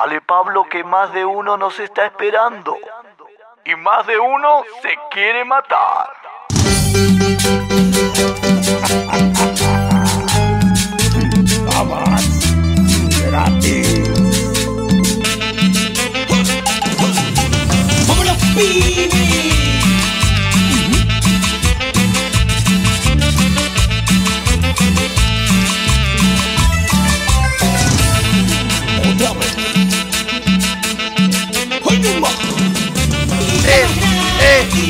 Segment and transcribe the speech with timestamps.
[0.00, 2.74] Dale, Pablo, que más de uno nos está esperando.
[3.66, 6.08] Y más de uno se quiere matar.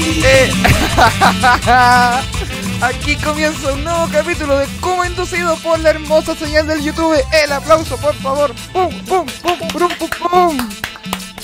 [0.03, 0.51] ¡Eh!
[2.83, 7.15] Aquí comienza un nuevo capítulo de Como inducido por la hermosa señal del YouTube.
[7.45, 8.55] El aplauso, por favor.
[8.73, 10.57] ¡Pum, pum, pum, pum, pum, pum!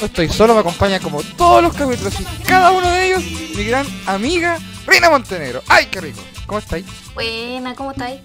[0.00, 3.22] No estoy solo, me acompaña como todos los capítulos y cada uno de ellos
[3.56, 5.62] mi gran amiga Rina Montenegro.
[5.68, 6.20] ¡Ay, qué rico!
[6.46, 6.84] ¿Cómo estáis?
[7.14, 8.20] Buena, ¿cómo estáis?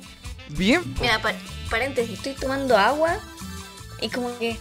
[0.50, 0.82] ¿Bien?
[1.02, 1.34] Mira, pa-
[1.70, 3.18] paréntesis, estoy tomando agua
[4.02, 4.58] y como que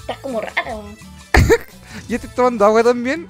[0.00, 0.62] estás como rara.
[0.76, 0.96] weón.
[2.08, 3.28] ¿Ya estoy tomando agua también?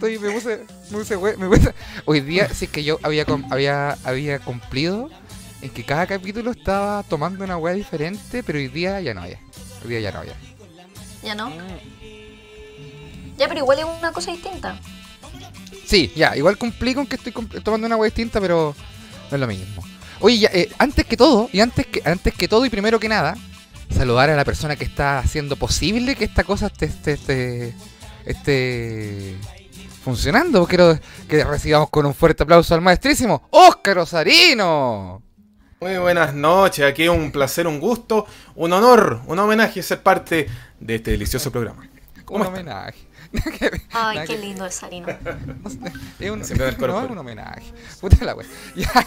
[0.00, 1.74] Estoy, me puse, me puse, me puse-
[2.06, 5.10] Hoy día sí que yo había, había, había cumplido
[5.60, 9.38] en que cada capítulo estaba tomando una hueá diferente, pero hoy día ya no ya.
[9.84, 10.32] Hoy día ya no ya.
[11.22, 11.52] ¿Ya no?
[13.36, 14.80] Ya, pero igual es una cosa distinta.
[15.84, 18.74] Sí, ya, igual cumplí con que estoy tomando una hueá distinta, pero
[19.30, 19.84] no es lo mismo.
[20.20, 23.08] Oye, ya, eh, antes que todo, y antes que, antes que todo y primero que
[23.10, 23.36] nada,
[23.94, 27.74] saludar a la persona que está haciendo posible que esta cosa esté, esté, esté,
[28.24, 29.36] esté
[30.02, 30.66] funcionando.
[30.66, 30.98] Quiero
[31.28, 35.22] que recibamos con un fuerte aplauso al maestrísimo Óscar Osarino.
[35.80, 38.26] Muy buenas noches, aquí un placer, un gusto,
[38.56, 40.46] un honor, un homenaje ser parte
[40.78, 41.88] de este delicioso programa.
[42.28, 42.98] Un homenaje.
[43.90, 45.06] Ay, qué lindo es Sarino.
[46.18, 47.12] Es un, Siempre del coro, no, es coro.
[47.12, 47.72] un homenaje.
[48.00, 48.46] Puta la wea.
[48.76, 49.06] Ya,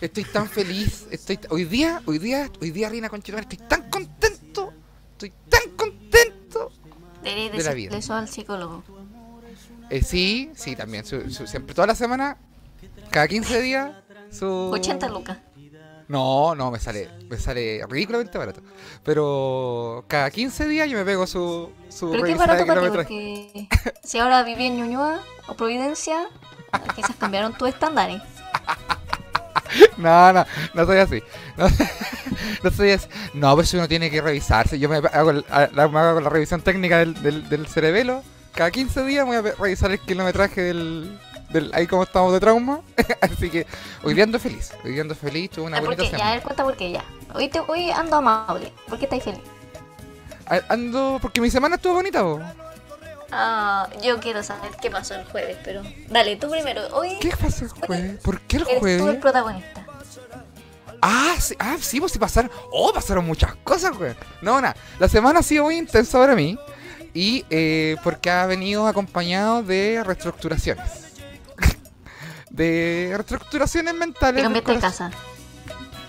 [0.00, 1.06] estoy tan feliz.
[1.10, 4.72] Estoy hoy día, hoy día, hoy día, Reina Conchetumare, estoy tan contento.
[5.12, 6.72] Estoy tan contento.
[7.22, 7.96] De la vida.
[7.96, 8.84] eso al psicólogo.
[9.90, 11.04] Eh, sí, sí, también.
[11.04, 12.36] su- su- siempre, toda la semana,
[13.10, 13.90] cada 15 días,
[14.30, 14.46] su.
[14.72, 15.38] 80 lucas.
[16.08, 18.60] No, no, me sale, me sale ridículamente barato.
[19.02, 23.68] Pero cada 15 días yo me pego su, su Pero qué barato para ti, porque
[24.04, 26.28] si ahora viví en Ñuñoa o Providencia,
[26.94, 28.22] quizás cambiaron tus estándares.
[29.98, 31.22] No, no, no soy así.
[31.56, 31.66] No,
[32.62, 33.08] no soy así.
[33.34, 34.78] No, si uno tiene que revisarse.
[34.78, 38.22] Yo me hago, la, me hago la revisión técnica del, del, del cerebelo.
[38.56, 41.18] Cada 15 días voy a revisar el kilometraje del,
[41.50, 42.80] del ahí como estamos de trauma.
[43.20, 43.66] así que
[44.02, 44.72] hoy día ando feliz.
[44.84, 46.10] Hoy día ando feliz, tuve una Ah, ¿Por bonita qué?
[46.10, 46.34] Ya, a semana.
[46.36, 47.04] ver, cuenta por qué, ya.
[47.34, 48.72] Hoy, te, hoy ando amable.
[48.88, 49.40] ¿Por qué estáis feliz?
[50.46, 52.40] A- Ando, porque mi semana estuvo bonita, po.
[53.32, 55.82] Ah, yo quiero saber qué pasó el jueves, pero...
[56.08, 56.82] Dale, tú primero.
[56.92, 58.20] Hoy ¿Qué pasó el jueves?
[58.22, 59.20] ¿Por qué el eres tú el jueves?
[59.20, 59.84] protagonista.
[61.02, 62.50] Ah, sí, ah, sí, pues sí pasaron.
[62.72, 64.14] Oh, pasaron muchas cosas, güey.
[64.40, 64.76] No, nada.
[64.98, 66.56] La semana ha sido muy intensa para mí.
[67.16, 71.14] Y eh, porque ha venido acompañado de reestructuraciones.
[72.50, 74.36] de reestructuraciones mentales.
[74.36, 75.10] Te cambiaste de casa.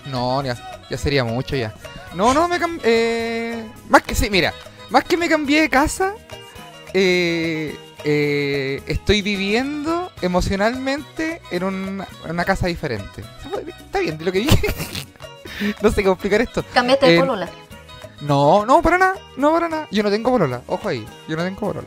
[0.06, 1.74] No, ya, ya sería mucho ya.
[2.14, 2.82] No, no, me cambié.
[2.84, 4.52] Eh, más que sí, mira.
[4.90, 6.12] Más que me cambié de casa.
[6.94, 13.24] eh, eh, estoy viviendo emocionalmente en un- en una casa diferente.
[13.66, 14.58] ¿Está bien de lo que dije?
[15.82, 16.64] no sé cómo explicar esto.
[16.72, 17.48] Cambiaste de polola.
[18.20, 19.88] No, no, para nada, no para nada.
[19.90, 21.86] Yo no tengo polola, ojo ahí, yo no tengo polola.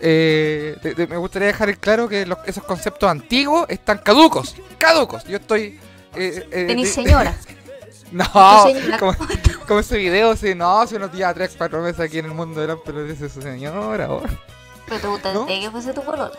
[0.00, 4.56] Eh, te- te- me gustaría dejar en claro que los- esos conceptos antiguos están caducos,
[4.78, 5.24] caducos.
[5.24, 5.78] Yo estoy...
[6.14, 7.36] Eh, eh, Tenís de- señora.
[8.12, 8.26] No,
[8.98, 9.16] como,
[9.66, 12.60] como ese video, sí, no, si unos días, tres, cuatro meses aquí en el mundo
[12.60, 14.10] de la pelota dice su señora.
[14.12, 14.22] oh.
[14.86, 15.46] Pero te gustaría ¿No?
[15.46, 16.30] que fuese tu polola.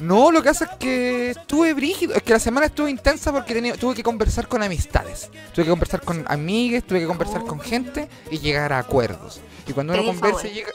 [0.00, 3.52] No, lo que pasa es que estuve brígido, es que la semana estuvo intensa porque
[3.54, 7.58] tenía- tuve que conversar con amistades, tuve que conversar con amigues, tuve que conversar con
[7.60, 9.40] gente y llegar a acuerdos.
[9.66, 10.70] Y cuando uno conversa llega,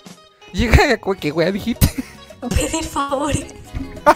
[0.51, 1.15] llega a...
[1.15, 1.87] ¿Qué wea dijiste?
[2.49, 3.45] Pedir favores.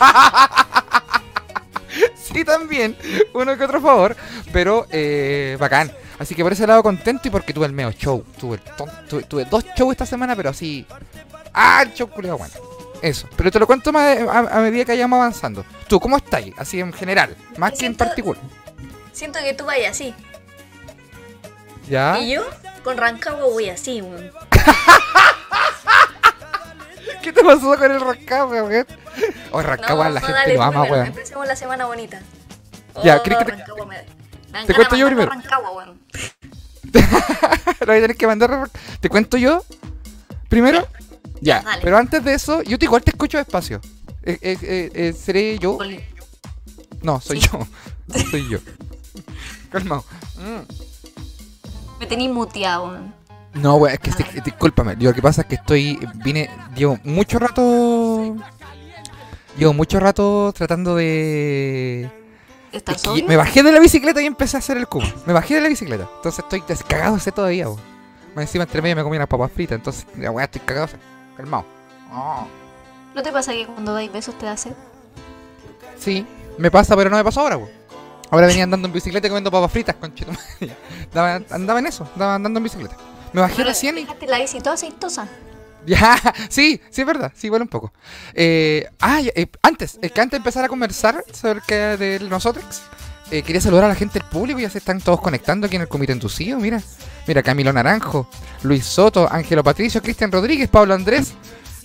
[2.15, 2.97] sí, también,
[3.33, 4.15] uno que otro favor,
[4.51, 5.91] pero eh, bacán.
[6.19, 8.23] Así que por ese lado contento y porque tuve el meo show.
[8.39, 10.85] Tuve, el ton- tuve, tuve dos shows esta semana, pero así.
[11.53, 11.81] ¡Ah!
[11.83, 12.53] El show culiao, bueno.
[13.01, 13.27] Eso.
[13.35, 15.63] Pero te lo cuento más a, a medida que vayamos avanzando.
[15.87, 16.43] ¿Tú cómo estás?
[16.57, 18.41] Así en general, más que en particular.
[19.11, 20.13] Siento que tú vayas así.
[21.87, 22.17] ¿Ya?
[22.19, 22.43] Y yo,
[22.83, 24.31] con Rancagua, voy así, weón.
[27.21, 28.87] ¿Qué te pasó con el Rancagua, weón?
[29.51, 31.07] O Rancagua, No, la no, gente dale lo ama, primero, weón.
[31.07, 32.19] Empecemos la semana bonita.
[33.03, 35.31] Ya, Oh, ¿crees que te- Rancagua me, me dan te cuento yo primero?
[35.31, 35.99] a Rancagua, weón.
[37.79, 38.69] Lo voy a tener que mandar.
[38.99, 39.63] ¿Te cuento yo?
[40.49, 40.87] Primero.
[41.41, 41.81] Ya, dale.
[41.83, 43.79] pero antes de eso, yo te igual te escucho despacio.
[44.23, 45.77] Eh, eh, eh, ¿Seré yo?
[47.01, 47.49] No, soy Sí.
[47.51, 47.67] yo.
[48.31, 48.59] Soy yo.
[49.69, 50.03] Calmado.
[50.37, 51.99] Mm.
[51.99, 52.97] Me tenéis muteado.
[53.53, 54.95] No, weón, es que sí, discúlpame.
[54.97, 55.99] Lo que pasa es que estoy.
[56.15, 56.49] Vine.
[56.75, 58.35] Llevo mucho rato.
[59.57, 62.09] Llevo mucho rato tratando de.
[62.71, 65.05] ¿Estás es que me bajé de la bicicleta y empecé a hacer el cubo.
[65.25, 66.07] Me bajé de la bicicleta.
[66.17, 67.81] Entonces estoy descagado de sed todavía, weón.
[68.35, 69.77] Más encima entre medio me comí unas papas fritas.
[69.77, 70.89] Entonces, la weá, estoy cagado.
[71.37, 71.65] Calmado.
[72.11, 72.45] Ah.
[73.15, 74.73] ¿No te pasa que cuando dais besos te da sed?
[75.97, 76.25] Sí,
[76.57, 77.59] me pasa, pero no me pasó ahora.
[78.29, 80.31] Ahora venía andando en bicicleta y comiendo papas fritas, conchito.
[81.13, 82.97] andaba, andaba en eso, andaba andando en bicicleta.
[83.33, 84.01] Me bajé Pero recién y.
[84.01, 85.27] dejaste la bici toda aceitosa.
[85.87, 86.19] Ya,
[86.49, 87.93] sí, sí es verdad, sí, igual un poco.
[88.33, 92.81] Eh, ah, eh, antes, eh, que antes de empezar a conversar acerca de nosotros,
[93.31, 95.83] eh, quería saludar a la gente del público, ya se están todos conectando aquí en
[95.83, 96.81] el Comité Inducido, mira.
[97.27, 98.29] Mira, Camilo Naranjo,
[98.63, 101.33] Luis Soto, Ángelo Patricio, Cristian Rodríguez, Pablo Andrés,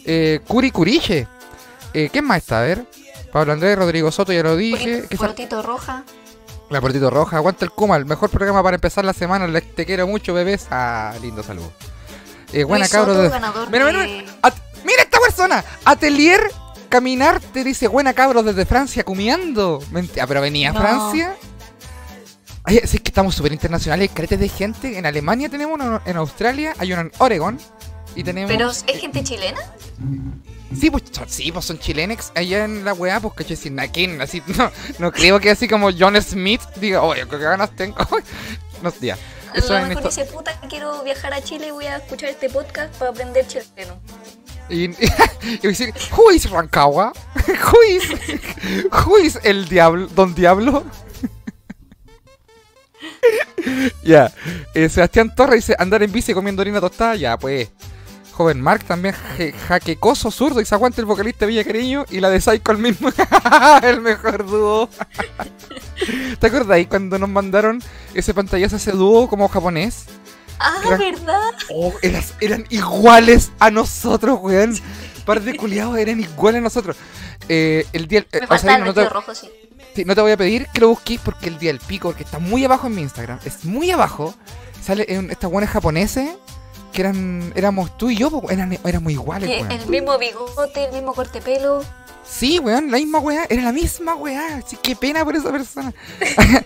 [0.04, 1.26] eh, Curi Curiche.
[1.94, 2.60] Eh, ¿Quién más está?
[2.60, 2.86] A ver.
[3.32, 5.04] Pablo Andrés, Rodrigo Soto, ya lo dije.
[5.08, 6.04] ¿Qué sal- Puertito roja.
[6.70, 9.46] La Portito Roja, aguanta el Kuma, el mejor programa para empezar la semana.
[9.46, 10.66] les- Te quiero mucho, bebés.
[10.70, 11.70] Ah, lindo saludo.
[12.52, 13.28] Eh, buena Luis cabro Soto, de.
[13.30, 14.32] ganador Mira, mira, de- mira.
[14.42, 14.54] At-
[14.84, 15.64] mira esta persona.
[15.84, 16.40] Atelier
[16.92, 19.82] Caminar te dice buena cabro desde Francia comiendo.
[19.92, 20.80] Menti- ah, pero venía a No.
[20.80, 21.34] Francia.
[22.64, 24.10] Ay, sí, es que estamos súper internacionales.
[24.12, 24.98] Caretes de gente.
[24.98, 27.58] En Alemania tenemos uno, en Australia hay uno en Oregon.
[28.14, 28.50] Y tenemos.
[28.50, 29.58] ¿Pero es gente chilena?
[30.78, 34.04] Sí, pues, son- sí, pues son chilenex allá en la weá, pues caché sin aquí,
[34.20, 37.96] así, no, no creo que así como John Smith diga, oye, qué ganas tengo.
[38.82, 39.16] no, ya.
[39.54, 42.50] Eso a lo mejor dice, puta, quiero viajar a Chile y voy a escuchar este
[42.50, 43.98] podcast para aprender chileno.
[44.68, 44.88] Y,
[45.62, 47.12] decir, who is Rancagua?
[49.06, 50.84] who is, el diablo, don diablo?
[54.04, 54.32] ya,
[54.74, 57.68] eh, Sebastián Torres dice, andar en bici comiendo harina tostada, ya, pues.
[58.32, 59.14] Joven Mark también,
[59.68, 63.10] jaquecoso, zurdo, y se aguanta el vocalista Villa Cariño y la de Psycho el mismo.
[63.82, 64.88] el mejor dúo.
[66.40, 67.82] ¿Te acordáis cuando nos mandaron
[68.14, 70.06] ese pantallazo, ese dúo como japonés?
[70.62, 71.40] Ah, ¿verdad?
[71.70, 74.78] Oh, eras- eran iguales a nosotros, weón.
[75.24, 76.96] Par de culiados eran iguales a nosotros.
[77.48, 79.48] Eh, el día, eh, Me o sea, falta el no, te, rojo, sí.
[79.94, 82.24] sí, no te voy a pedir que lo busques porque el día del pico, porque
[82.24, 84.34] está muy abajo en mi Instagram, es muy abajo.
[84.84, 86.28] Sale en estas buenas japoneses
[86.92, 89.70] que eran, éramos tú y yo, eran, éramos iguales, weón.
[89.72, 91.82] el mismo bigote, el mismo corte pelo.
[92.28, 94.60] Sí, weón, la misma weá, era la misma weá.
[94.66, 95.92] Sí, qué pena por esa persona.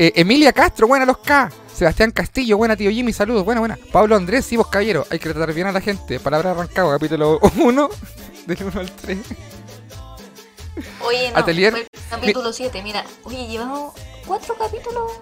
[0.00, 1.50] Eh, Emilia Castro, buena los K.
[1.78, 3.78] Sebastián Castillo, buena tío Jimmy, saludos, buena, buena.
[3.92, 6.18] Pablo Andrés, sí, vos caballero, hay que tratar bien a la gente.
[6.18, 7.88] Palabra arrancado, capítulo 1,
[8.46, 9.18] del 1 al 3.
[11.06, 11.70] Oye, no, Atelier.
[11.72, 13.04] fue el capítulo 7, mira.
[13.22, 13.94] Oye, llevamos
[14.26, 15.12] cuatro capítulos.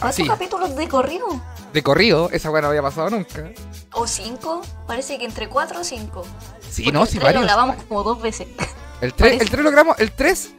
[0.00, 0.26] Cuatro Sí.
[0.26, 1.26] capítulos de corrido.
[1.74, 3.50] De corrido, esa weá no había pasado nunca.
[3.92, 4.62] O cinco.
[4.86, 6.24] Parece que entre cuatro o cinco.
[6.70, 7.42] Sí, Porque no, el sí, tres varios.
[7.42, 8.48] Lo grabamos como dos veces.
[9.02, 9.44] El 3, parece.
[9.44, 10.50] el 3 lo grabamos, el 3,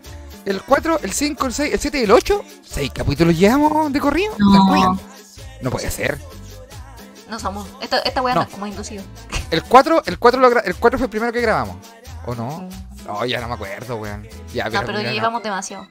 [0.46, 2.44] el 4, el 5, el 6, el 7 y el 8.
[2.64, 4.34] 6 capítulos llevamos de corrido.
[4.36, 5.00] ¿Te acuerdas?
[5.62, 6.20] No puede ser.
[7.30, 7.68] No somos.
[7.82, 8.42] Esta, esta weá No.
[8.42, 9.04] no es como inducido.
[9.50, 11.78] El 4, el 4, lo el 4 fue el primero que grabamos.
[12.26, 12.68] ¿O no?
[13.06, 14.28] No, ya no me acuerdo, weón.
[14.54, 15.16] Ya, No, pero mira, no.
[15.16, 15.88] llevamos demasiado.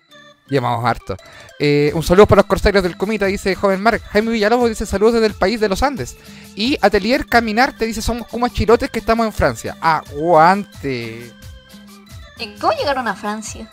[0.49, 1.17] Llevamos harto.
[1.59, 4.03] Eh, un saludo para los corsarios del Comita, dice Joven Mark.
[4.11, 6.17] Jaime Villalobos dice saludos desde el país de los Andes.
[6.55, 9.77] Y Atelier Caminar te dice somos como chilotes que estamos en Francia.
[9.81, 11.33] Aguante.
[12.39, 13.71] ¿Y cómo llegaron a Francia?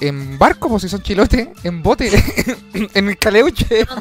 [0.00, 2.10] En barco, pues si son chilotes, en bote,
[2.94, 3.86] en el caleuche.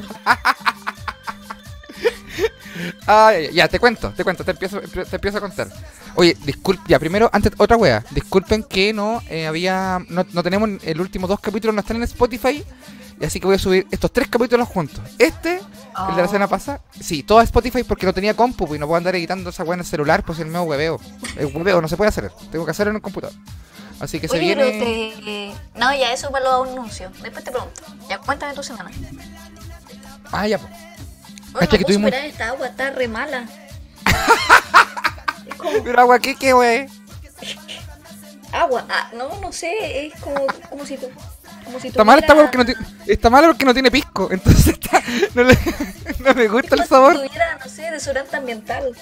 [3.08, 5.68] Ah, ya, ya, te cuento, te cuento, te empiezo, te empiezo a contar.
[6.16, 8.06] Oye, disculpe, ya, primero, antes, otra wea.
[8.12, 12.04] Disculpen que no eh, había, no, no tenemos el último dos capítulos, no están en
[12.04, 12.64] Spotify.
[13.20, 15.02] Y así que voy a subir estos tres capítulos juntos.
[15.18, 15.60] Este,
[16.10, 18.80] el de la semana pasada, sí, todo a Spotify porque no tenía compu pues, y
[18.80, 21.00] no puedo andar editando esa wea en el celular, pues el nuevo hueveo.
[21.36, 23.36] El hueveo no se puede hacer, tengo que hacerlo en el computador.
[24.00, 25.54] Así que se Oye, pero viene.
[25.74, 25.80] te...
[25.80, 27.12] No, ya eso para los anuncios.
[27.22, 27.82] Después te pregunto.
[28.10, 28.90] Ya cuéntame tu semana.
[30.32, 30.72] Ah, ya, pues.
[31.54, 33.46] Oye, Cacha no que tuvimos- esta agua, está re mala.
[35.48, 36.88] es como Pero agua, ¿qué, qué, wey?
[38.54, 38.86] agua.
[38.90, 41.10] Ah, no, no sé, es como, como si tú.
[41.66, 44.68] Como si Está mal esta porque no tiene, está mal porque no tiene pisco, entonces
[44.68, 45.04] está-
[45.36, 45.58] no, le,
[46.20, 47.14] no me gusta el como si sabor.
[47.16, 48.96] tuviera, no sé, desodorante ambiental.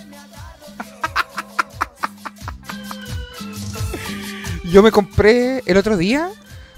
[4.72, 6.30] Yo me compré el otro día,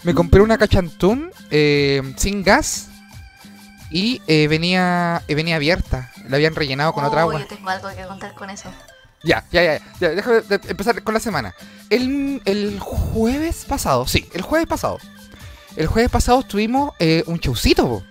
[0.04, 2.88] me compré una cachantún eh, sin gas
[3.90, 7.40] y eh, venía eh, venía abierta, la habían rellenado con otra Oh, agua.
[7.42, 8.70] Yo tengo algo que contar con eso.
[9.24, 11.54] Ya, ya, ya, ya, déjame de- empezar con la semana.
[11.90, 15.00] El, el jueves pasado, sí, el jueves pasado.
[15.76, 18.04] El jueves pasado tuvimos eh, un showcito.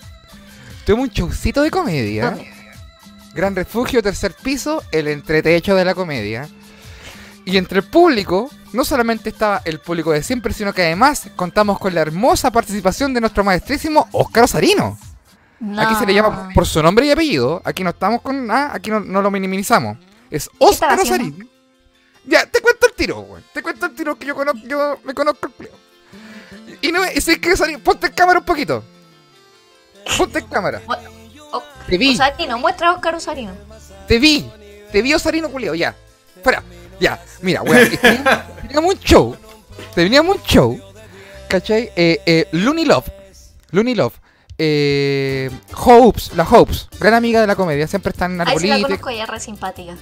[0.84, 2.36] Tuvimos un showcito de comedia.
[3.34, 6.48] Gran Refugio, tercer piso, el entretecho de la comedia.
[7.50, 11.78] Y entre el público, no solamente estaba el público de siempre, sino que además contamos
[11.78, 14.98] con la hermosa participación de nuestro maestrísimo Óscar Osarino.
[15.76, 17.60] Aquí se le llama por su nombre y apellido.
[17.64, 18.50] Aquí no estamos con.
[18.50, 19.98] Ah, aquí no, no lo minimizamos.
[20.30, 20.98] Es Oscar?
[21.00, 21.48] Osarín.
[22.24, 23.42] Ya, te cuento el tiro, güey.
[23.54, 25.68] Te cuento el tiro que yo conozco, yo me conozco el.
[26.82, 27.00] Y no.
[27.12, 28.84] Y si que Osarín, ponte en cámara un poquito.
[30.16, 30.80] Ponte en cámara.
[30.86, 32.14] O- Te vi.
[32.14, 33.52] Osarino, muestra a Oscar Osarino.
[34.06, 34.48] Te vi.
[34.92, 35.96] Te vi Osarino culiao, ya.
[36.42, 36.62] Fuera.
[37.00, 37.22] Ya.
[37.42, 37.88] Mira, weón.
[38.62, 39.36] Teníamos un show.
[39.94, 40.80] Teníamos un show.
[41.48, 41.90] ¿Cachai?
[41.96, 43.08] Eh, eh, Looney Love.
[43.70, 44.14] Looney Love.
[44.58, 46.32] Eh, Hopes.
[46.34, 46.88] La Hopes.
[46.98, 47.86] Gran amiga de la comedia.
[47.86, 49.96] Siempre están en Ahí sí la conozco, ella es re simpática.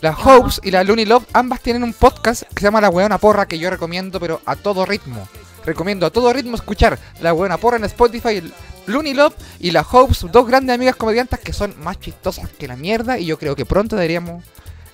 [0.00, 3.18] La Hopes y la Looney Love, ambas tienen un podcast que se llama La Hueona
[3.18, 5.26] Porra, que yo recomiendo, pero a todo ritmo.
[5.64, 8.52] Recomiendo a todo ritmo escuchar La Hueona Porra en Spotify, el
[8.86, 12.76] Looney Love y la Hopes, dos grandes amigas comediantes que son más chistosas que la
[12.76, 14.44] mierda y yo creo que pronto deberíamos...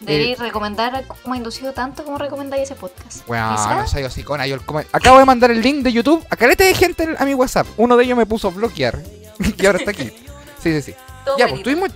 [0.04, 3.26] Deberíais recomendar como ha inducido tanto como recomendáis ese podcast.
[3.26, 6.64] Bueno, no soy hocicona, yo el Acabo de mandar el link de YouTube a carete
[6.64, 7.66] de gente a mi WhatsApp.
[7.76, 8.99] Uno de ellos me puso bloquear
[9.58, 10.11] y ahora está aquí.
[10.62, 10.94] Sí, sí, sí.
[11.25, 11.90] todo Ya, pues tuvimos,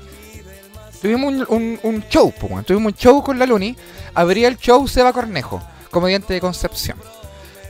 [1.01, 3.77] tuvimos un, un- un show, pues, tuvimos un show con la Luni.
[4.15, 6.99] Abría el show Seba Cornejo, comediante de Concepción.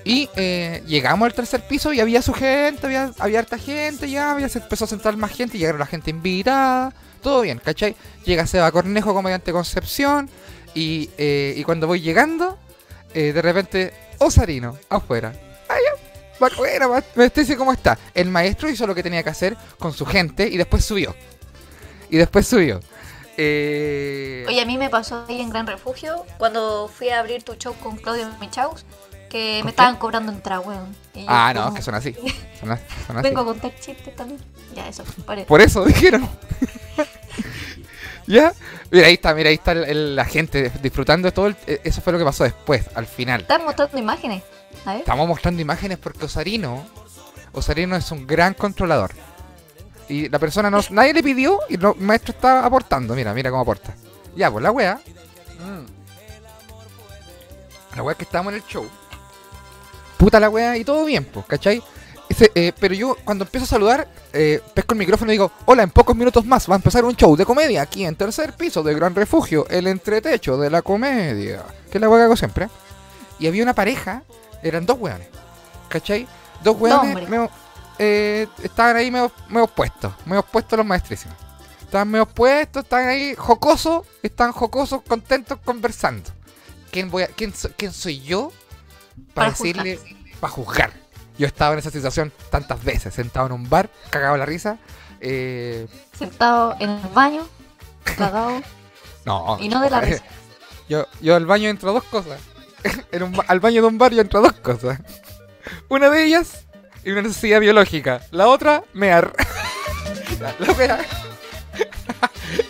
[0.04, 4.30] Y eh, llegamos al tercer piso y había su gente, había, había harta gente, ya
[4.30, 7.95] había, se empezó a sentar más gente, llegaron la gente invitada, todo bien, ¿cachai?
[8.25, 10.29] Llega Seba Cornejo, comediante Concepción,
[10.75, 12.59] y, eh, y cuando voy llegando,
[13.15, 15.33] eh, de repente, Osarino, afuera.
[15.69, 15.83] Ay,
[16.41, 17.03] afuera,
[17.35, 17.99] dice cómo está.
[18.15, 21.15] El maestro hizo lo que tenía que hacer con su gente y después subió.
[22.11, 22.81] Y después subió.
[23.37, 27.55] Eh, Oye, a mí me pasó ahí en Gran Refugio cuando fui a abrir tu
[27.55, 28.85] show con Claudio Michaus
[29.31, 30.97] que ¿Con me estaban cobrando entrada, weón.
[31.27, 32.15] Ah, no, es que son así.
[32.59, 33.29] Son, as- son así.
[33.29, 34.41] Vengo a contar chistes también.
[34.75, 35.45] Ya, eso, pare.
[35.45, 36.29] Por eso dijeron.
[38.26, 38.52] ¿Ya?
[38.90, 41.47] Mira, ahí está, mira, ahí está el- el- la gente disfrutando de todo.
[41.49, 43.40] el- eh, eso fue lo que pasó después, al final.
[43.42, 44.42] Están mostrando imágenes.
[44.85, 45.00] A ver.
[45.00, 46.87] Estamos mostrando imágenes porque Osarino,
[47.52, 49.11] Osarino es un gran controlador.
[50.09, 53.14] Y la persona no, nadie le pidió y el maestro está aportando.
[53.14, 53.95] Mira, mira cómo aporta.
[54.37, 55.00] Ya, pues la wea.
[55.59, 55.97] mm.
[57.97, 58.87] La wea es que estábamos en el show.
[60.16, 61.83] Puta la wea y todo bien, pues, ¿cachai?
[62.40, 65.90] Eh, pero yo cuando empiezo a saludar, eh, pesco el micrófono y digo, hola, en
[65.90, 68.95] pocos minutos más va a empezar un show de comedia aquí en tercer piso de
[68.95, 71.64] Gran Refugio, el entretecho de la comedia.
[71.90, 72.68] Que es la wea que hago siempre.
[73.38, 74.23] Y había una pareja,
[74.62, 75.28] eran dos weones,
[75.88, 76.26] ¿cachai?
[76.62, 77.50] Dos medio,
[77.99, 81.37] eh, estaban ahí medio, medio puestos, medio puestos los maestrísimos.
[81.83, 86.30] Estaban medio puestos, estaban ahí jocosos, están jocosos, contentos, conversando.
[86.90, 88.52] ¿Quién, voy a, quién, quién soy yo
[89.35, 89.85] para, Para juzgar.
[89.85, 91.08] decirle, para juzgar?
[91.38, 94.78] Yo he estado en esa situación tantas veces, sentado en un bar, cagado la risa.
[95.21, 95.87] eh,
[96.18, 97.47] Sentado en el baño,
[98.04, 98.61] cagado.
[99.25, 100.23] no, Y no de la risa.
[100.88, 102.40] Yo, yo al baño entro dos cosas.
[103.12, 104.99] En un al baño de un bar yo entro dos cosas.
[105.88, 106.64] Una de ellas,
[107.04, 108.21] y una necesidad biológica.
[108.30, 109.33] La otra, mear.
[110.40, 110.99] La, la wea.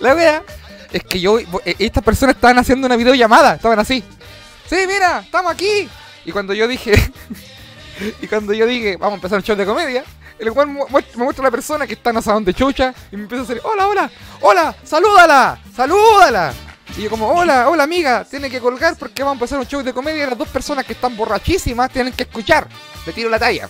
[0.01, 0.43] La wea
[0.91, 1.39] es que yo.
[1.39, 1.47] eh,
[1.79, 3.55] Estas personas estaban haciendo una videollamada.
[3.57, 4.03] Estaban así.
[4.69, 5.89] Sí, mira, estamos aquí.
[6.25, 6.93] Y cuando yo dije.
[8.21, 10.05] Y cuando yo dije, vamos a empezar un show de comedia.
[10.39, 10.85] El cual me
[11.17, 13.89] muestra la persona que está en asadón de chucha y me empieza a decir, hola,
[13.89, 16.55] hola, hola, salúdala, salúdala.
[16.97, 19.83] Y yo como, hola, hola amiga, tiene que colgar porque vamos a empezar un show
[19.83, 22.69] de comedia y las dos personas que están borrachísimas tienen que escuchar.
[23.05, 23.69] Le tiro la talla.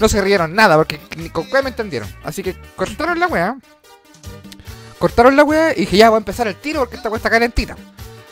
[0.00, 2.08] No se rieron nada porque ni con qué me entendieron.
[2.22, 3.56] Así que cortaron la wea.
[4.98, 7.76] Cortaron la wea y dije, ya voy a empezar el tiro porque esta está calentita.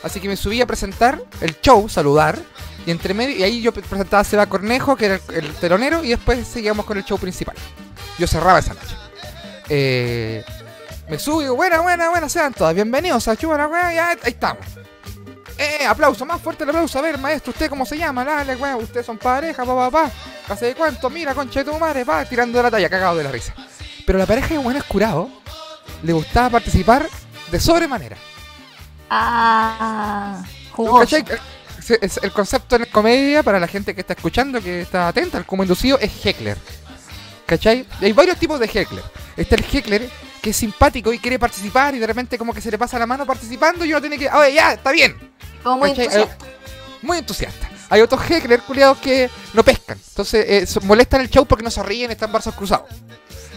[0.03, 2.37] Así que me subí a presentar el show, saludar.
[2.85, 5.53] Y entre medio, y ahí yo pre- presentaba a Seba Cornejo, que era el, el
[5.55, 7.55] telonero, y después seguíamos con el show principal.
[8.19, 8.95] Yo cerraba esa noche.
[9.69, 10.43] Eh,
[11.09, 14.09] me subo y digo, buena, buena, buena, sean todas bienvenidos a Chuba la wea, ya,
[14.09, 14.65] ahí estamos.
[15.57, 16.97] Eh, aplauso, más fuerte el aplauso.
[16.99, 18.25] A ver, maestro, ¿usted cómo se llama?
[18.25, 20.11] Dale, weón, ustedes son pareja, pa, pa, pa.
[20.53, 21.09] ¿Hace de cuánto?
[21.09, 23.53] Mira, concha de tu madre, pa, tirando de la talla, cagado de la risa.
[24.05, 25.29] Pero la pareja de buenos curado
[26.01, 27.07] le gustaba participar
[27.51, 28.17] de sobremanera.
[29.09, 30.43] Ah,
[30.75, 31.17] ¿Tú jugoso.
[31.89, 35.45] Es- El concepto en comedia, para la gente que está escuchando, que está atenta al
[35.45, 36.57] como inducido, es heckler.
[37.45, 37.85] ¿Cachai?
[38.01, 39.03] Hay varios tipos de heckler.
[39.35, 40.09] Está el heckler
[40.41, 43.05] que es simpático y quiere participar y de repente como que se le pasa la
[43.05, 45.15] mano participando y uno tiene que, oye, ya, está bien.
[45.61, 46.05] Como muy ¿Cachai?
[46.05, 46.45] entusiasta.
[47.01, 47.69] Muy entusiasta.
[47.89, 49.97] Hay otros heckler culiados que no pescan.
[50.09, 52.89] Entonces eh, molestan el show porque no se ríen, están brazos cruzados.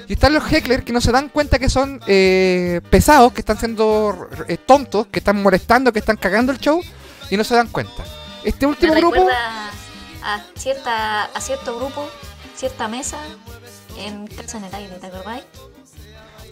[0.09, 3.59] Y están los heckler que no se dan cuenta que son eh, pesados, que están
[3.59, 6.81] siendo eh, tontos, que están molestando, que están cagando el show
[7.31, 8.05] y no se dan cuenta.
[8.47, 9.15] Este Me último grupo...
[9.15, 9.71] recuerda
[10.23, 12.09] a, cierta, a cierto grupo,
[12.55, 13.19] cierta mesa
[13.99, 15.43] en Casa en el Aire, ¿te acordáis?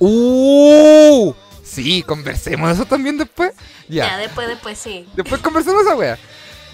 [0.01, 1.33] ¡Uh!
[1.63, 3.53] Sí, conversemos eso también después.
[3.89, 4.19] Ya, Ya.
[4.19, 5.09] después, después sí.
[5.15, 6.19] Después conversemos esa wea.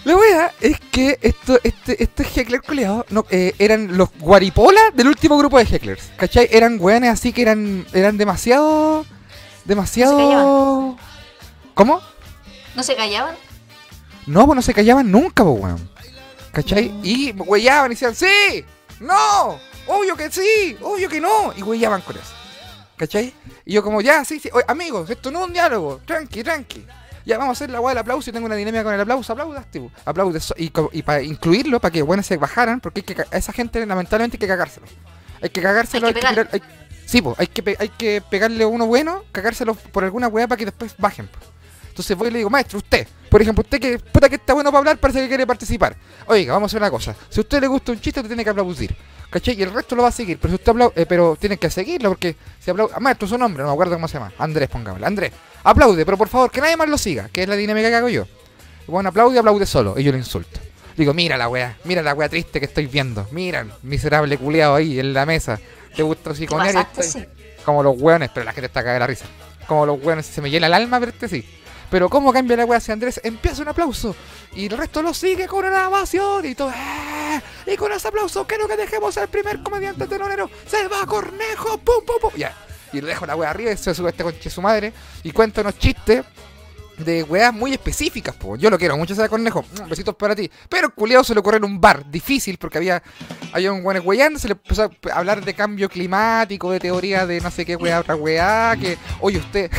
[0.04, 5.08] La wea es que esto, este, estos hecklers culiados no, eh, eran los guaripola del
[5.08, 6.10] último grupo de hecklers.
[6.16, 6.48] ¿Cachai?
[6.50, 9.04] Eran weones así que eran, eran demasiado.
[9.66, 10.16] Demasiado.
[10.16, 10.96] callaban.
[11.74, 12.00] ¿Cómo?
[12.74, 13.36] ¿No se callaban?
[14.30, 15.90] No, pues no se callaban nunca, pues weón.
[16.52, 16.92] ¿Cachai?
[17.02, 18.64] Y huellaban y decían, ¡Sí!
[19.00, 19.58] ¡No!
[19.86, 20.76] ¡Obvio que sí!
[20.80, 21.52] ¡Obvio que no!
[21.56, 22.32] Y huellaban con eso.
[22.96, 23.32] ¿Cachai?
[23.64, 24.50] Y yo como, ya, sí, sí.
[24.52, 26.00] Oye, amigos, esto no es un diálogo.
[26.04, 26.86] Tranqui, tranqui.
[27.24, 28.26] Ya, vamos a hacer la weá del aplauso.
[28.26, 29.32] Yo tengo una dinámica con el aplauso.
[29.32, 29.90] Aplaudas, tipo.
[30.04, 30.52] Aplaudes.
[30.58, 33.84] Y, y para incluirlo, para que bueno se bajaran, porque hay que, a esa gente
[33.86, 34.86] lamentablemente hay que cagárselo.
[35.42, 36.06] Hay que cagárselo.
[36.08, 36.34] Hay que pegar.
[36.34, 36.62] tirar- hay-
[37.06, 40.66] sí, pues, hay que, hay que pegarle uno bueno, cagárselo por alguna weá para que
[40.66, 41.26] después bajen.
[41.28, 41.38] po.
[41.90, 44.70] Entonces voy y le digo, maestro, usted, por ejemplo, usted que puta que está bueno
[44.70, 45.94] para hablar, parece que quiere participar.
[46.26, 47.14] Oiga, vamos a hacer una cosa.
[47.28, 48.96] Si a usted le gusta un chiste, te tiene que aplaudir.
[49.30, 49.58] ¿Cachai?
[49.58, 50.38] Y el resto lo va a seguir.
[50.40, 52.94] Pero si usted aplau eh, pero tiene que seguirlo porque si aplaude.
[52.98, 54.32] Maestro, su nombre, no me acuerdo cómo se llama.
[54.38, 55.06] Andrés, pongámosle.
[55.06, 55.32] Andrés,
[55.62, 58.08] aplaude, pero por favor, que nadie más lo siga, que es la dinámica que hago
[58.08, 58.26] yo.
[58.86, 59.94] Bueno, aplaude, aplaude solo.
[59.98, 60.58] Y yo le insulto.
[60.96, 63.26] Digo, mira la wea, mira la wea triste que estoy viendo.
[63.30, 65.60] Mira, miserable culiado ahí en la mesa.
[65.94, 66.76] Te gusta así ¿Te con él.
[66.76, 69.26] y como los hueones, pero la gente está cagada de la risa.
[69.66, 71.46] Como los hueones, se me llena el alma verte sí.
[71.90, 74.14] Pero cómo cambia la wea si Andrés empieza un aplauso
[74.54, 76.70] y el resto lo sigue con una ovación y todo.
[76.70, 77.40] ¡eh!
[77.66, 80.48] Y con ese aplauso quiero que dejemos al primer comediante telonero.
[80.66, 82.30] Se va Cornejo, pum pum pum.
[82.36, 82.56] Ya.
[82.92, 84.92] Y le dejo la wea arriba y se sube este conche su madre
[85.22, 86.24] y cuenta unos chistes
[87.04, 88.56] de weas muy específicas, po.
[88.56, 89.62] Yo lo quiero mucho, ese Cornejo.
[89.62, 90.50] Mm, Besitos para ti.
[90.68, 93.02] Pero el culiado se le ocurrió en un bar difícil porque había,
[93.52, 97.40] había un weón weyando, se le empezó a hablar de cambio climático, de teoría de
[97.40, 99.70] no sé qué wea, otra wea, que, oye usted.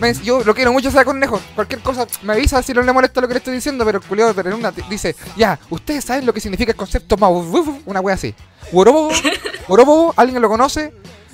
[0.00, 1.40] Me- Yo lo quiero mucho, ese Cornejo.
[1.54, 4.04] Cualquier cosa me avisa si no le molesta lo que le estoy diciendo, pero el
[4.04, 7.40] culiado en una dice, ya, ustedes saben lo que significa el concepto Mau,
[7.86, 8.34] una wea así.
[8.72, 9.10] Worobobo,
[9.68, 10.92] Worobobo, ¿alguien lo conoce?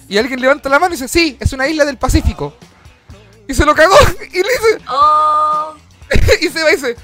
[0.09, 2.55] Y alguien levanta la mano y dice, sí, es una isla del Pacífico.
[3.49, 5.75] Y se lo cagó y le dice, ¡Oh!
[6.41, 6.97] y se va y dice,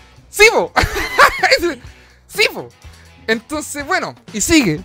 [2.29, 2.69] ¡Sí, po!
[3.27, 4.81] Entonces, bueno, y sigue.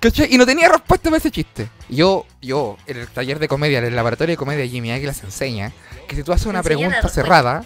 [0.00, 0.32] ¿Cachai?
[0.34, 1.68] Y no tenía respuesta para ese chiste.
[1.88, 5.26] Yo, yo, en el taller de comedia, en el laboratorio de comedia Jimmy Águila se
[5.26, 5.72] enseña
[6.08, 7.64] que si tú haces una pregunta cerrada,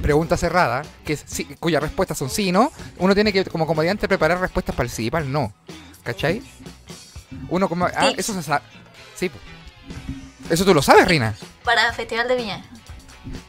[0.00, 3.66] pregunta cerrada, que es sí- cuyas respuestas son sí y no, uno tiene que, como
[3.66, 5.52] comediante, preparar respuestas para el sí y para el no.
[6.04, 6.40] ¿Cachai?
[7.48, 7.86] Uno como...
[7.86, 8.18] Ah, Tips.
[8.20, 8.64] eso se sabe.
[9.16, 9.30] Sí.
[10.48, 11.34] Eso tú lo sabes, Rina.
[11.64, 12.64] Para Festival de Viña.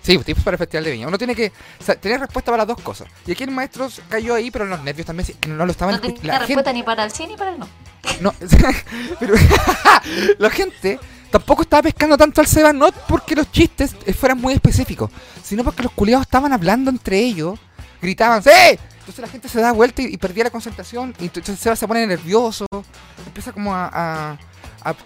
[0.01, 1.07] Sí, tips para el Festival de Viña.
[1.07, 3.07] Uno tiene que o sea, tener respuesta para las dos cosas.
[3.25, 5.71] Y aquí el maestro cayó ahí, pero en los nervios también, sí, que no lo
[5.71, 6.33] estaban No tenía escuchando.
[6.33, 7.67] La respuesta gente, ni para el sí ni para el no.
[8.19, 8.33] No,
[9.19, 9.35] pero
[10.39, 10.99] la gente
[11.31, 15.09] tampoco estaba pescando tanto al Seba, no porque los chistes eh, fueran muy específicos,
[15.43, 17.59] sino porque los culiados estaban hablando entre ellos,
[18.01, 18.49] gritaban, ¡Sí!
[18.99, 22.05] Entonces la gente se da vuelta y, perdía la concentración, y entonces Seba se pone
[22.05, 22.67] nervioso,
[23.25, 24.37] empieza como a,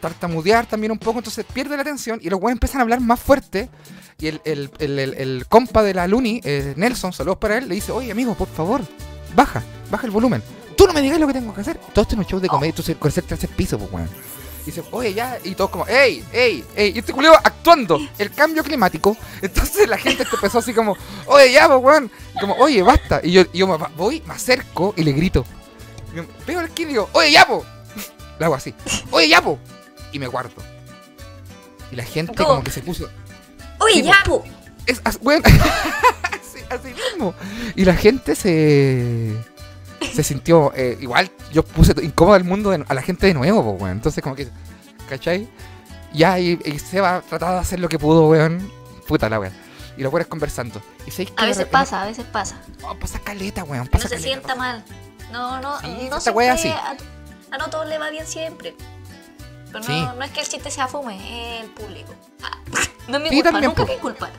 [0.02, 3.20] tartamudear también un poco, entonces pierde la atención y los güeyes empiezan a hablar más
[3.20, 3.70] fuerte.
[4.18, 8.34] Y el compa de la Luni, eh, Nelson, saludos para él, le dice, oye amigo,
[8.36, 8.82] por favor,
[9.36, 10.42] baja, baja el volumen.
[10.78, 11.78] Tú no me digas lo que tengo que hacer.
[11.94, 14.10] Todo esto en un show de comedia, tú se- con ese tercer piso, pues weón.
[14.64, 18.32] Y dice, oye, ya, y todos como, ey, ey, ey, y este culeo actuando el
[18.32, 19.16] cambio climático.
[19.42, 22.12] Entonces la gente te empezó así como, oye, ya, pues weón.
[22.36, 23.22] Y como, oye, basta.
[23.24, 25.46] Y yo, y yo me voy, me acerco y le grito.
[26.14, 27.64] Y yo veo al y digo, oye, ya, po.
[28.40, 28.74] Le hago así,
[29.12, 29.60] oye, ya, po.
[30.12, 30.52] Y me guardo.
[31.92, 32.50] Y la gente ¿Cómo?
[32.50, 33.08] como que se puso,
[33.80, 34.42] ¡Oye, ya, pu!
[34.88, 35.44] es weón,
[36.24, 37.34] así, así mismo.
[37.76, 39.34] Y la gente se
[40.14, 43.62] se sintió eh, igual yo puse incómodo al mundo de- a la gente de nuevo,
[43.72, 43.92] weón.
[43.92, 44.48] Entonces como que
[45.10, 45.48] ¿cachai?
[46.14, 48.72] Ya y, y Seba trataba de hacer lo que pudo, weón.
[49.08, 49.54] Puta la weón.
[49.98, 50.82] Y los weones conversando.
[51.06, 52.58] Y A veces pasa, a veces pasa.
[52.84, 53.88] Oh, pasa caleta, weón.
[53.88, 54.28] Pasa no se caleta.
[54.28, 54.84] sienta mal.
[55.32, 56.70] No, no, Sí, no esta siempre wea sí.
[56.70, 56.96] a,
[57.52, 58.76] a no todos le va bien siempre.
[59.72, 60.02] Pero Sí.
[60.02, 61.16] no, no es que el chiste sea fome,
[61.58, 62.14] es el público.
[62.44, 62.58] Ah,
[63.08, 64.30] no es mi Sí, culpa, también, nunca es mi culpa.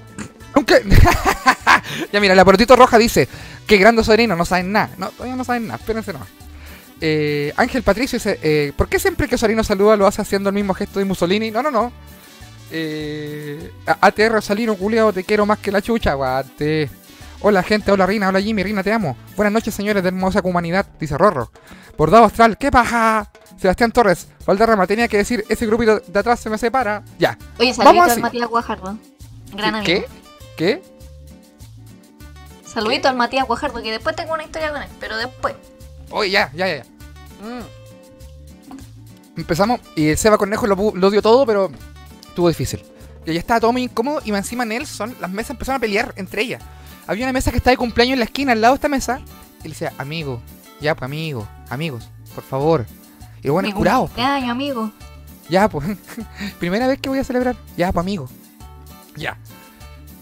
[0.56, 0.76] Nunca.
[2.12, 3.28] ya mira, la porotito roja dice
[3.66, 4.90] que grande sobrino no saben nada.
[4.98, 6.28] No, todavía no saben nada, espérense nomás.
[7.00, 10.54] Eh, Ángel Patricio dice, eh, ¿por qué siempre que Sorino saluda lo hace haciendo el
[10.54, 11.50] mismo gesto de Mussolini?
[11.50, 11.92] No, no, no.
[12.72, 16.90] Eh, A- ATR Rosalino, culiao, te quiero más que la chucha, guate.
[17.40, 19.16] Hola gente, hola Rina, hola Jimmy, Rina, te amo.
[19.36, 21.50] Buenas noches señores de hermosa humanidad, dice Rorro.
[21.98, 23.30] Bordado Astral, ¿qué paja?
[23.60, 27.02] Sebastián Torres, Valderrama, tenía que decir, ese grupito de atrás se me separa.
[27.18, 27.38] Ya.
[27.58, 27.80] Oye, así.
[27.82, 28.98] al Matías Guajardo.
[29.54, 29.84] Gran amigo.
[29.84, 30.06] ¿Qué?
[30.56, 30.82] ¿Qué?
[32.64, 35.54] Saludito al Matías Guajardo, que después tengo una historia con él, pero después.
[36.10, 36.76] Oye, ya, ya, ya.
[36.78, 36.84] ya.
[39.36, 41.70] Empezamos y el Seba Cornejo lo, lo dio todo, pero
[42.26, 42.82] estuvo difícil.
[43.26, 46.42] Y ya estaba todo muy incómodo y encima Nelson, las mesas empezaron a pelear entre
[46.42, 46.62] ellas.
[47.06, 49.20] Había una mesa que estaba de cumpleaños en la esquina al lado de esta mesa
[49.60, 50.40] y le decía, amigo,
[50.80, 52.86] ya, pues amigo, amigos, por favor.
[53.42, 54.06] Y bueno, curado.
[54.06, 54.92] cumpleaños, amigo.
[55.48, 55.86] Ya, pues.
[56.58, 57.56] Primera vez que voy a celebrar.
[57.76, 58.28] Ya, pues, amigo.
[59.16, 59.38] Ya.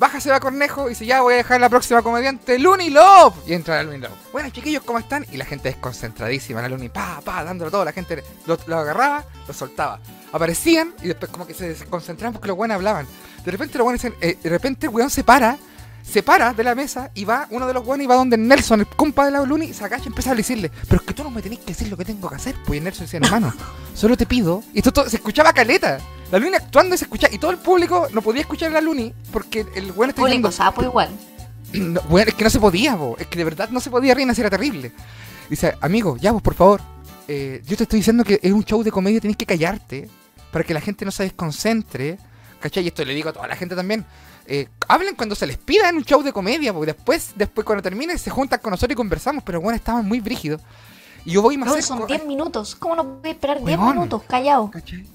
[0.05, 3.37] Baja Seba Cornejo y dice, ya voy a dejar la próxima comediante, Looney Love.
[3.47, 4.12] Y entra Looney Love.
[4.33, 5.25] Bueno, chiquillos, ¿cómo están?
[5.33, 7.87] Y la gente desconcentradísima, la Looney, pa, pa, dándolo todo.
[7.87, 10.01] La gente lo, lo agarraba, lo soltaba.
[10.31, 13.07] Aparecían y después como que se desconcentraban porque los buenos hablaban.
[13.47, 15.57] De repente los buenos dicen, eh, de repente el weón se para,
[16.05, 18.81] se para de la mesa y va, uno de los buenos y va donde Nelson,
[18.81, 21.25] el compa de la y se agacha y empieza a decirle, pero es que tú
[21.25, 22.55] no me tenés que decir lo que tengo que hacer.
[22.67, 23.53] Pues y Nelson decía, hermano,
[23.95, 24.62] solo te pido.
[24.73, 25.99] Y esto todo, se escuchaba caleta.
[26.31, 27.35] La Looney actuando y se escuchaba.
[27.35, 30.49] Y todo el público no podía escuchar a la Looney porque el weón está diciendo,
[30.49, 31.09] Público sapo igual.
[31.73, 33.17] no, weón, es que no se podía, po.
[33.19, 34.93] es que de verdad no se podía reír, era terrible.
[35.49, 36.81] Dice, amigo, ya vos, por favor,
[37.29, 40.09] eh, yo te estoy diciendo que es un show de comedia, tenés que callarte
[40.51, 42.19] para que la gente no se desconcentre.
[42.61, 42.85] ¿Cachai?
[42.85, 44.07] Y esto le digo a toda la gente también.
[44.46, 47.83] Eh, hablen cuando se les pida en un show de comedia, porque después, después cuando
[47.83, 50.61] termine, se juntan con nosotros y conversamos, pero bueno, estaban muy brígidos.
[51.24, 52.74] Y yo voy más No, son 10 minutos.
[52.74, 53.94] ¿Cómo no a esperar 10 Weón.
[53.96, 54.70] minutos callado?
[54.70, 55.07] ¿Cachai?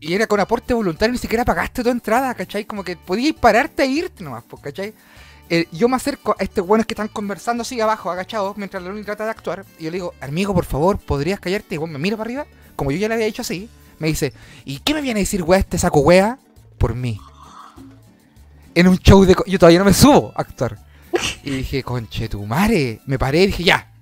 [0.00, 2.64] Y era con aporte voluntario, ni siquiera pagaste tu entrada, ¿cachai?
[2.64, 4.92] Como que podías pararte e irte nomás, pues, ¿cachai?
[5.48, 8.88] Eh, yo me acerco a estos buenos que están conversando así abajo, agachados, mientras la
[8.88, 9.64] Luni trata de actuar.
[9.78, 11.76] Y yo le digo, amigo, por favor, ¿podrías callarte?
[11.76, 13.68] Y bueno, me mira para arriba, como yo ya le había dicho así,
[14.00, 14.32] me dice,
[14.64, 16.38] ¿y qué me viene a decir, weá, este saco weá?
[16.78, 17.20] Por mí.
[18.74, 19.36] En un show de...
[19.46, 20.78] Yo todavía no me subo a actuar.
[21.42, 23.00] Y dije, conche tu madre.
[23.06, 23.92] Me paré y dije, ya.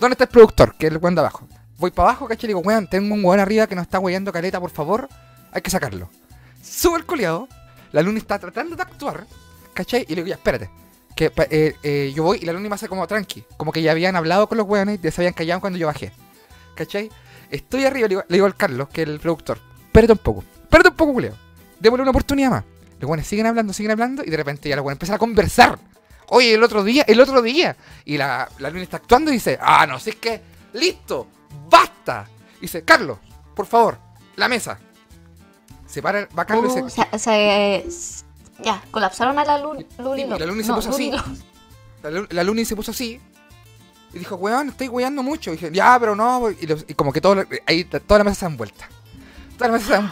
[0.00, 0.76] ¿Dónde está el productor?
[0.76, 1.46] Que es el weón de abajo.
[1.78, 2.46] Voy para abajo, ¿cachai?
[2.46, 5.08] Y digo, weón, tengo un weón arriba que nos está weyando caleta, por favor.
[5.52, 6.08] Hay que sacarlo.
[6.62, 7.48] Sube el coleado.
[7.92, 9.26] La Luni está tratando de actuar,
[9.72, 10.02] ¿cachai?
[10.02, 10.70] Y le digo, ya, espérate.
[11.14, 13.44] Que eh, eh, yo voy y la Luni me hace como tranqui.
[13.56, 15.86] Como que ya habían hablado con los weones y ya se habían callado cuando yo
[15.86, 16.12] bajé.
[16.74, 17.10] ¿Cachai?
[17.50, 19.58] Estoy arriba, le digo, le digo al Carlos, que es el productor.
[19.86, 20.44] Espérate un poco.
[20.62, 21.34] Espérate un poco, culiao.
[21.80, 22.64] Démosle una oportunidad más.
[22.98, 25.78] Los weones siguen hablando, siguen hablando y de repente ya los weones empiezan a conversar.
[26.28, 27.76] Oye, el otro día, el otro día.
[28.04, 30.40] Y la, la Luni está actuando y dice, ah, no, si es que,
[30.72, 31.28] listo,
[31.70, 32.26] basta.
[32.58, 33.18] Y dice, Carlos,
[33.54, 33.98] por favor,
[34.36, 34.78] la mesa.
[35.86, 38.24] Se para, va Carlos y Uh, se- se- s-
[38.64, 39.84] ya, colapsaron a la Love.
[39.98, 41.12] la Luli se No, puso así.
[42.02, 43.20] La, Lu- la Luni se puso así.
[44.12, 45.50] Y dijo, weón, estoy weando mucho.
[45.50, 46.50] Y dije, ya, pero no.
[46.50, 48.88] Y, los- y como que todo, ahí toda la mesa se dan vuelta.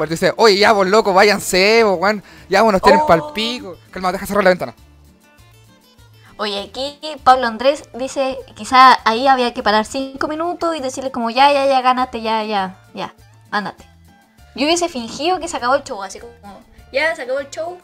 [0.08, 2.22] Dice, oye, ya, vos loco, váyanse, vos, weón.
[2.48, 3.06] Ya, vos nos tienen Oh.
[3.06, 3.76] pa'l pico.
[3.90, 4.74] Calma, deja cerrar la ventana.
[6.36, 11.30] Oye, aquí Pablo Andrés dice, quizá ahí había que parar 5 minutos y decirle como,
[11.30, 13.14] ya, ya, ya, ganaste, ya, ya, ya,
[13.52, 13.84] ándate.
[14.56, 16.32] Yo hubiese fingido que se acabó el show, así como,
[16.92, 17.78] ya, se acabó el show.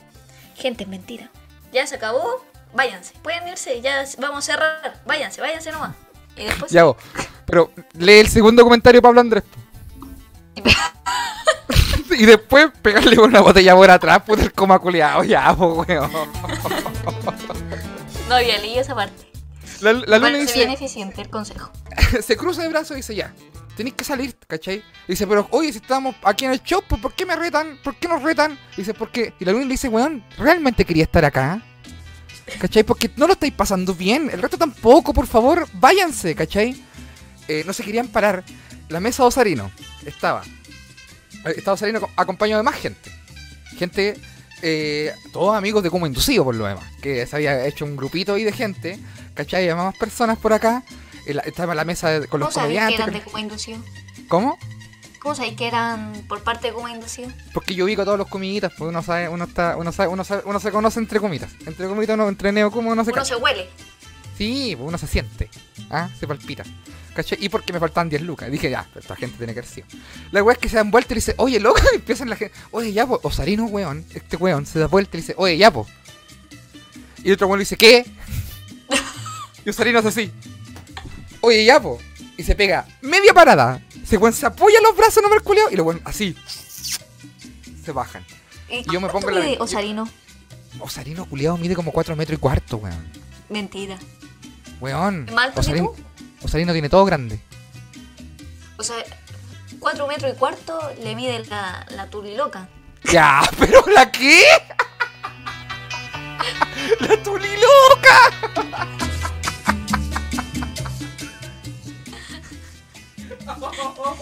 [0.57, 1.31] Gente, es mentira.
[1.73, 2.45] Ya se acabó,
[2.75, 3.15] váyanse.
[3.23, 5.01] Pueden irse, ya vamos a cerrar.
[5.07, 5.95] Váyanse, váyanse nomás.
[6.37, 6.73] Y después...
[6.73, 6.97] Ya, vos.
[7.47, 9.45] Pero lee el segundo comentario, Pablo Andrés.
[12.19, 15.25] y después pegarle una botella por atrás, puta el coma culiado.
[15.25, 16.11] Ya, po, weón.
[18.29, 19.31] No había leído esa parte.
[19.81, 20.59] La, Bueno, dice...
[20.59, 21.71] bien eficiente el consejo.
[22.21, 23.35] se cruza de brazos y dice, ya,
[23.77, 24.85] tenéis que salir, ¿cachai?
[25.09, 27.79] Y dice, pero oye, si estamos aquí en el show, pues, ¿por qué me retan?
[27.83, 28.59] ¿Por qué nos retan?
[28.75, 29.33] Y dice, ¿por qué?
[29.41, 31.63] Y la Luna le dice, weón, ¿realmente quería estar acá?
[32.59, 32.83] ¿Cachai?
[32.83, 36.85] Porque no lo estáis pasando bien, el resto tampoco, por favor, váyanse, ¿cachai?
[37.49, 38.45] Eh, no se querían parar.
[38.89, 39.71] La mesa de Osarino
[40.05, 40.43] estaba.
[41.47, 43.11] Eh, Estaba co- acompañado de más gente.
[43.79, 44.15] Gente,
[44.63, 46.85] eh, todos amigos de Como Inducido, por lo demás.
[47.03, 48.99] Que se había hecho un grupito ahí de gente,
[49.35, 49.63] ¿cachai?
[49.69, 50.83] Había más personas por acá.
[51.45, 52.99] Estaba la mesa de- con ¿Cómo los que comediantes.
[53.01, 53.79] eran de Kuma Inducido?
[54.29, 54.59] ¿Cómo?
[55.21, 57.31] ¿Cómo sabéis que eran por parte de Kuma Inducido?
[57.53, 60.25] Porque yo ubico a todos los comiditas, pues uno sabe, uno está, uno sabe, uno
[60.25, 61.51] sabe, uno se conoce entre comitas.
[61.67, 63.69] Entre comitas uno, entre neocumo uno se Uno se huele.
[64.39, 65.51] Sí, pues uno se siente.
[65.91, 66.65] Ah, se palpita.
[67.15, 67.39] ¿Cachai?
[67.45, 68.51] Y porque me faltan 10 lucas.
[68.51, 69.87] Dije, ya, esta gente tiene que haber sido.
[70.33, 72.55] La weá es que se dan vuelta y dice, oye, loco, y empiezan la gente,
[72.71, 75.89] oye, ya, pues, Osarino, weón, este weón, se da vuelta y dice, oye, ya, pues.
[77.23, 78.07] Y el otro weón le dice, ¿qué?
[79.65, 80.33] y Osarino hace así,
[81.41, 82.01] oye, ya, pues.
[82.37, 83.83] Y se pega media parada.
[84.05, 85.37] Se, weón, se apoya los brazos, no me
[85.73, 86.35] y los weón, así.
[87.85, 88.25] Se bajan.
[88.71, 90.09] ¿Y yo me pongo la- yo- Osarino?
[90.79, 93.09] Osarino culiado mide como 4 metros y cuarto, weón.
[93.49, 93.99] Mentira.
[94.81, 95.27] Weón.
[95.29, 96.03] ¿Es más alto que Osarino, tú?
[96.43, 97.41] Osarino tiene todo grande.
[98.77, 98.97] O sea,
[99.79, 102.69] 4 metros y cuarto le mide la, la turiloca.
[103.05, 104.43] Ya, pero ¿la qué?
[107.01, 108.31] ¡La tuliloca!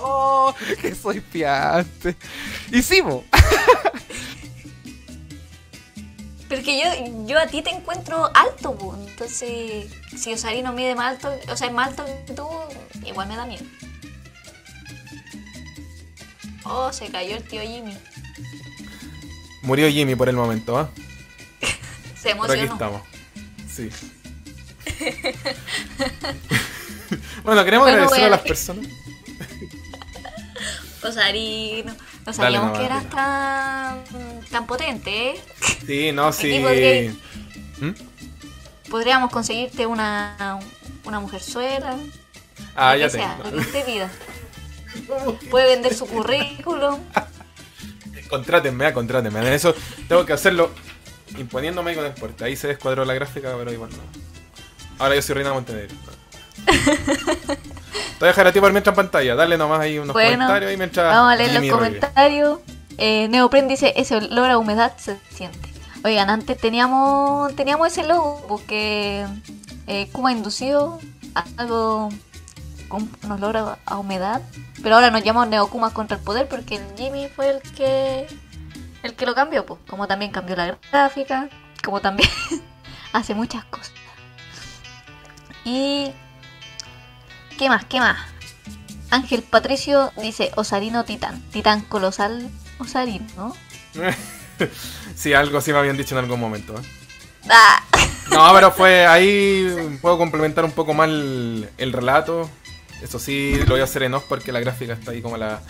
[0.00, 2.16] Oh, que soy piante.
[2.72, 2.82] Y
[6.68, 6.84] que yo,
[7.26, 8.76] yo a ti te encuentro alto.
[9.08, 12.46] Entonces, si Osarino mide más alto, o sea, es más alto que tú,
[13.06, 13.64] igual me da miedo.
[16.64, 17.96] Oh, se cayó el tío Jimmy.
[19.62, 20.90] Murió Jimmy por el momento, ¿ah?
[22.20, 22.72] Se Por aquí emocionó.
[22.74, 23.00] estamos.
[23.74, 23.88] Sí.
[27.44, 28.86] bueno, queremos Bueno, agradecer a- a las personas.
[31.02, 31.94] Osarino.
[32.26, 33.16] No Dale sabíamos nomás, que eras dile.
[34.58, 35.40] Tan, potente, ¿eh?
[35.86, 36.60] Sí, no, sí.
[37.80, 37.90] ¿Mm?
[38.90, 40.58] Podríamos conseguirte una,
[41.04, 41.96] una mujer suela.
[42.74, 43.50] Ah, ya sea, tengo.
[43.50, 44.10] lo que usted pida.
[45.50, 47.00] Puede vender su currículum.
[48.28, 49.40] Contrátenme, ah, contrátenme.
[49.40, 49.74] En eso
[50.08, 50.70] tengo que hacerlo
[51.36, 52.44] imponiéndome con el porte.
[52.44, 53.98] Ahí se descuadró la gráfica, pero igual no.
[54.98, 55.94] Ahora yo soy Reina Montenegro.
[56.66, 59.34] Te voy a dejar a ti por mientras en pantalla.
[59.36, 61.14] Dale nomás ahí unos Bueno, comentarios y mientras.
[61.14, 62.58] Vamos a leer Jimmy los comentarios.
[62.98, 65.72] Eh, Neopren dice, ese olor a humedad se siente.
[66.04, 69.26] Oigan, antes teníamos teníamos ese logo porque
[69.86, 71.00] eh, Kuma inducido
[71.34, 72.08] a algo
[72.88, 74.42] con un olor a, humedad.
[74.82, 78.26] Pero ahora nos llamamos Neokuma contra el poder porque Jimmy fue el que
[79.02, 79.80] el que lo cambió, pues.
[79.88, 81.48] Como también cambió la gráfica,
[81.84, 82.28] como también
[83.12, 83.92] hace muchas cosas.
[85.64, 86.12] Y
[87.58, 87.84] ¿qué más?
[87.84, 88.18] ¿Qué más?
[89.10, 91.40] Ángel Patricio dice Osarino Titán.
[91.50, 93.54] Titán colosal Osarino, ¿no?
[95.14, 96.74] Sí, algo así me habían dicho en algún momento.
[96.74, 96.82] ¿eh?
[97.48, 97.82] ¡Ah!
[98.30, 99.98] No, pero fue ahí.
[100.02, 102.50] Puedo complementar un poco más el, el relato.
[103.02, 105.60] Eso sí, lo voy a hacer en off porque la gráfica está ahí como la.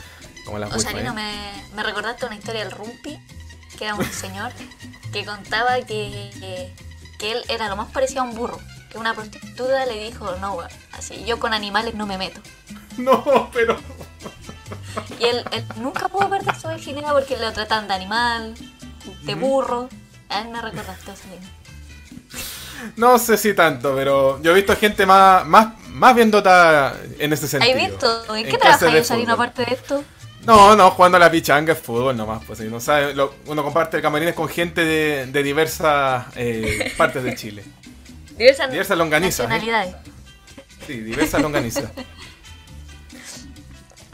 [0.44, 1.14] Como la Osarino wifi.
[1.14, 3.18] me, me recordaste una historia del Rumpi,
[3.78, 4.52] que era un señor
[5.12, 6.72] que contaba que, que,
[7.18, 8.58] que él era lo más parecido a un burro.
[8.90, 10.58] Que una prostituta le dijo, no,
[10.92, 12.40] así, yo con animales no me meto.
[13.02, 13.76] No, pero.
[15.20, 18.54] Y él, él nunca pudo perder su virginidad porque lo trataban de animal,
[19.22, 19.88] de burro.
[20.28, 21.46] A él me recordaste, Osarino.
[22.96, 27.32] No sé si tanto, pero yo he visto gente más, más, más bien dotada en
[27.32, 27.72] ese sentido.
[27.76, 28.36] ¿Has visto?
[28.36, 29.30] ¿En qué clases trabaja fútbol.
[29.30, 30.04] aparte de esto?
[30.44, 32.44] No, no, jugando a la pichanga es fútbol nomás.
[32.46, 37.34] Pues, uno, sabe, lo- uno comparte camarines con gente de, de diversas eh, partes de
[37.34, 37.64] Chile.
[38.36, 39.94] Diversas, Diversas longanizas, ¿eh?
[40.86, 41.84] Sí, diversas longanizas.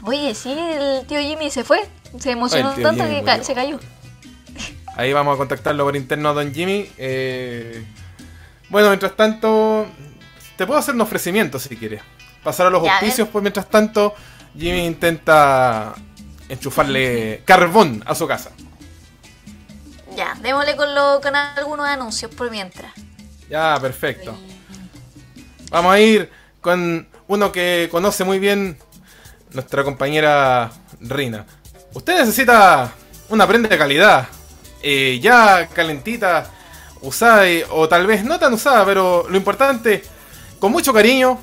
[0.05, 1.79] Oye, sí, el tío Jimmy se fue.
[2.19, 3.79] Se emocionó tío tanto Jimmy que ca- se cayó.
[4.95, 6.89] Ahí vamos a contactarlo por interno a Don Jimmy.
[6.97, 7.83] Eh,
[8.69, 9.85] bueno, mientras tanto,
[10.57, 12.01] te puedo hacer un ofrecimiento si quieres.
[12.43, 14.13] Pasar a los Ya, auspicios, pues mientras tanto,
[14.57, 15.93] Jimmy intenta
[16.47, 18.51] enchufarle carbón a su casa.
[20.15, 22.93] Ya, démosle con, lo, con algunos anuncios por mientras.
[23.49, 24.37] Ya, perfecto.
[25.71, 26.29] Vamos a ir
[26.61, 28.77] con uno que conoce muy bien
[29.55, 31.45] nuestra compañera Rina.
[31.93, 32.91] Usted necesita
[33.29, 34.27] una prenda de calidad,
[34.83, 36.51] eh, ya calentita,
[37.01, 40.03] usada o tal vez no tan usada, pero lo importante,
[40.59, 41.39] con mucho cariño,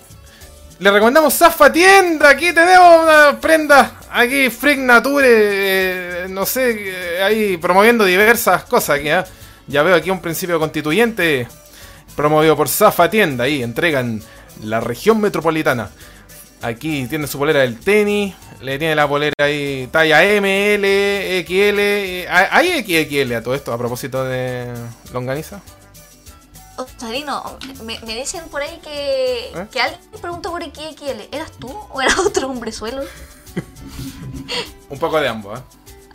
[0.78, 2.28] le recomendamos Zafa Tienda.
[2.28, 8.98] Aquí tenemos una prenda, aquí Freak Nature, eh, no sé, eh, ahí promoviendo diversas cosas.
[8.98, 9.08] Aquí.
[9.68, 11.46] Ya veo aquí un principio constituyente
[12.16, 13.44] promovido por Zafa Tienda.
[13.44, 14.20] Ahí entregan
[14.62, 15.90] la región metropolitana.
[16.62, 18.34] Aquí tiene su polera del tenis.
[18.60, 21.78] Le tiene la polera ahí talla M, L, XL.
[21.78, 24.72] eh, ¿Hay XXL a todo esto a propósito de
[25.12, 25.60] longaniza?
[26.76, 29.66] Osarino, me, me dicen por ahí que, ¿Eh?
[29.70, 31.28] que alguien preguntó por XXL.
[31.32, 33.02] ¿Eras tú o era otro hombre suelo?
[34.88, 35.62] Un poco de ambos, ¿eh?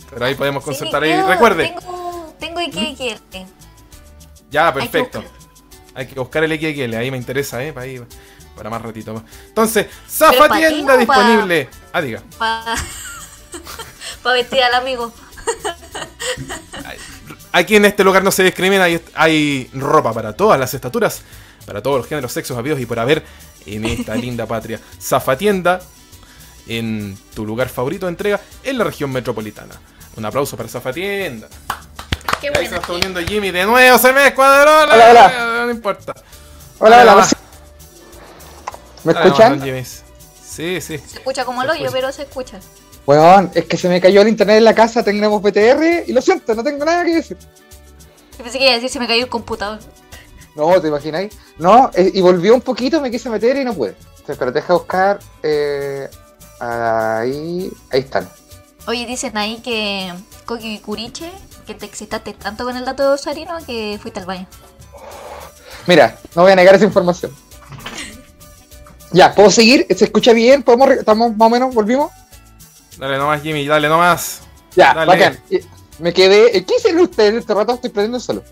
[0.09, 1.21] Pero ahí podemos Sí, consultar ahí.
[1.21, 3.45] Recuerde, Tengo, tengo XXL.
[4.49, 5.23] ya, Hay que perfecto.
[5.93, 7.73] Hay que buscar el XXL, ahí me interesa, ¿eh?
[7.73, 8.01] Para, ahí,
[8.57, 9.23] para más ratito.
[9.47, 11.69] Entonces, ¿Pero Zafa pa' ti Tienda pa- disponible.
[11.93, 12.21] Ah, diga.
[12.37, 12.75] Para
[14.35, 15.13] vestir al amigo.
[17.53, 21.21] Aquí en este lugar no se discrimina, hay, hay ropa para todas las estaturas,
[21.65, 23.23] para todos los géneros, sexos, habidos y por haber
[23.65, 24.79] en esta linda patria.
[25.01, 25.79] Zafatienda,
[26.67, 29.73] en tu lugar favorito de entrega en la región metropolitana.
[30.17, 31.47] Un aplauso para Zafatienda.
[32.41, 34.85] Qué Ahí se está uniendo Jimmy de nuevo, se me descuadró.
[34.85, 35.63] la- Hola, hola.
[35.65, 36.13] No importa.
[36.79, 37.27] Hola, hola, va.
[39.07, 39.61] ¿Me Dale, escuchan?
[40.43, 40.97] Sí, sí.
[40.97, 42.59] Se escucha como el hoyo, pero se escucha.
[43.05, 46.21] Weón, es que se me cayó el internet en la casa, tenemos BTR y lo
[46.21, 47.37] siento, no tengo nada que decir.
[48.37, 49.79] Yo pensé que iba a decir se me cayó el computador.
[50.55, 51.33] No, ¿te imagináis?
[51.57, 53.95] No, eh, y volvió un poquito, me quise meter y no pude.
[54.09, 55.19] Entonces, pero deja buscar.
[55.43, 56.09] eh,
[56.59, 57.71] ahí.
[57.91, 58.29] Ahí están.
[58.87, 60.13] Oye, dicen ahí que
[60.45, 61.31] Koki Kuriche,
[61.65, 64.47] que te excitaste tanto con el dato de Osarino que fuiste al baño.
[65.85, 67.31] Mira, no voy a negar esa información.
[69.11, 69.85] Ya, ¿puedo seguir?
[69.95, 70.63] ¿Se escucha bien?
[70.63, 71.73] ¿Podemos ¿Estamos más o menos?
[71.73, 72.11] ¿Volvimos?
[72.97, 74.41] Dale nomás, Jimmy, dale nomás.
[74.75, 75.07] Ya, Dale.
[75.07, 75.39] bacán.
[75.49, 75.59] Y
[75.99, 76.57] Me quedé.
[76.57, 77.73] eh, ¿Qué hicieron ustedes en este rato?
[77.73, 78.43] Estoy prendiendo solo.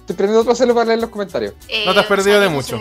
[0.00, 1.54] Estoy prendiendo otro celo para leer los comentarios.
[1.84, 2.78] No te has perdido de mucho.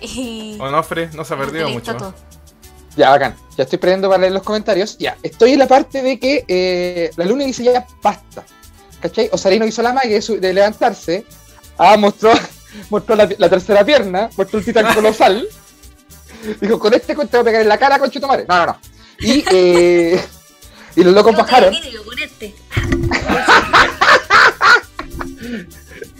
[0.00, 0.56] Y...
[0.60, 1.92] Onofre, no se ha perdido Listo mucho.
[1.92, 1.96] ¿eh?
[1.98, 2.14] todo.
[2.96, 3.36] Ya, bacán.
[3.56, 4.96] Ya estoy prendiendo para leer los comentarios.
[4.98, 8.44] Ya, estoy en la parte de que eh, la luna dice ya basta.
[9.00, 9.28] ¿Cachai?
[9.32, 11.24] Osarino hizo la magia de levantarse.
[11.76, 12.32] Ah, mostró,
[12.90, 15.46] mostró la, la tercera pierna, mostró el titán colosal.
[16.60, 18.44] Dijo, con este cuento voy a pegar en la cara, con madre.
[18.48, 18.78] No, no, no.
[19.20, 20.20] Y, eh,
[20.96, 21.72] y los locos Yo bajaron.
[21.72, 22.54] vidrio con este.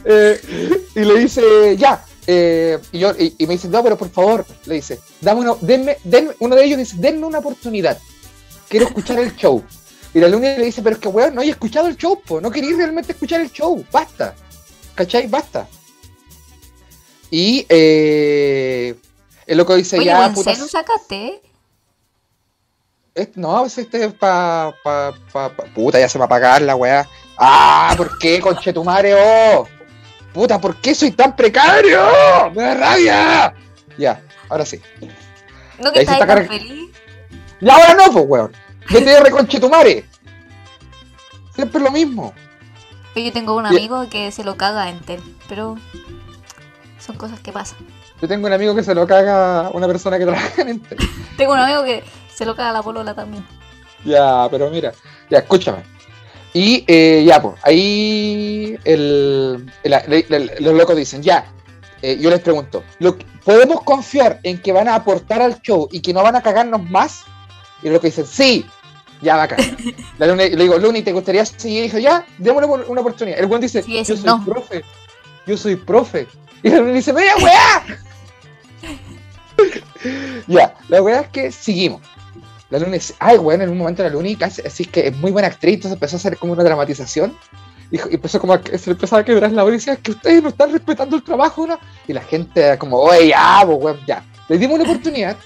[0.04, 0.40] Eh,
[0.94, 2.02] y le dice, ya.
[2.26, 5.58] eh, y, yo, y, y me dice, no, pero por favor, le dice, dame uno,
[5.60, 7.98] denme, denme- uno de ellos dice, denme una oportunidad.
[8.68, 9.62] Quiero escuchar el show.
[10.14, 12.40] Y la luna le dice, pero es que weón, no he escuchado el show, po.
[12.40, 14.34] no quería realmente escuchar el show, basta.
[14.94, 15.26] ¿Cachai?
[15.26, 15.68] Basta.
[17.30, 18.94] Y eh,
[19.46, 21.42] el loco dice, Oye, ya, puta, celu sacaste,
[23.14, 26.76] es- no, este es pa, pa, pa, pa- Puta, ya se va a apagar la
[26.76, 27.06] weá.
[27.36, 27.92] ¡Ah!
[27.96, 29.14] ¿Por qué, conchetumare?
[29.14, 29.66] ¡Oh!
[30.32, 32.00] Puta, ¿por qué soy tan precario?
[32.54, 33.54] ¡Me da rabia!
[33.98, 34.80] Ya, ahora sí.
[35.80, 36.90] ¿No que estás carg- feliz?
[37.60, 38.52] Y ahora no, pues, weón.
[38.90, 40.04] DTR conchetumare.
[41.54, 42.32] Siempre lo mismo.
[43.16, 45.76] Yo tengo un amigo que se lo caga a Entel, pero
[47.08, 47.78] son cosas que pasan.
[48.20, 50.98] Yo tengo un amigo que se lo caga una persona que trabaja en Intel.
[51.38, 53.42] Tengo un amigo que se lo caga la polola también.
[54.04, 54.92] Ya, pero mira,
[55.30, 55.78] ya, escúchame.
[56.52, 61.46] Y eh, ya, pues, ahí el, el- el- los locos dicen, ya,
[62.02, 66.00] eh, yo les pregunto, ¿lo, ¿podemos confiar en que van a aportar al show y
[66.00, 67.22] que no van a cagarnos más?
[67.82, 68.66] Y los locos dicen, sí,
[69.22, 69.58] ya, bacán.
[70.18, 71.78] La Luna- le digo, Luni, ¿te gustaría seguir?
[71.78, 73.38] Y dijo, ya, démosle una, oportunidad.
[73.38, 74.44] El buen dice, Sí, yo soy no.
[74.44, 74.84] profe,
[75.48, 76.26] yo soy profe.
[76.62, 77.84] Y la dice, ¡mira, weá!
[80.48, 82.02] ya, la weá es que seguimos.
[82.70, 85.30] La Luna dice, ay, bueno, en un momento la Luna casi, así que es muy
[85.30, 87.36] buena actriz, entonces empezó a hacer como una dramatización.
[87.90, 90.42] Y empezó como a, se empezaba a quebrar la voz y decía, es que ustedes
[90.42, 91.78] no están respetando el trabajo, ¿no?
[92.06, 94.22] Y la gente como, oye, ya, pues, weón, ya.
[94.48, 95.36] Le dimos una oportunidad,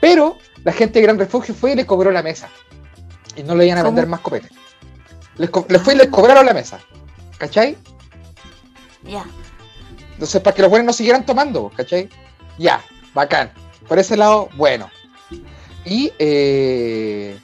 [0.00, 2.48] pero la gente de Gran Refugio fue y le cobró la mesa.
[3.34, 3.92] Y no le iban a ¿Cómo?
[3.92, 4.52] vender más copetes.
[5.38, 6.78] Les, co- les fue y les cobraron la mesa.
[7.38, 7.76] ¿Cachai?
[9.04, 9.24] Ya.
[10.12, 12.08] Entonces, para que los buenos no siguieran tomando, ¿cachai?
[12.58, 12.82] Ya,
[13.14, 13.52] bacán.
[13.88, 14.90] Por ese lado, bueno.
[15.84, 17.38] Y eh,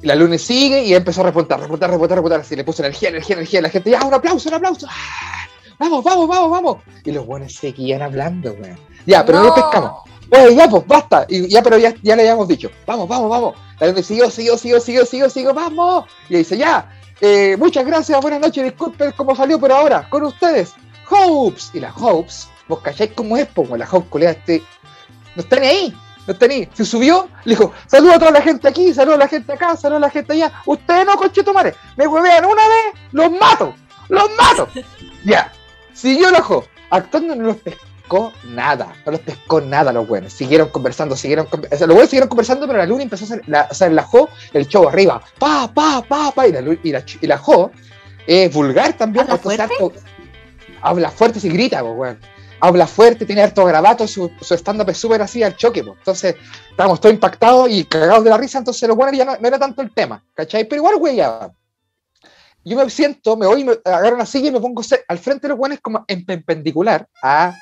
[0.00, 2.40] la luna sigue y empezó a repuntar, repuntar, repuntar, repuntar.
[2.40, 3.60] Así le puso energía, energía, energía.
[3.60, 4.86] La gente, ya, un aplauso, un aplauso.
[4.88, 5.46] ¡Ah!
[5.78, 6.76] Vamos, vamos, vamos, vamos.
[7.04, 8.78] Y los buenos seguían hablando, weón.
[9.04, 9.92] Ya, pero no, lo pescamos.
[10.30, 11.26] Oye, ya, pues, basta.
[11.28, 12.70] Y ya, pero ya, ya le habíamos dicho.
[12.86, 13.54] Vamos, vamos, vamos.
[13.80, 16.06] La luna siguió, siguió, siguió, siguió, siguió, siguió, vamos.
[16.28, 16.88] Y dice, ya,
[17.24, 20.72] eh, muchas gracias, buenas noches, disculpen cómo salió, pero ahora, con ustedes,
[21.10, 21.70] Hopes.
[21.74, 24.62] Y la Hopes, vos cacháis cómo es, pues, la Hopes, colega, este,
[25.34, 25.94] no está ni ahí,
[26.26, 26.68] no está ni.
[26.72, 29.76] Se subió, le dijo, saluda a toda la gente aquí, saluda a la gente acá,
[29.76, 30.52] saluda a la gente allá.
[30.66, 33.74] Ustedes no, conchetumare, me huevean una vez, los mato,
[34.08, 34.68] los mato.
[35.24, 35.52] ya,
[35.92, 40.32] siguió el ojo, actuando no los pescó nada, no los pescó nada los buenos.
[40.32, 41.76] Siguieron conversando, siguieron conversando.
[41.76, 43.88] O sea, los buenos siguieron conversando, pero la luna empezó a hacer, la, o sea,
[43.88, 47.38] la Jo, el show arriba, pa, pa, pa, pa, y la, y la, y la
[47.38, 47.70] Jo
[48.26, 50.00] es vulgar también, ¿Habla porque es fuerte?
[50.82, 52.20] Habla fuerte y grita, pues, weón.
[52.60, 55.98] Habla fuerte, tiene harto grabato, su, stand-up es súper así al choque, pues.
[55.98, 56.36] Entonces,
[56.70, 59.82] estábamos todos impactados y cagados de la risa, entonces lo bueno ya no, era tanto
[59.82, 60.64] el tema, ¿cachai?
[60.64, 61.50] Pero igual, güey, ya.
[62.64, 65.48] Yo me siento, me voy, me agarro una silla y me pongo al frente de
[65.48, 67.52] los buenos como en perpendicular, ah,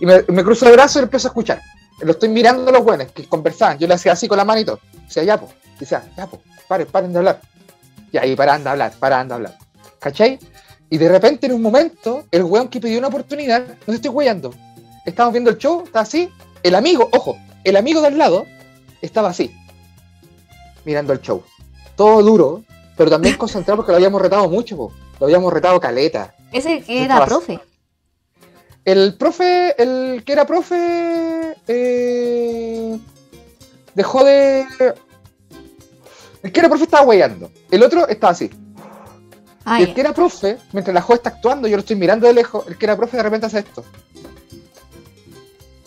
[0.00, 1.60] y me, cruzo el brazo y empiezo a escuchar.
[2.00, 3.78] Lo estoy mirando a los buenos que conversaban.
[3.78, 4.78] Yo le hacía así con la manito.
[5.06, 5.52] Decía, ya, pues.
[5.78, 7.40] Decía, ya, pues, paren, paren de hablar.
[8.12, 9.58] Y ahí paran de hablar, paran de hablar.
[9.98, 10.38] ¿Cachai?
[10.88, 14.10] Y de repente, en un momento, el weón que pidió una oportunidad, no te estoy
[14.10, 14.54] weyando.
[15.04, 16.28] Estábamos viendo el show, estaba así.
[16.62, 18.46] El amigo, ojo, el amigo del lado
[19.02, 19.54] estaba así,
[20.84, 21.42] mirando el show.
[21.96, 22.64] Todo duro,
[22.96, 24.92] pero también concentrado porque lo habíamos retado mucho, po.
[25.18, 26.34] lo habíamos retado caleta.
[26.52, 27.60] Ese que era profe.
[28.84, 32.96] El profe, el que era profe, eh,
[33.94, 34.64] dejó de.
[36.42, 37.50] El que era profe estaba weyando.
[37.70, 38.48] El otro estaba así.
[39.68, 42.26] Ah, Y el que era profe, mientras la joven está actuando, yo lo estoy mirando
[42.28, 43.84] de lejos, el que era profe de repente hace esto.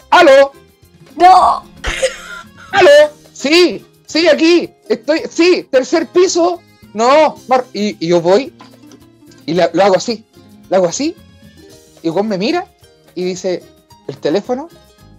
[0.09, 0.51] ¡Aló!
[1.15, 1.63] ¡No!
[2.71, 2.89] ¡Aló!
[3.33, 4.69] Sí, sí, aquí.
[4.87, 6.61] Estoy, sí, tercer piso.
[6.93, 8.51] No, Mar- y, y yo voy
[9.45, 10.25] y la- lo hago así.
[10.69, 11.15] Lo hago así.
[12.01, 12.65] Y Juan me mira
[13.15, 13.63] y dice,
[14.07, 14.67] el teléfono,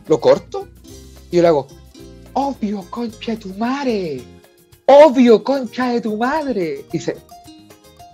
[0.06, 0.68] lo corto.
[1.30, 1.68] Y yo le hago,
[2.32, 4.22] obvio, concha de tu madre.
[4.86, 6.84] Obvio, concha de tu madre.
[6.92, 7.16] Y se,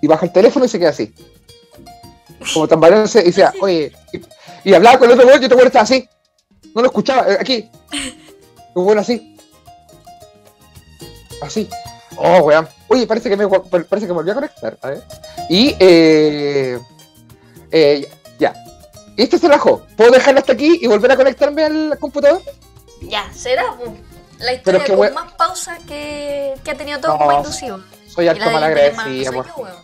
[0.03, 1.15] y baja el teléfono y se queda así.
[2.53, 4.21] Como tambaleándose y decía, oye, y,
[4.71, 6.09] y hablaba con el otro güey y el otro güey estaba así.
[6.75, 7.71] No lo escuchaba, eh, aquí.
[7.93, 8.11] Y
[8.75, 9.37] bueno, así.
[11.43, 11.69] Así.
[12.17, 12.69] Oh, weón.
[12.89, 14.79] Oye, parece que me parece que me volví a conectar.
[14.83, 15.03] A ver.
[15.49, 16.79] Y eh,
[17.71, 18.55] eh, ya.
[19.17, 19.83] Y este se rajó.
[19.97, 22.43] ¿Puedo dejarlo hasta aquí y volver a conectarme al computador?
[23.03, 23.77] Ya, será la
[24.39, 27.81] Pero historia que con we- más pausas que, que ha tenido todo No, como inducido.
[28.17, 29.77] Soy harto la mal agradecida, por weón.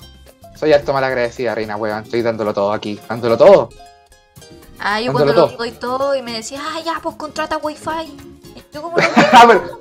[0.59, 2.03] Soy harto mal agradecida, reina, weón.
[2.03, 2.99] Estoy dándolo todo aquí.
[3.09, 3.69] Dándolo todo.
[4.81, 5.57] Ah, yo Dándolo cuando lo todo.
[5.59, 7.91] doy todo y me decía, ah, ya, pues contrata wifi.
[8.57, 9.81] Y yo como no, Ah, pero-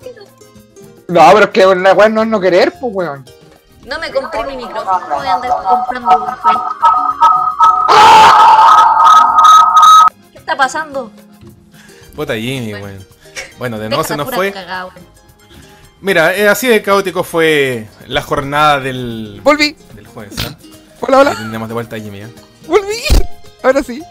[1.07, 3.25] No, pero es que una weón no es no querer, pues weón.
[3.85, 6.57] no me compré mi micrófono, voy a andar comprando wifi.
[10.35, 11.11] está pasando?
[12.15, 13.05] Puta Jimmy, weón.
[13.57, 14.51] Bueno, de no se la nos fue.
[14.51, 15.11] cagada, weón.
[16.01, 19.75] Mira, eh, así de caótico fue la jornada del, Volví.
[19.93, 20.33] del jueves.
[20.47, 20.57] ¿ah?
[20.99, 21.35] Hola, hola.
[21.35, 22.21] tenemos de vuelta a Jimmy.
[22.21, 22.27] ¿eh?
[22.67, 22.97] Volví.
[23.61, 24.01] Ahora sí.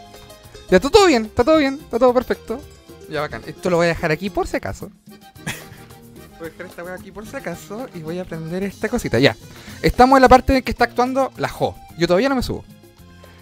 [0.70, 2.60] Ya está todo bien, está todo bien, está todo perfecto.
[3.08, 3.42] Ya bacán.
[3.44, 4.90] Esto lo voy a dejar aquí por si acaso.
[6.38, 9.18] Voy a dejar esta weá aquí por si acaso y voy a prender esta cosita.
[9.18, 9.36] Ya.
[9.82, 11.76] Estamos en la parte en que está actuando la Jo.
[11.98, 12.64] Yo todavía no me subo.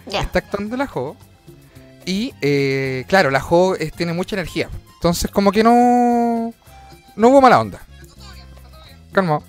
[0.05, 0.19] Ya.
[0.19, 1.15] Está actuando la Jo.
[2.05, 4.69] Y eh, claro, la Jo eh, tiene mucha energía.
[4.95, 6.53] Entonces como que no...
[7.15, 7.79] No hubo mala onda.
[9.11, 9.43] Calmado.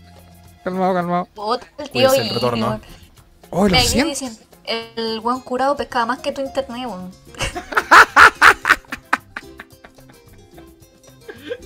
[0.65, 1.25] Calmado, calmado.
[1.35, 2.81] Puta, el tío Cuídese el Jimmy, retorno.
[3.51, 4.09] Oh, lo siento.
[4.09, 7.11] dicen, el buen curado pescaba más que tu internet, weón.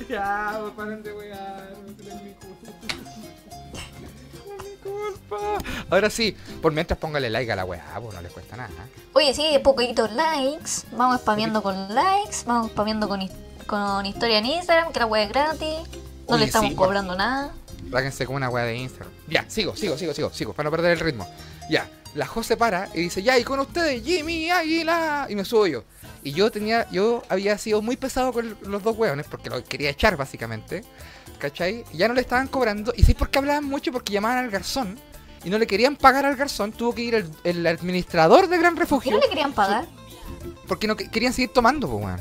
[0.08, 2.70] Ya, pues, paren de wear, es mi culpa.
[4.46, 5.58] No es mi culpa.
[5.90, 8.70] Ahora sí, por mientras póngale like a la weá, pues no les cuesta nada.
[9.14, 10.86] Oye, sí, poquitos likes.
[10.92, 12.44] Vamos spameando con likes.
[12.46, 13.28] Vamos spameando con,
[13.66, 15.78] con historia en Instagram, que la web es gratis.
[16.28, 17.54] No Oye, le estamos sí, cobrando nada.
[17.94, 19.12] Ráquense como una weá de Instagram.
[19.28, 21.28] Ya, sigo, sigo, sigo, sigo, sigo, para no perder el ritmo.
[21.70, 25.26] Ya, la Jo se para y dice, ya, y con ustedes, Jimmy Águila.
[25.30, 25.84] Y me subo yo.
[26.24, 29.90] Y yo tenía, yo había sido muy pesado con los dos weones, porque los quería
[29.90, 30.82] echar básicamente.
[31.38, 31.84] ¿Cachai?
[31.92, 32.92] Y ya no le estaban cobrando.
[32.96, 34.98] Y sí, porque hablaban mucho, porque llamaban al garzón.
[35.44, 38.74] Y no le querían pagar al garzón, tuvo que ir el, el administrador de Gran
[38.74, 39.12] ¿Por qué Refugio.
[39.12, 39.86] no le querían pagar?
[40.66, 42.20] Porque no que- querían seguir tomando, pues, weón.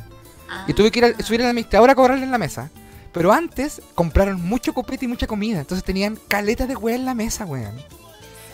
[0.50, 0.66] Ah.
[0.68, 2.70] Y tuve que ir a, subir al administrador a cobrarle en la mesa.
[3.14, 5.60] Pero antes compraron mucho copete y mucha comida.
[5.60, 7.76] Entonces tenían caletas de weá en la mesa, weón.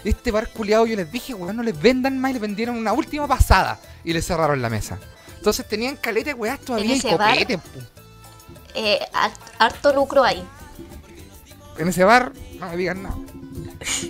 [0.04, 2.94] Este bar culiado yo les dije, weón, no les vendan más y les vendieron una
[2.94, 3.80] última pasada.
[4.04, 5.00] Y les cerraron la mesa.
[5.38, 7.32] Entonces tenían caleta de weas todavía y bar?
[7.34, 7.58] copete.
[7.58, 7.80] pu.
[8.76, 10.46] Eh, har- harto lucro ahí.
[11.78, 13.16] En ese bar, no me digan nada.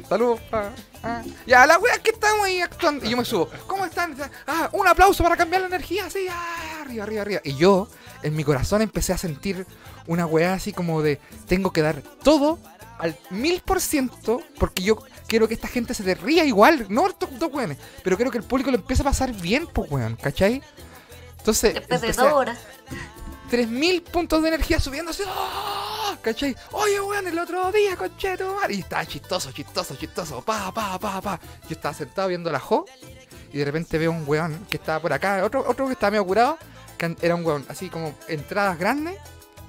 [0.08, 0.40] Saludos.
[0.52, 0.70] ah,
[1.04, 1.22] ah.
[1.46, 3.06] Ya, la wea que estamos ahí actuando.
[3.06, 3.48] Y yo me subo.
[3.68, 4.16] ¿Cómo están?
[4.48, 6.10] Ah, un aplauso para cambiar la energía.
[6.10, 7.42] Sí, ah, arriba, arriba, arriba.
[7.44, 7.88] Y yo,
[8.24, 9.68] en mi corazón, empecé a sentir
[10.10, 12.60] una wea así como de: tengo que dar todo
[12.98, 14.42] al mil por ciento.
[14.58, 14.98] Porque yo
[15.28, 16.88] quiero que esta gente se te ría igual.
[16.90, 17.78] No estos dos weones.
[18.04, 20.18] Pero quiero que el público lo empiece a pasar bien, pues weón.
[20.18, 20.62] ¿Cachai?
[21.38, 21.76] Entonces.
[21.76, 22.60] Después de dos horas.
[23.50, 25.24] 3000 puntos de energía subiendo así.
[25.28, 26.16] ¡ah!
[26.22, 26.56] ¿Cachai?
[26.72, 28.58] Oye, weón, el otro día, concheto.
[28.70, 30.42] Y estaba chistoso, chistoso, chistoso.
[30.42, 31.40] Pa, pa, pa, pa.
[31.64, 32.86] Yo estaba sentado viendo la Jo.
[33.52, 35.44] Y de repente veo un weón que estaba por acá.
[35.44, 36.58] Otro, otro que estaba medio curado.
[36.98, 39.18] Que era un weón así como entradas grandes.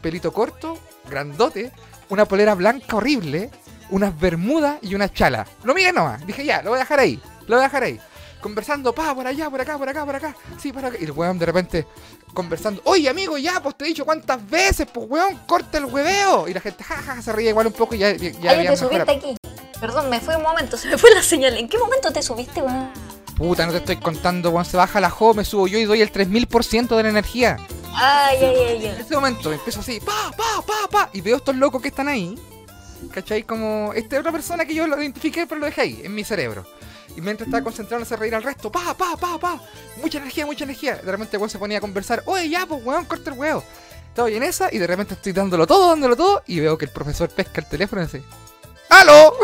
[0.01, 0.79] Pelito corto,
[1.09, 1.73] grandote.
[2.09, 3.51] Una polera blanca horrible.
[3.91, 5.47] Unas bermudas y una chala.
[5.65, 6.25] Lo miré nomás.
[6.27, 7.21] Dije, ya, lo voy a dejar ahí.
[7.47, 8.01] Lo voy a dejar ahí.
[8.41, 10.35] Conversando, pa, por allá, por acá, por acá, por acá.
[10.59, 10.97] Sí, por acá.
[10.99, 11.87] Y el weón de repente
[12.33, 12.81] conversando.
[12.85, 16.49] Oye, amigo, ya, pues te he dicho cuántas veces, pues weón, corta el hueveo.
[16.49, 19.11] Y la gente, jaja, se ríe igual un poco y ya, ya, ya te subiste
[19.11, 19.37] aquí.
[19.79, 21.57] Perdón, me fue un momento, se me fue la señal.
[21.57, 22.91] ¿En qué momento te subiste, weón?
[23.37, 26.01] Puta, no te estoy contando, weón, se baja la jo, me subo yo y doy
[26.01, 27.57] el 3000% de la energía.
[27.95, 29.01] Ay, ay, ay, En ay.
[29.01, 32.39] ese momento empiezo así, pa, pa, pa, pa, y veo estos locos que están ahí.
[33.13, 33.43] ¿Cachai?
[33.45, 36.67] Como esta otra persona que yo lo identifiqué, pero lo dejé ahí, en mi cerebro.
[37.17, 39.61] Y mientras estaba concentrado en hacer reír al resto, pa, pa, pa, pa,
[40.01, 40.97] mucha energía, mucha energía.
[40.97, 43.65] De repente weón se ponía a conversar, oye, ya, pues weón, corta el huevo.
[44.09, 46.91] Estoy en esa y de repente estoy dándolo todo, dándolo todo, y veo que el
[46.91, 48.23] profesor pesca el teléfono y dice,
[48.89, 49.35] ¡Aló!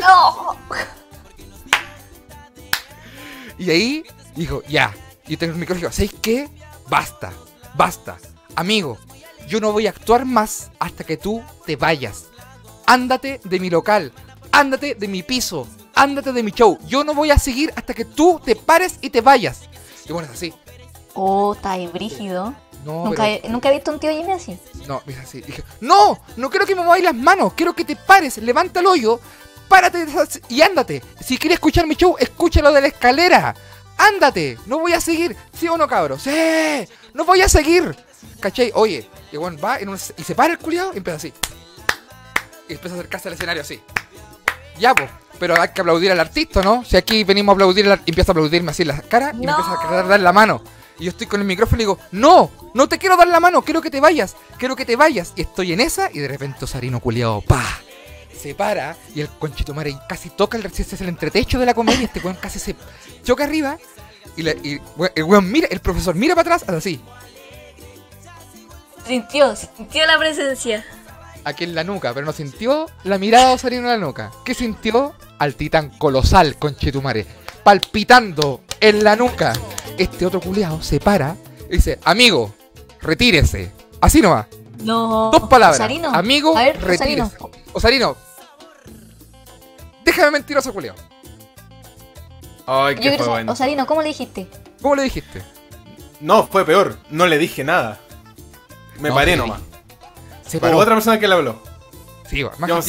[0.00, 0.56] No.
[3.56, 4.92] Y ahí dijo, ya.
[5.28, 6.48] Y tengo el micrófono y digo, ¿sabes qué?
[6.88, 7.32] Basta,
[7.74, 8.16] basta.
[8.56, 8.98] Amigo,
[9.48, 12.26] yo no voy a actuar más hasta que tú te vayas.
[12.86, 14.12] Ándate de mi local,
[14.52, 16.78] ándate de mi piso, ándate de mi show.
[16.86, 19.62] Yo no voy a seguir hasta que tú te pares y te vayas.
[20.08, 20.54] Y bueno, es así.
[21.14, 22.54] Oh, está ahí brígido.
[22.84, 24.58] No, Nunca, pero- he, nunca he visto un tío Jimmy así.
[24.86, 25.40] No, mira así.
[25.40, 27.54] Dije, no, no quiero que me muevas las manos.
[27.54, 29.20] Quiero que te pares, levanta el hoyo,
[29.68, 30.06] párate
[30.50, 31.02] y ándate.
[31.24, 33.54] Si quieres escuchar mi show, escúchalo de la escalera.
[33.96, 35.34] Ándate, no voy a seguir.
[35.58, 36.20] ¿Sí o no, cabros?
[36.22, 36.30] ¡Sí!
[37.14, 37.96] No voy a seguir.
[38.40, 38.70] ¿Cachai?
[38.74, 41.32] Oye, y bueno, va en un- y se para el culiado y empieza así.
[42.68, 43.80] Y empieza a acercarse al escenario así.
[44.78, 45.08] Ya, pues.
[45.38, 46.84] Pero hay que aplaudir al artista, ¿no?
[46.84, 49.46] Si aquí venimos a aplaudir, al empieza a aplaudirme así en la cara y me
[49.46, 49.52] No.
[49.58, 50.62] empieza a querer dar la mano.
[50.98, 53.62] Y yo estoy con el micrófono y digo, no, no te quiero dar la mano,
[53.62, 55.32] quiero que te vayas, quiero que te vayas.
[55.34, 57.64] Y estoy en esa y de repente Osarino culiado, pa,
[58.40, 62.20] se para y el conchito madre casi toca el, el entretecho de la comedia, este
[62.20, 62.76] weón casi se
[63.24, 63.76] choca arriba
[64.36, 67.00] y, la- y we- el weón mira, el profesor mira para atrás, así,
[69.06, 70.84] Sintió, sintió la presencia.
[71.44, 74.30] aquí en la nuca, pero no sintió la mirada de Osarino en la nuca.
[74.44, 75.14] ¿Qué sintió?
[75.38, 77.26] Al titán colosal, conchetumare,
[77.62, 79.52] palpitando en la nuca.
[79.98, 81.36] Este otro culiado se para
[81.68, 82.54] y dice, amigo,
[83.02, 83.70] retírese.
[84.00, 84.46] Así nomás.
[84.82, 85.30] No.
[85.30, 85.78] Dos palabras.
[85.80, 86.08] Osarino.
[86.14, 87.22] Amigo, A ver, retírese.
[87.36, 87.50] Osarino.
[87.74, 88.16] Osarino,
[90.04, 90.94] déjame mentiroso, culiao.
[92.66, 93.52] Ay, qué fue bueno.
[93.52, 94.48] Osarino, ¿cómo le dijiste?
[94.80, 95.42] ¿Cómo le dijiste?
[96.20, 96.98] No, fue peor.
[97.10, 98.00] No le dije nada.
[98.98, 99.38] Me No, paré sí.
[99.38, 99.60] nomás.
[100.46, 101.60] Se otra persona que le habló.
[102.28, 102.54] Sí, weón.
[102.58, 102.80] Más que so-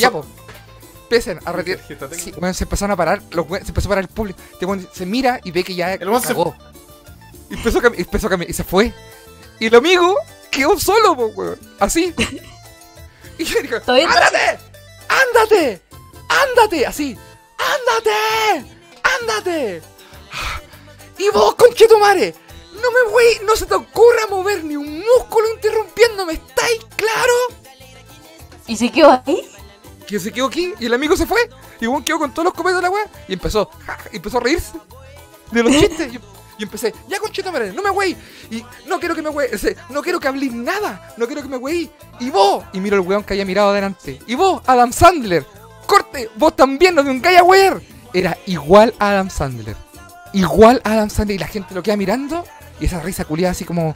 [1.45, 1.79] a retirar.
[2.15, 4.39] Sí, se empezaron a parar, los se empezó a parar el público.
[4.53, 6.55] Este se mira y ve que ya El se- cagó.
[7.49, 8.91] Y empezó a cami- y empezó a cami- y se fue.
[9.59, 10.17] Y el amigo
[10.49, 11.59] quedó solo, po, weón.
[11.79, 12.13] Así.
[13.37, 14.59] Y yo está ¡ándate!
[15.09, 15.81] ¡Ándate!
[16.29, 16.85] ¡Ándate!
[16.87, 17.17] Así.
[17.57, 18.74] ¡Ándate!
[19.21, 19.81] ¡Ándate!
[21.17, 22.35] Y vos, conchetumare,
[22.73, 27.33] no me voy, no se te ocurra mover ni un músculo interrumpiéndome, ¿estáis claro?
[28.67, 29.55] ¿Y se quedó ahí?
[30.05, 31.49] que se quedó aquí y el amigo se fue.
[31.81, 34.37] Y Juan quedó con todos los copetos de la weá y empezó, ja, y empezó
[34.37, 34.73] a reírse
[35.51, 36.13] de los chistes.
[36.13, 36.19] Y,
[36.57, 38.15] y empecé, ya conchito madre, no me wey.
[38.49, 39.49] Y no quiero que me wey,
[39.89, 41.91] no quiero que hables nada, no quiero que me wey.
[42.19, 44.19] Y vos, y miro el weón que había mirado adelante.
[44.27, 45.45] Y vos, Adam Sandler,
[45.85, 47.81] corte, vos también, no de un a wear.
[48.15, 49.75] Era igual a Adam Sandler.
[50.31, 52.45] Igual a Adam Sandler y la gente lo queda mirando
[52.79, 53.93] y esa risa culiada así como,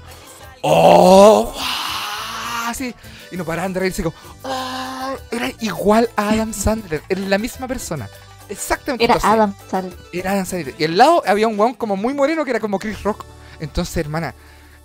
[0.62, 2.94] oh, ah", así.
[3.32, 7.66] Y no paraban de reírse como, oh, era igual a Adam Sandler, era la misma
[7.66, 8.10] persona.
[8.50, 9.06] Exactamente.
[9.06, 9.98] Era Adam Sandler.
[10.12, 10.76] era Adam Sandler.
[10.78, 13.24] Y al lado había un weón como muy moreno que era como Chris Rock.
[13.62, 14.36] Entonces, hermana,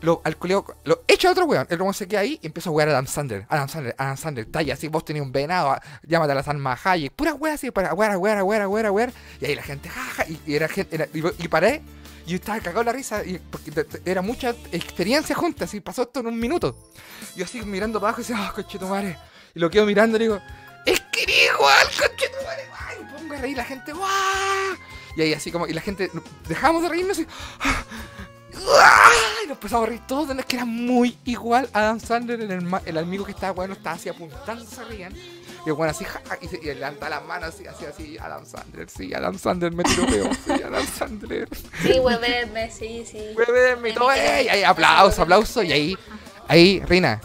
[0.04, 1.66] lo, al culeo, lo echa a otro weón.
[1.70, 3.46] El weón se queda ahí y empieza a jugar a Adam Sandler.
[3.48, 4.88] Adam Sandler, Adam Sandler, talla así.
[4.88, 7.12] Vos tenías un venado, a- llámate a la Salma Hayek.
[7.12, 9.12] Pura wea así, para wear, wear, wear, wear, wear.
[9.40, 10.24] Y ahí la gente, jaja.
[10.28, 11.82] Y, y era gente, y, paré.
[12.26, 13.24] Y estaba cagado la risa.
[13.24, 15.72] Y, porque era mucha experiencia juntas.
[15.74, 16.76] Y pasó esto en un minuto.
[17.36, 19.18] Yo así mirando para abajo y decía, ah, conchetumare.
[19.54, 20.40] Y lo quedo mirando y digo,
[20.86, 22.68] es que eres igual, conchetumare.
[22.78, 24.76] Ay, y pongo a reír la gente, ¡guau!
[25.16, 26.10] Y ahí así como, y la gente,
[26.48, 27.26] dejamos de reírnos y,
[27.60, 27.84] ¡ah!
[29.44, 32.98] Y nos empezamos a reír todos, es que era muy igual a Adam Sandler, el,
[32.98, 35.12] amigo que estaba, bueno, estaba así apuntando, se reían.
[35.66, 38.44] Y el bueno así, ja, y, se, y levanta las manos así, así, así, Adam
[38.44, 41.48] Sandler, sí, Adam Sandler me tiró feo, sí, Adam Sandler.
[41.82, 43.18] Sí, hueveme, sí, sí.
[43.36, 45.98] Hueveme todo, ey, ahí, aplauso, aplauso, y ahí,
[46.48, 47.20] ahí, Reina,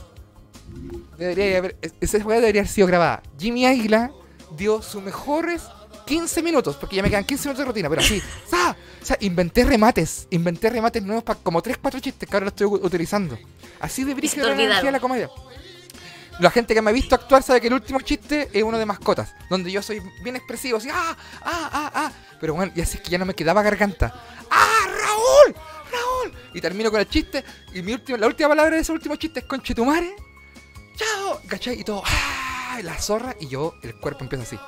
[1.17, 3.24] debería haber, es- esa juega debería haber sido grabada.
[3.38, 4.11] Jimmy Águila
[4.55, 5.63] dio sus mejores
[6.10, 8.76] 15 minutos, porque ya me quedan 15 minutos de rutina, pero así, ¡sa!
[9.01, 12.53] O sea, inventé remates, inventé remates nuevos para como 3, 4 chistes que ahora los
[12.53, 13.38] estoy utilizando.
[13.80, 15.30] Así de era la energía de la comedia.
[16.39, 18.86] La gente que me ha visto actuar sabe que el último chiste es uno de
[18.86, 21.16] mascotas, donde yo soy bien expresivo, así, ¡ah!
[21.43, 21.70] ¡ah!
[21.72, 21.91] ¡ah!
[21.93, 22.12] ¡ah!
[22.41, 24.14] Pero bueno, ya sé que ya no me quedaba garganta.
[24.49, 24.88] ¡ah!
[24.88, 25.55] ¡Raúl!
[25.91, 26.34] ¡Raúl!
[26.53, 27.43] Y termino con el chiste,
[27.74, 30.16] y mi última, la última palabra de ese último chiste es conchetumare.
[30.97, 31.39] ¡Chao!
[31.47, 31.80] ¿Cachai?
[31.80, 32.80] Y todo, ¡ah!
[32.84, 34.60] La zorra, y yo, el cuerpo empieza así.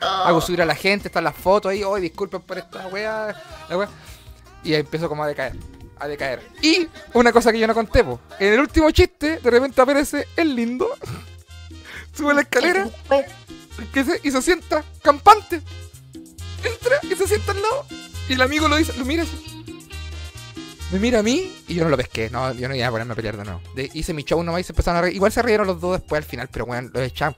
[0.00, 3.34] Hago subir a la gente, están las fotos ahí, hoy disculpen por esta wea,
[3.68, 3.88] la wea.
[4.62, 5.54] Y ahí empiezo como a decaer,
[5.98, 6.42] a decaer.
[6.62, 8.20] Y una cosa que yo no conté, po.
[8.38, 10.88] En el último chiste, de repente aparece el lindo,
[12.14, 12.88] sube la escalera
[13.92, 15.60] que se- y se sienta campante.
[16.64, 17.86] Entra y se sienta al lado.
[18.28, 19.53] Y el amigo lo dice, lo mira así.
[20.94, 22.30] Me mira a mí y yo no lo pesqué.
[22.30, 23.60] No, yo no iba a ponerme a pelear de nuevo.
[23.74, 25.16] De- hice mi show nomás y se empezaron a reír.
[25.16, 27.36] Igual se rieron los dos después al final, pero bueno, lo echamos.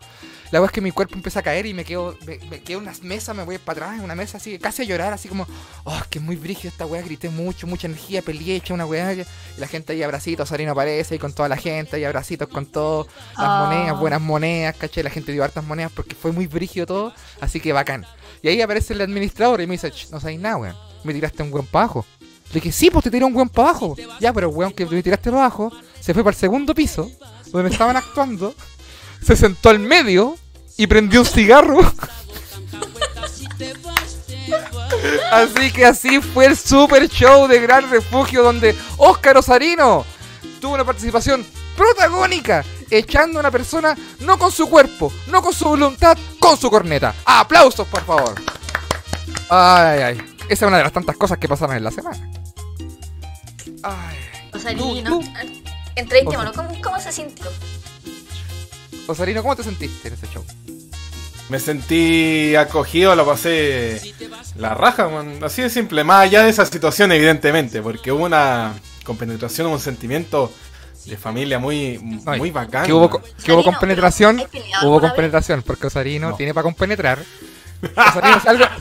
[0.51, 2.79] La verdad es que mi cuerpo empieza a caer y me quedo, me, me quedo
[2.79, 5.27] en unas mesas, me voy para atrás en una mesa así, casi a llorar, así
[5.29, 5.47] como,
[5.85, 9.15] oh, que es muy brígido esta weá, grité mucho, mucha energía, peleé, eché una weá.
[9.15, 9.25] Y
[9.57, 13.07] la gente ahí abracitos, Sarino aparece y con toda la gente, ahí abracitos con todo,
[13.39, 13.65] las Ah.
[13.71, 17.59] monedas, buenas monedas, caché, la gente dio hartas monedas porque fue muy brígido todo, así
[17.59, 18.05] que bacán.
[18.43, 21.43] Y ahí aparece el administrador y me dice, "Ch, no sabéis nada, weón, me tiraste
[21.43, 22.05] un para abajo.
[22.49, 23.97] Le dije, sí, pues te tiré un weón para abajo.
[24.21, 27.11] Ya, pero el weón que me tiraste para abajo se fue para el segundo piso,
[27.47, 28.55] donde me estaban actuando,
[29.23, 30.37] se sentó al medio
[30.77, 31.79] y prendió un cigarro.
[35.31, 40.05] Así que así fue el super show de Gran Refugio donde Óscar Osarino
[40.61, 41.45] tuvo una participación
[41.77, 46.71] protagónica echando a una persona no con su cuerpo, no con su voluntad, con su
[46.71, 47.15] corneta.
[47.25, 48.35] Aplausos, por favor.
[49.49, 50.36] Ay, ay.
[50.49, 52.19] Esa es una de las tantas cosas que pasaron en la semana.
[53.83, 54.17] Ay.
[54.53, 55.21] Osarino.
[55.95, 56.53] Entrevistémoslo.
[56.53, 57.47] ¿Cómo, ¿Cómo se sintió?
[59.07, 60.45] Osarino, ¿cómo te sentiste en ese show?
[61.49, 64.01] Me sentí acogido, lo pasé
[64.57, 65.39] la raja, man.
[65.45, 66.03] así de simple.
[66.03, 68.75] Más allá de esa situación, evidentemente, porque hubo una
[69.05, 70.51] compenetración, un sentimiento
[71.05, 72.85] de familia muy, muy bacán.
[72.85, 74.37] Que hubo, que compenetración.
[74.37, 76.37] ¿pero has peleado Hubo compenetración, porque Osarino No.
[76.37, 77.21] tiene para compenetrar.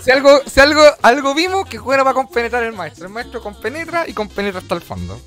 [0.04, 3.06] Si algo, si algo, algo, vimos, que juega para compenetrar el maestro.
[3.06, 5.20] El maestro compenetra y compenetra hasta el fondo.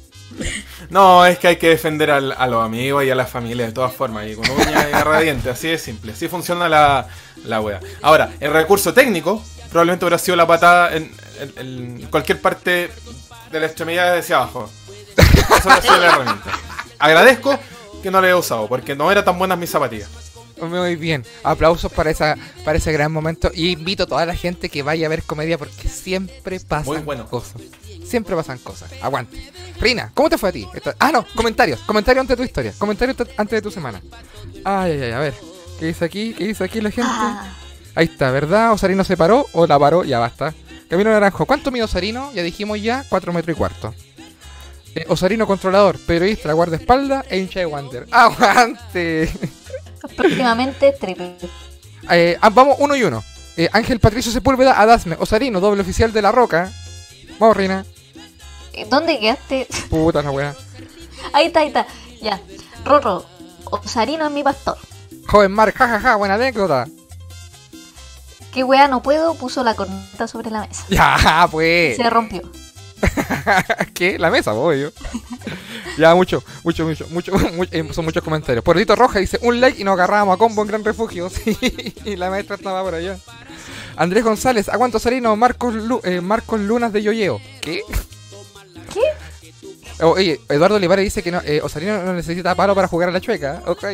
[0.90, 3.92] No, es que hay que defender a los amigos y a la familia de todas
[3.92, 6.12] formas, y con uña y garra de diente, así de simple.
[6.12, 7.06] Así funciona la,
[7.44, 7.80] la wea.
[8.02, 12.90] Ahora, el recurso técnico probablemente hubiera sido la patada en, cualquier parte
[13.50, 14.70] de la extremidad hacia abajo.
[15.16, 16.50] Eso hubiera sido la herramienta.
[16.98, 17.58] Agradezco
[18.02, 20.08] que no la he usado, porque no eran tan buenas mis zapatillas.
[20.62, 21.24] Muy bien.
[21.44, 23.50] Aplausos para esa, para ese gran momento.
[23.54, 26.98] Y invito a toda la gente que vaya a ver comedia porque siempre pasan Muy
[26.98, 27.26] bueno.
[27.28, 27.60] cosas.
[28.04, 28.90] siempre pasan cosas.
[29.02, 29.52] Aguante.
[29.80, 30.66] Rina, ¿cómo te fue a ti?
[30.98, 31.80] Ah, no, comentarios.
[31.80, 32.72] Comentarios antes de tu historia.
[32.78, 34.00] Comentarios te- antes de tu semana.
[34.64, 35.34] Ay, ay, ay, a ver.
[35.78, 36.34] ¿Qué dice aquí?
[36.36, 37.10] ¿Qué dice aquí la gente?
[37.12, 37.54] Ah,
[37.94, 38.72] Ahí está, ¿verdad?
[38.72, 40.04] ¿Osarino se paró o la paró?
[40.04, 40.54] Ya basta.
[40.88, 42.32] Camino Naranjo, ¿cuánto mide Osarino?
[42.32, 43.94] Ya dijimos ya, 4 metros y cuarto.
[44.94, 48.06] Eh, Osarino controlador, periodista, guardaespaldas e hincha de Wander.
[48.12, 49.28] ¡Aguante!
[50.16, 51.36] Próximamente triple.
[52.10, 53.22] Eh, ah, vamos uno y uno.
[53.56, 56.72] Eh, Ángel Patricio Sepúlveda, Adasme, Osarino, doble oficial de La Roca.
[57.38, 57.84] Vamos, Reina.
[58.72, 59.66] Eh, ¿Dónde quedaste?
[59.90, 60.54] Puta la wea.
[61.32, 61.86] Ahí está, ahí está.
[62.22, 62.40] Ya.
[62.84, 63.24] Rorro,
[63.64, 64.78] Osarino es mi pastor.
[65.26, 66.86] Joven Mark, jajaja, buena anécdota.
[68.52, 69.34] ¿Qué wea no puedo?
[69.34, 70.84] Puso la corneta sobre la mesa.
[70.88, 71.96] Ya, pues.
[71.96, 72.42] Se rompió.
[73.94, 74.18] ¿Qué?
[74.18, 74.92] La mesa, obvio.
[75.98, 78.64] ya, mucho, mucho, mucho, mucho, mucho- eh, son muchos comentarios.
[78.64, 81.30] Porrito Roja dice, un like y nos agarrábamos a combo en Gran Refugio.
[82.04, 83.18] Y la maestra estaba por allá.
[83.96, 87.40] Andrés González, aguanto Sarino, Marcos, Lu- eh, Marcos Lunas de Yoyeo.
[87.60, 87.82] ¿Qué?
[88.92, 89.00] ¿Qué?
[90.04, 93.12] Oh, oye, Eduardo Olivares dice que no, eh, Osarino no necesita palo para jugar a
[93.12, 93.62] la chueca.
[93.66, 93.84] Ok.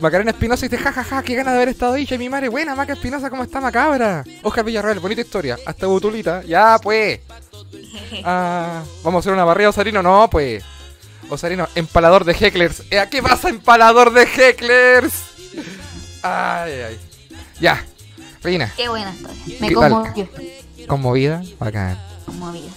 [0.00, 2.48] Macarena Espinosa dice, jajaja, qué gana de haber estado ahí, mi madre.
[2.48, 4.24] Buena, Maca Espinosa, ¿cómo está macabra?
[4.42, 5.58] Oscar Villarreal, bonita historia.
[5.66, 6.42] Hasta Butulita.
[6.42, 7.20] Ya, pues.
[8.24, 10.02] Ah, vamos a hacer una barrida, Osarino.
[10.02, 10.62] No, pues.
[11.28, 12.82] Osarino, empalador de hecklers.
[12.90, 15.14] Eh, ¿Qué pasa, empalador de hecklers?
[16.22, 16.98] Ay, ay.
[17.60, 17.84] Ya.
[18.42, 19.56] Reina, Qué buena historia.
[19.60, 20.28] Me conmovió.
[20.86, 21.42] conmovida.
[21.58, 21.98] Bacán.
[22.26, 22.70] Conmovida.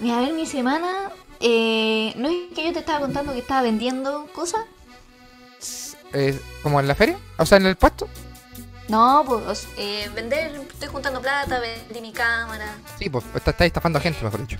[0.00, 1.10] Mira, a ver, mi semana.
[1.40, 4.60] eh, ¿No es que yo te estaba contando que estaba vendiendo cosas?
[6.14, 7.18] Eh, ¿Como en la feria?
[7.38, 8.08] O sea, en el puesto.
[8.88, 12.74] No, pues eh, vender, estoy juntando plata, vendí mi cámara.
[12.98, 14.58] Sí, pues está, está estafando a gente, mejor dicho.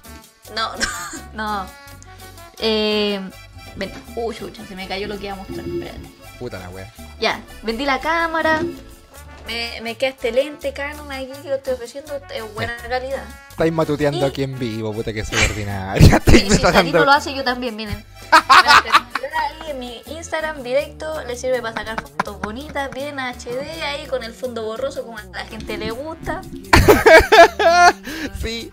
[0.54, 0.70] No,
[1.34, 1.66] no, no.
[2.58, 3.20] Eh,
[3.76, 5.60] ven, uy, chucha, se me cayó lo que iba a mostrar.
[5.66, 6.00] Espérate.
[6.38, 6.92] Puta la wea.
[7.20, 8.62] Ya, vendí la cámara.
[9.46, 12.14] Me, me queda este lente Canon aquí que lo estoy ofreciendo.
[12.34, 13.24] Es buena calidad.
[13.50, 14.24] Estáis matuteando ¿Y?
[14.30, 16.22] aquí en vivo, puta que soy ordinaria.
[16.26, 18.02] Y si tratando- lo hace, yo también, miren.
[18.34, 24.22] Ahí en mi Instagram directo le sirve para sacar fotos bonitas, bien HD, ahí con
[24.22, 26.40] el fondo borroso como a la gente le gusta.
[28.40, 28.72] Sí.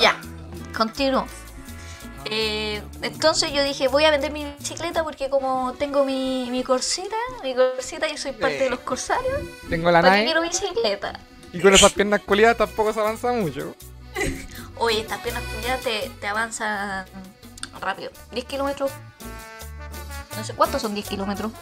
[0.00, 0.16] Ya,
[0.76, 1.26] continúo.
[2.24, 7.16] Eh, entonces yo dije, voy a vender mi bicicleta porque como tengo mi, mi corsita,
[7.42, 11.18] mi corsita, yo soy parte de los corsarios, Tengo la ¿para qué nave quiero bicicleta?
[11.52, 13.74] y con esas piernas culiadas tampoco se avanza mucho.
[14.76, 17.06] Oye, estas piernas culiadas te, te avanzan
[17.80, 18.10] rápido.
[18.32, 18.90] 10 kilómetros.
[20.36, 21.52] No sé cuántos son 10 kilómetros.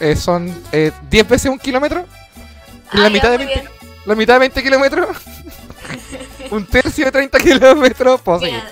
[0.00, 2.04] Eh, son eh, 10 veces un kilómetro.
[2.92, 3.70] Y la Ah, mitad de muy 20
[4.04, 5.16] La mitad de 20 kilómetros.
[6.50, 8.20] un tercio de 30 kilómetros.
[8.20, 8.62] Puedo seguir.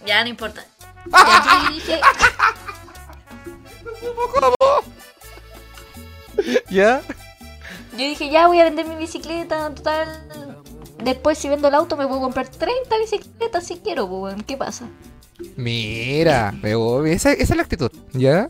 [0.00, 0.64] Ya, ya no importa.
[1.10, 2.00] Ya, yo dije,
[6.70, 7.02] ¿Ya?
[7.92, 10.28] yo dije, ya voy a vender mi bicicleta, total.
[11.02, 14.36] Después si vendo el auto me puedo comprar 30 bicicletas si quiero, pues.
[14.46, 14.86] ¿qué pasa?
[15.56, 17.10] Mira, voy.
[17.12, 17.90] Esa, esa es la actitud.
[18.12, 18.48] ¿Ya?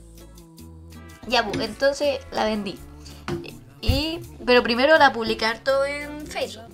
[1.29, 2.79] Ya, pues, entonces la vendí.
[3.81, 6.65] Y, pero primero la publiqué harto en Facebook.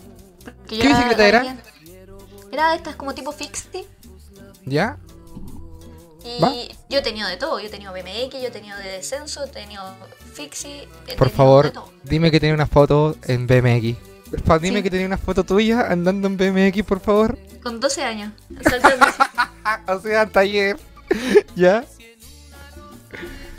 [0.68, 1.56] ¿Qué bicicleta era?
[2.52, 3.86] Era de estas como tipo fixie.
[4.64, 4.98] ¿Ya?
[6.24, 6.52] Y ¿Va?
[6.90, 7.58] yo he tenido de todo.
[7.60, 9.82] Yo he tenido BMX, yo he tenido de descenso, he tenido
[10.34, 10.82] fixie.
[10.82, 11.90] he Por tenido de favor, todo.
[12.04, 13.96] dime que tiene una foto en BMX.
[14.60, 14.82] Dime Sí.
[14.82, 17.38] que tiene una foto tuya andando en BMX, por favor.
[17.62, 18.32] Con 12 años.
[19.68, 20.78] Ah, o sea, taller.
[21.54, 21.84] ¿Ya?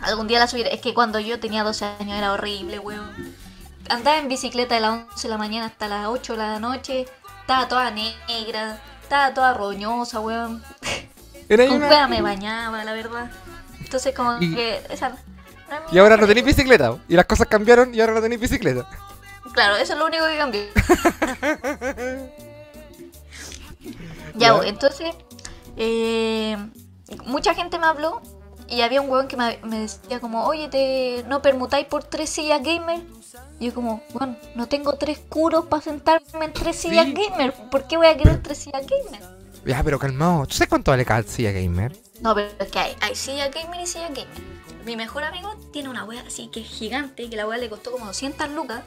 [0.01, 0.73] Algún día la subiré.
[0.73, 3.35] Es que cuando yo tenía 12 años era horrible, weón.
[3.89, 7.05] Andaba en bicicleta de las 11 de la mañana hasta las 8 de la noche.
[7.41, 8.81] Estaba toda negra.
[9.03, 10.63] Estaba toda roñosa, weón.
[11.49, 12.07] Era Con una...
[12.07, 13.29] me bañaba, la verdad.
[13.79, 14.81] Entonces como Y- que...
[14.89, 15.15] Esa,
[15.91, 16.95] Y ahora no tenéis bicicleta.
[17.07, 18.87] Y las cosas cambiaron y ahora no tenéis bicicleta.
[19.53, 20.61] Claro, eso es lo único que cambió.
[24.35, 24.47] Ya.
[24.49, 25.15] ya, pues, entonces...
[25.79, 26.57] eh,
[27.25, 28.21] mucha gente me habló
[28.67, 32.29] y había un weón que me, me decía como, oye, te no permutáis por tres
[32.29, 33.01] sillas gamer.
[33.59, 37.13] Y yo como, bueno, no tengo tres curos para sentarme en tres sillas Sí.
[37.13, 37.53] gamer.
[37.71, 39.21] ¿Por qué voy a querer tres sillas gamer?
[39.65, 40.45] Ya, pero calmado.
[40.45, 41.97] ¿Tú sabes cuánto vale cada silla gamer?
[42.21, 44.27] No, pero es que hay, hay silla gamer y silla gamer.
[44.85, 47.91] Mi mejor amigo tiene una wea así que es gigante, que la wea le costó
[47.91, 48.83] como 200 lucas.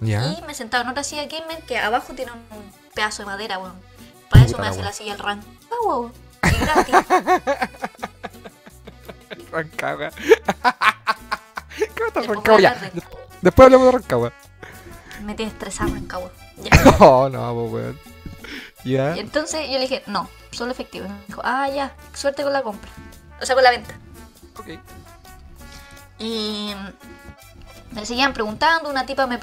[0.00, 0.34] ¿Ya?
[0.38, 3.74] Y me sentaba en otra silla gamer que abajo tiene un pedazo de madera, weón.
[4.28, 4.86] Para eso me hace wea.
[4.86, 5.42] la silla el rank.
[5.70, 6.12] Ah, weón.
[9.50, 10.10] Rancagua.
[11.96, 12.60] ¿Cómo está Rancagua?
[12.60, 12.76] Ya.
[13.42, 14.32] Después hablamos de Rancagua.
[15.22, 16.30] Me tiene estresado Rancagua.
[16.58, 16.70] Ya.
[17.00, 17.98] No, no, pues weón.
[18.84, 19.16] ¿Ya?
[19.16, 21.06] Y entonces yo le dije, no, solo efectivo.
[21.06, 22.90] Y me dijo, ah, ya, suerte con la compra.
[23.40, 23.94] O sea, con la venta.
[24.58, 24.68] Ok.
[26.18, 26.74] Y
[27.92, 29.38] me seguían preguntando, una tipa me,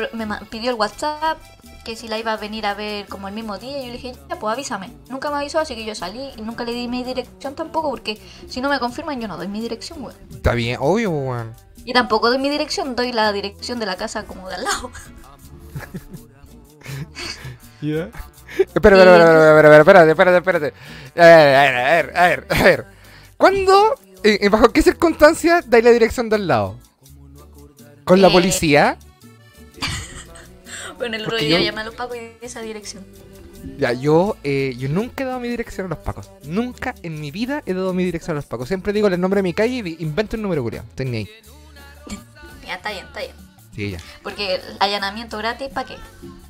[0.50, 1.40] pidió el WhatsApp,
[1.88, 3.78] que si la iba a venir a ver como el mismo día.
[3.80, 4.92] Y yo le dije, ya, pues avísame.
[5.10, 8.20] Nunca me avisó, así que yo salí y nunca le di mi dirección tampoco, porque
[8.50, 10.16] si no me confirman, yo no doy mi dirección, weón.
[10.30, 11.54] Está bien, obvio, weón.
[11.86, 14.92] Y tampoco doy mi dirección, doy la dirección de la casa como de al lado.
[17.82, 18.10] Ya.
[18.74, 20.74] Espera, espera, espera, espera, espera, espérate, espérate.
[21.16, 22.86] A ver, a ver, a ver, a ver, a ver.
[23.38, 26.76] ¿Cuándo, eh, eh, bajo qué circunstancias dais la dirección del lado?
[28.04, 28.98] ¿Con la Eh, policía?
[30.98, 33.06] Bueno, el otro día yo- llamé a los pacos y esa dirección.
[33.78, 36.30] Ya, yo, eh, yo nunca he dado mi dirección a los pacos.
[36.44, 38.68] Nunca en mi vida he dado mi dirección a los pacos.
[38.68, 40.68] Siempre digo el nombre de mi calle y invento un número.
[40.68, 41.30] Estoy ni ahí.
[42.66, 43.32] Ya, está bien, está bien.
[43.76, 44.00] Sí, ya.
[44.24, 45.96] Porque el allanamiento gratis, ¿para qué?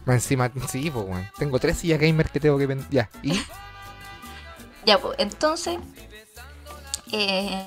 [0.05, 1.27] Encima, sí, pues, weón.
[1.37, 2.87] Tengo tres sillas gamer que tengo que vender.
[2.89, 3.33] Ya, y.
[4.85, 5.77] Ya, pues, entonces.
[7.11, 7.65] eh,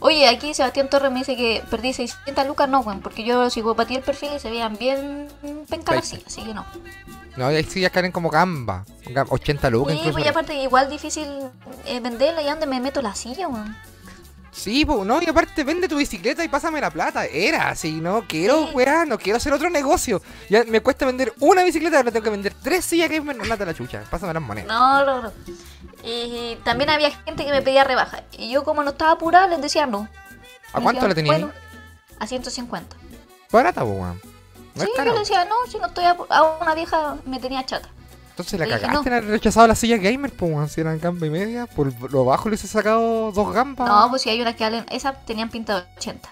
[0.00, 2.68] oye, aquí Sebastián Torres me dice que perdí 600 lucas.
[2.68, 3.48] No, weón, porque yo
[3.86, 5.28] ti el perfil y se veían bien
[5.68, 6.66] penca sillas, así que no.
[7.36, 8.84] No, hay sillas que valen como gamba.
[9.04, 10.12] Gam- 80 lucas incluso.
[10.12, 11.28] pues y aparte, igual difícil
[11.86, 13.76] eh, venderla y a dónde me meto la silla, weón.
[14.52, 17.24] Sí, pues, no, y aparte vende tu bicicleta y pásame la plata.
[17.26, 18.74] Era así, no quiero, Sí.
[18.74, 20.20] weá, no quiero hacer otro negocio.
[20.48, 23.36] Ya me cuesta vender una bicicleta, ahora tengo que vender tres sillas gamer.
[23.36, 24.02] No, de la chucha.
[24.10, 24.68] Pásame las monedas.
[24.68, 25.32] No, no, no.
[26.04, 28.22] Y también había gente que me pedía rebaja.
[28.36, 30.08] Y yo, como no estaba apurada, les decía no.
[30.72, 31.36] ¿A Y cuánto la tenías?
[31.38, 31.52] Bueno,
[32.18, 32.96] a 150.
[33.52, 34.20] Barata, pues, weón.
[34.74, 37.64] No sí, es yo le decía, no, si no estoy a una vieja me tenía
[37.66, 37.88] chata.
[38.40, 39.16] Entonces la Le dije, cagaste no.
[39.16, 40.68] en haber rechazado las sillas gamer, pues, weón.
[40.68, 43.88] Si eran gamba y media, por lo bajo le hubiese sacado dos gambas.
[43.88, 46.28] No, pues si hay unas que valen, esas tenían pinta de 80.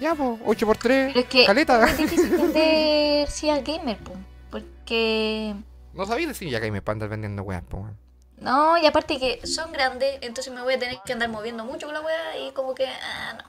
[0.00, 1.84] Ya, pues, 8 por 3 Pero es que caleta.
[1.86, 4.12] es difícil vender sillas gamer, po,
[4.50, 5.54] porque...
[5.92, 7.98] No sabía de sillas gamer para andar vendiendo weas, pues, weón.
[8.38, 11.86] No, y aparte que son grandes, entonces me voy a tener que andar moviendo mucho
[11.86, 12.86] con la wea y como que...
[12.86, 13.44] Ah, no.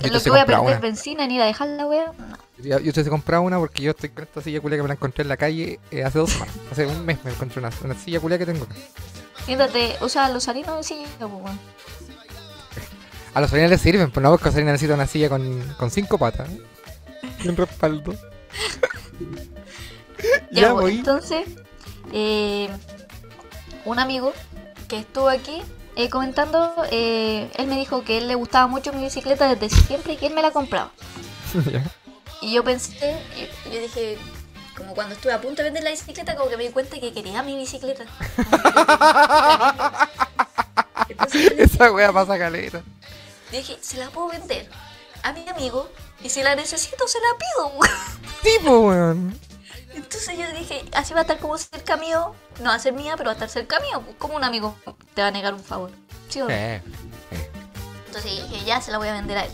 [0.00, 0.78] Yo lo que voy a perder una.
[0.78, 2.36] benzina en ir a dejar la wea, no.
[2.58, 4.88] Yo, yo te he comprado una porque yo estoy con esta silla culia que me
[4.88, 6.54] la encontré en la calle eh, hace dos semanas.
[6.70, 8.66] Hace un mes me encontré una, una silla culia que tengo.
[9.44, 11.58] Siéntate, usa los harinos de silla, po, weón.
[13.34, 15.90] A los salinas les sirven, pues no, porque los salinas necesitan una silla con, con
[15.90, 16.48] cinco patas.
[16.48, 16.62] ¿eh?
[17.42, 18.14] Y un respaldo.
[20.50, 20.98] Ya, ya pues, voy.
[20.98, 21.46] entonces,
[22.12, 22.68] eh,
[23.84, 24.32] un amigo
[24.88, 25.62] que estuvo aquí
[25.96, 30.14] eh, comentando, eh, él me dijo que él le gustaba mucho mi bicicleta desde siempre
[30.14, 30.90] y que él me la compraba.
[32.40, 33.16] Y yo pensé,
[33.72, 34.18] yo dije,
[34.76, 37.10] como cuando estuve a punto de vender la bicicleta, como que me di cuenta que
[37.14, 38.04] quería mi bicicleta.
[41.08, 42.82] Entonces Esa wea pasa caleta.
[43.50, 44.68] dije, se la puedo vender
[45.22, 45.88] a mi amigo
[46.22, 47.66] y si la necesito se la pido.
[47.78, 47.98] weón".
[48.42, 49.38] Tipo, weón.
[49.94, 53.14] Entonces yo dije, así va a estar como cerca mío, no va a ser mía,
[53.16, 54.76] pero va a estar cerca mío, como un amigo
[55.14, 55.90] te va a negar un favor.
[56.28, 56.50] ¿Sí o no?
[56.50, 56.82] Eh,
[58.06, 59.52] Entonces dije, ya se la voy a vender a él,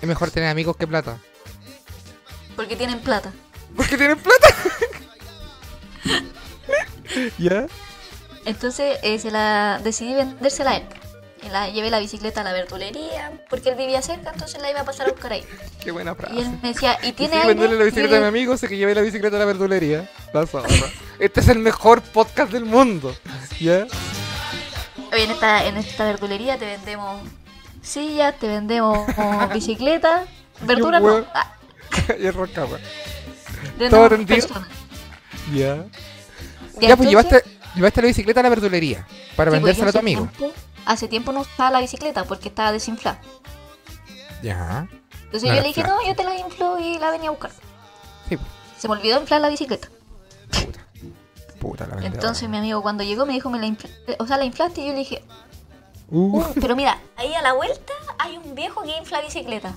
[0.00, 1.18] es mejor tener amigos que plata.
[2.56, 3.32] porque tienen plata.
[3.76, 4.48] Porque tienen plata.
[7.38, 7.66] ¿Ya?
[8.44, 10.86] Entonces eh, se la decidí vendérsela a él.
[11.42, 14.80] Y la llevé la bicicleta a la verdulería, porque él vivía cerca, entonces la iba
[14.80, 15.44] a pasar a buscar ahí.
[15.82, 16.34] Qué buena frase.
[16.34, 17.54] Y él me decía, ¿y Y tiene sí, aire?
[17.54, 20.08] venderle la bicicleta Y a mi amigo, sé que llevé la bicicleta a la verdulería.
[20.34, 20.46] La.
[21.18, 23.14] Este es el mejor podcast del mundo.
[23.58, 23.86] ¿Ya?
[25.12, 27.22] Oye, en esta, en esta verdulería te vendemos
[27.82, 29.06] sillas, te vendemos
[29.54, 30.28] bicicletas,
[30.60, 31.08] verduras no.
[31.08, 31.26] huevo.
[31.34, 31.54] Ah,
[32.18, 32.22] y
[33.78, 34.08] te ¿Todo.
[35.54, 35.84] Ya.
[36.80, 37.42] Ya, pues llevaste,
[37.74, 40.28] llevaste la bicicleta a la verdulería para Sí, pues, vendérsela a tu amigo.
[40.36, 40.54] tiempo-
[40.86, 43.20] hace tiempo no usaba la bicicleta porque estaba desinflada.
[44.42, 44.88] Ya.
[45.24, 46.02] Entonces No yo le dije, inflaste.
[46.04, 47.50] no, yo te la inflo y la venía a buscar.
[48.28, 48.38] Sí,
[48.78, 49.88] Se me olvidó inflar la bicicleta.
[50.50, 50.80] puta.
[51.60, 52.04] Puta la.
[52.06, 54.86] Entonces mi amigo cuando llegó me dijo, me la infla- o sea, la inflaste y
[54.86, 55.22] yo le dije,
[56.12, 59.72] Uh, "Uh, pero mira, ahí a la vuelta hay un viejo que infla bicicleta.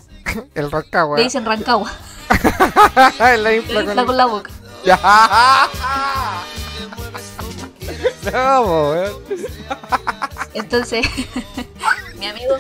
[0.56, 1.18] el roncagua.
[1.18, 1.92] Le dicen Rancagua.
[3.20, 4.06] la infla infla con...
[4.08, 4.50] con la boca.
[4.84, 4.98] Ya.
[8.34, 8.94] no.
[10.54, 11.06] Entonces,
[12.20, 12.56] mi amigo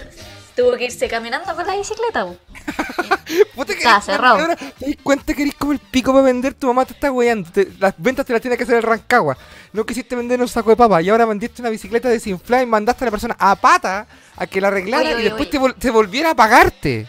[0.55, 2.27] tuvo que irse caminando con la bicicleta.
[3.55, 4.37] Puta que Está cerrado.
[4.37, 4.71] vendedora.
[4.79, 6.53] ¿Te das cuenta que eres como el pico para vender?
[6.53, 7.49] Tu mamá te está weyando.
[7.51, 9.37] Te- las ventas te las tiene que hacer el Rancagua.
[9.71, 13.03] No quisiste vender un saco de papa y ahora vendiste una bicicleta desinflada y mandaste
[13.03, 14.05] a la persona a pata
[14.37, 15.49] a que la arreglara Oye, y oye, después oye.
[15.51, 17.07] Te, vol- te volviera a pagarte.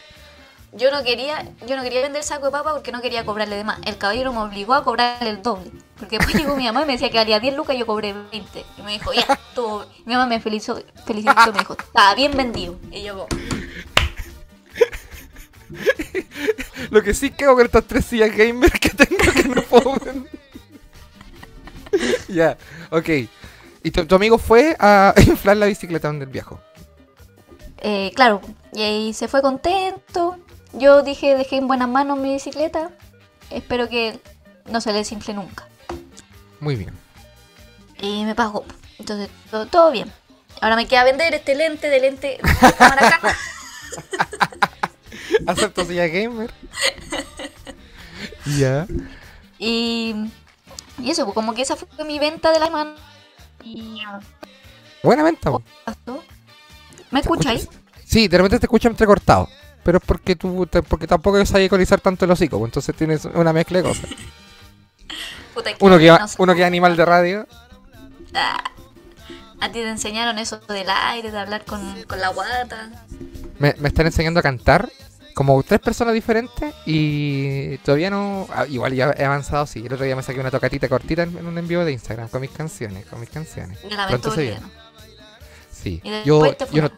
[0.73, 3.65] Yo no quería, yo no quería vender saco de papa porque no quería cobrarle de
[3.65, 3.79] más.
[3.85, 5.71] El caballero me obligó a cobrarle el doble.
[6.05, 8.13] Porque después llegó mi mamá y me decía que valía 10 lucas y yo cobré
[8.13, 8.65] 20.
[8.77, 9.89] Y me dijo, ya, todo.
[10.05, 12.79] Mi mamá me felicitó, felicitó y me dijo, está bien vendido.
[12.91, 13.27] Y yo
[16.91, 19.95] Lo que sí que hago con estas tres sillas gamer que tengo que no puedo
[19.99, 20.31] vender.
[22.29, 22.59] ya,
[22.91, 23.09] ok.
[23.83, 26.61] Y tu, tu amigo fue a inflar la bicicleta donde el viejo.
[27.79, 28.43] eh, claro,
[28.75, 30.37] y ahí se fue contento.
[30.75, 32.91] Yo dije, dejé en buenas manos mi bicicleta.
[33.49, 34.21] Espero que
[34.71, 35.67] no se le desinfle nunca.
[36.61, 36.93] Muy bien.
[38.01, 38.65] Y me pagó.
[38.99, 40.11] Entonces, todo, todo bien.
[40.61, 43.37] Ahora me queda vender este lente de lente de cámara acá.
[45.47, 46.51] Acepto silla gamer.
[48.59, 48.87] ya.
[49.59, 50.15] Y,
[50.99, 52.95] y eso, pues como que esa fue mi venta de la semana.
[53.63, 54.03] Y
[55.03, 55.51] Buena venta.
[57.11, 57.69] ¿Me escucháis?
[58.05, 59.49] Sí, de repente te escucho entrecortado.
[59.83, 63.25] Pero es porque tú te- porque tampoco sabes ecualizar tanto el hocico, pues, entonces tienes
[63.27, 64.07] una mezcla de cosas.
[65.55, 67.47] Puta, Uno que, no uno que es animal de radio.
[68.35, 68.63] Ah,
[69.61, 72.91] a ti te enseñaron eso del aire, de hablar con, con la guata.
[73.59, 74.91] Me, me están enseñando a cantar
[75.35, 78.47] como tres personas diferentes y todavía no.
[78.53, 79.85] ah, igual ya he avanzado, sí.
[79.87, 82.41] El otro día me saqué una tocatita cortita en, en un envío de Instagram con
[82.41, 83.79] mis canciones, con mis canciones.
[83.85, 84.71] Me lamento Pronto se boliviano.
[85.71, 86.01] Sí.
[86.25, 86.91] Yo, yo no-.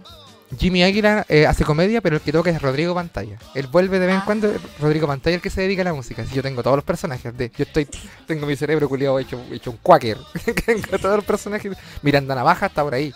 [0.58, 3.38] Jimmy Águila eh, hace comedia, pero el que toca es Rodrigo Pantalla.
[3.54, 4.24] Él vuelve de vez en Ah.
[4.24, 6.24] cuando, Rodrigo Pantalla el que se dedica a la música.
[6.24, 7.88] Si yo tengo todos los personajes, de, yo estoy,
[8.26, 10.18] tengo mi cerebro culiado hecho, hecho un quaker.
[10.66, 11.76] tengo todos los personajes.
[12.02, 13.12] Miranda Navaja está por ahí.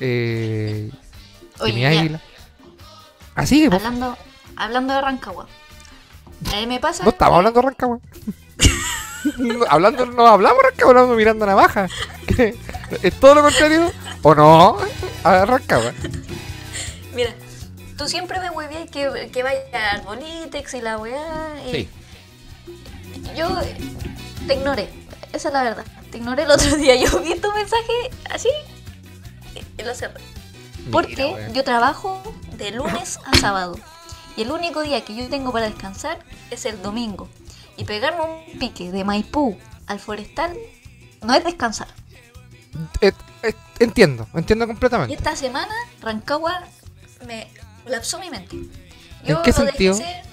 [0.00, 0.90] Eh,
[1.58, 2.20] Oye, Jimmy Águila.
[3.34, 3.76] Así, po.
[3.76, 4.16] hablando,
[4.56, 5.48] hablando de Rancagua.
[6.54, 7.02] Eh, me pasa.
[7.02, 7.98] no estamos hablando de Rancagua.
[9.38, 11.88] No, hablando, no hablamos de Rancagua, hablamos de Miranda Navaja.
[13.02, 13.90] ¿Es todo lo contrario?
[14.22, 14.76] ¿O no?
[15.24, 15.92] A Rancagua.
[17.96, 21.54] Tú siempre me huevías que, que vaya a Arbolitex y la weá.
[21.66, 21.88] Y Sí.
[23.36, 23.48] Yo
[24.46, 24.88] te ignoré.
[25.32, 25.84] Esa es la verdad.
[26.10, 26.94] Te ignoré el otro día.
[26.96, 27.92] Yo vi tu mensaje
[28.30, 28.48] así
[29.54, 30.20] y- y lo cerré.
[30.92, 32.22] Porque yo trabajo
[32.56, 33.76] de lunes a sábado.
[34.36, 36.18] Y el único día que yo tengo para descansar
[36.50, 37.28] es el domingo.
[37.76, 40.54] Y pegarme un pique de Maipú al forestal
[41.22, 41.88] no es descansar.
[43.00, 45.14] Eh, eh, entiendo, entiendo Y completamente.
[45.14, 46.60] esta semana Rancagua
[47.26, 47.48] me
[47.84, 48.56] colapsó mi mente.
[49.24, 49.94] ¿En qué lo sentido?
[49.96, 50.24] Dejé ser,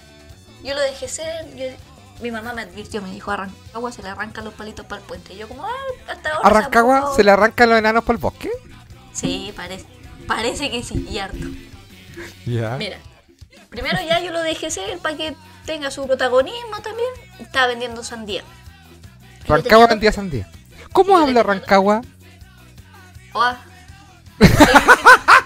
[0.63, 1.55] yo lo dejé ser.
[1.55, 1.65] yo-
[2.21, 5.07] mi mamá me advirtió, me dijo, a Rancagua se le arrancan los palitos para el
[5.07, 5.33] puente.
[5.33, 5.71] Y yo como, ah,
[6.07, 6.47] hasta ahora...
[6.47, 8.51] ¿A Rancagua se le arrancan los enanos por el bosque?
[9.11, 9.85] Sí, parece.
[10.27, 11.37] Parece que sí, y harto.
[12.45, 12.75] Ya.
[12.77, 12.97] Mira,
[13.71, 15.35] primero ya yo lo dejé ser para que
[15.65, 17.09] tenga su protagonismo también.
[17.39, 18.43] Estaba vendiendo sandía.
[19.47, 20.47] Yo Rancagua vendía sandía.
[20.93, 22.01] ¿Cómo Yo habla Rancagua?
[23.33, 23.57] Oa.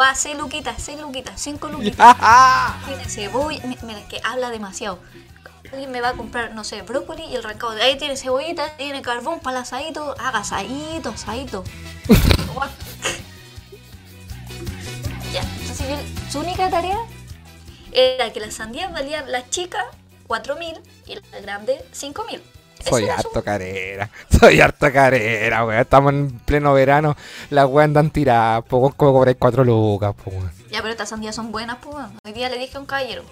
[0.00, 2.16] Oa, 6 luquitas, 6 luquitas, 5 luquitas.
[2.86, 3.62] Tiene cebolla.
[3.66, 4.98] mi- Mira, que habla demasiado.
[5.70, 7.72] Alguien me va a comprar, no sé, brócoli y el rancado.
[7.72, 10.14] Ahí tiene cebollita, tiene carbón para el asadito.
[10.18, 11.64] Haga asadito, asadito.
[15.32, 16.98] Ya, entonces yo- su única tarea
[17.92, 19.84] era que las sandías valían la chica
[20.26, 22.40] 4.000 y la grande 5.000.
[22.88, 24.10] Soy harto carera.
[24.40, 25.80] Soy harto carera, weón.
[25.80, 27.16] Estamos en pleno verano.
[27.50, 28.64] Las weas andan tiradas.
[28.64, 30.50] Poco como cobrar cuatro lucas, po, weón.
[30.70, 31.94] Ya, pero estas sandías son buenas, pues.
[31.94, 32.12] bueno.
[32.24, 33.22] Hoy día le dije a un caballero.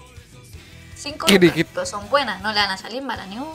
[0.95, 3.47] Cinco ¿Qué lucas, pero son buenas, no le van a salir malas ni un...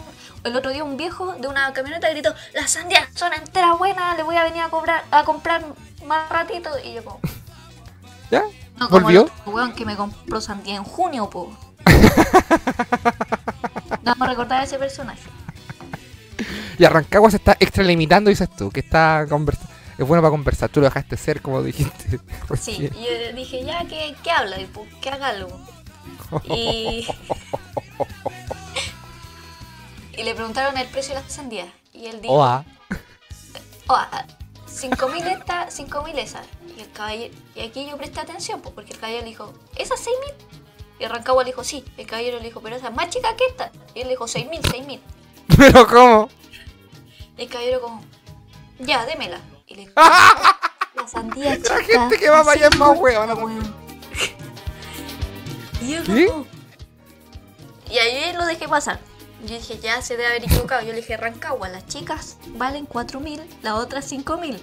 [0.44, 4.22] El otro día un viejo de una camioneta gritó, las sandías son enteras buenas, le
[4.22, 5.62] voy a venir a cobrar, a comprar
[6.06, 6.70] más ratito.
[6.82, 7.20] Y yo como,
[8.30, 8.42] ¿Ya?
[8.78, 9.22] no como el ¿Volvió?
[9.24, 11.54] otro weón que me compró sandía en junio, po.
[14.02, 15.20] Vamos a recordar a ese personaje.
[16.78, 18.70] Y a Rancagua se está extralimitando, dices tú.
[18.70, 19.68] Que está conversa
[19.98, 20.68] Es bueno para conversar.
[20.70, 22.20] Tú lo dejaste ser, como dijiste.
[22.60, 24.60] Sí, yo dije, ya, ¿qué, qué habla?
[24.60, 25.60] Y pues, que haga algo.
[26.44, 27.06] Y...
[30.16, 31.68] y le preguntaron el precio de las sandías.
[31.92, 32.64] Y él dijo, Oa.
[33.88, 33.98] oh,
[34.66, 36.42] 5.000 esta, 5.000 esa.
[36.76, 39.94] Y, el caballero, y aquí yo presté atención, pues, porque el caballero le dijo, ¿esa
[39.94, 40.34] 6.000?
[41.00, 41.84] Y Rancagua le dijo, sí.
[41.96, 43.70] El caballero le dijo, pero esa es más chica que esta.
[43.94, 45.00] Y él le dijo, 6.000, 6.000.
[45.58, 46.28] Pero ¿cómo?
[47.36, 48.02] El caballero como,
[48.78, 49.40] ya, démela.
[49.66, 51.82] Y le la sandía chica.
[51.82, 53.34] gente que va para allá es más huevona.
[55.80, 56.26] Y yo ¿Sí?
[56.26, 56.46] como...
[57.90, 58.98] Y ahí lo dejé pasar.
[59.44, 60.82] Yo dije, ya se debe haber equivocado.
[60.82, 64.58] Yo le dije, Rancagua, las chicas valen 4.000, las otras 5.000.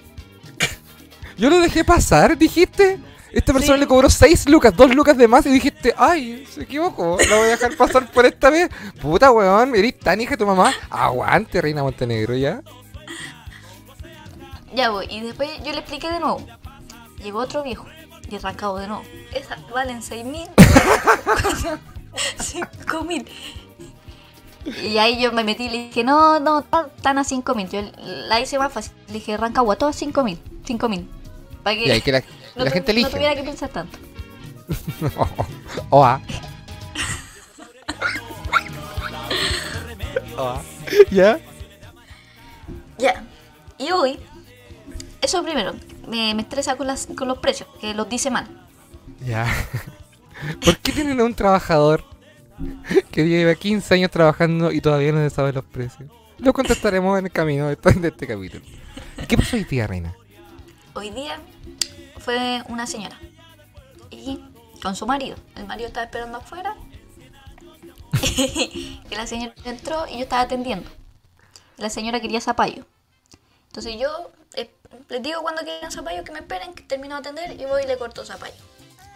[1.38, 3.00] Yo lo dejé pasar, dijiste.
[3.34, 3.82] Esta persona Sí.
[3.82, 7.48] le cobró 6 lucas, 2 lucas de más y dijiste, ay, se equivocó, la voy
[7.48, 8.70] a dejar pasar por esta vez.
[9.02, 10.74] Puta weón, eres tan hija de tu mamá.
[10.90, 12.62] Aguante, Reina Montenegro, ya.
[14.74, 15.08] Ya voy.
[15.10, 16.46] Y después yo le expliqué de nuevo.
[17.24, 17.86] Llegó otro viejo.
[18.30, 19.04] Y Rancagua de nuevo.
[19.34, 20.48] Esas valen 6.000.
[22.40, 23.26] 5.000.
[24.84, 27.70] Y ahí yo me metí y le dije, no, no, están a 5.000.
[27.70, 27.82] Yo
[28.28, 28.94] la hice más fácil.
[29.08, 30.38] Le dije, Rancagua, todas 5.000.
[30.68, 31.08] 5.000.
[31.64, 32.22] Para que Y ahí que la,
[32.56, 33.12] no, la gente no elige.
[33.12, 33.98] tuviera que pensar tanto.
[35.90, 36.22] Oa.
[40.38, 40.62] Oa.
[41.12, 41.40] ¿Ya?
[42.98, 43.24] Ya.
[43.78, 44.20] Y hoy,
[45.22, 45.74] eso primero,
[46.08, 48.48] me, me estresa con, las, con los precios, que los dice mal.
[49.26, 49.46] Ya.
[50.64, 52.04] ¿Por qué tienen a un trabajador
[53.12, 56.10] que lleva 15 años trabajando y todavía no se sabe los precios.
[56.38, 57.78] Lo contestaremos en el camino de
[58.08, 58.64] este capítulo.
[59.28, 60.16] ¿Qué pasó hoy día, reina?
[60.94, 61.40] Hoy día
[62.22, 63.20] fue una señora.
[64.10, 64.40] Y
[64.82, 65.36] con su marido.
[65.56, 66.76] El marido estaba esperando afuera.
[68.38, 70.90] y la señora entró y yo estaba atendiendo.
[71.78, 72.86] La señora quería zapallo.
[73.68, 74.70] Entonces yo eh,
[75.10, 77.88] les digo cuando quieran zapallo que me esperen, que termino de atender y voy y
[77.88, 78.56] le corto zapallo.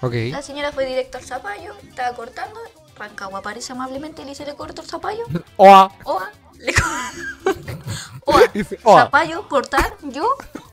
[0.02, 0.14] Ok.
[0.32, 2.60] La señora fue directo al zapallo, estaba cortando.
[2.96, 5.26] Rancagua aparece amablemente y le dice, le corto el zapallo.
[5.58, 5.92] Oa.
[6.06, 6.74] Oa, le
[8.26, 8.42] Oa,
[8.84, 9.02] oa.
[9.04, 10.28] zapallo, cortar, yo.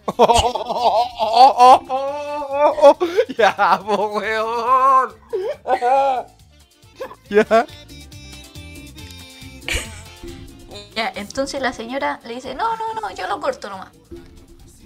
[3.39, 5.15] Ya, po, weón.
[7.31, 7.67] Ya.
[10.95, 13.89] Ya, entonces la señora le dice, no, no, no, yo lo corto nomás.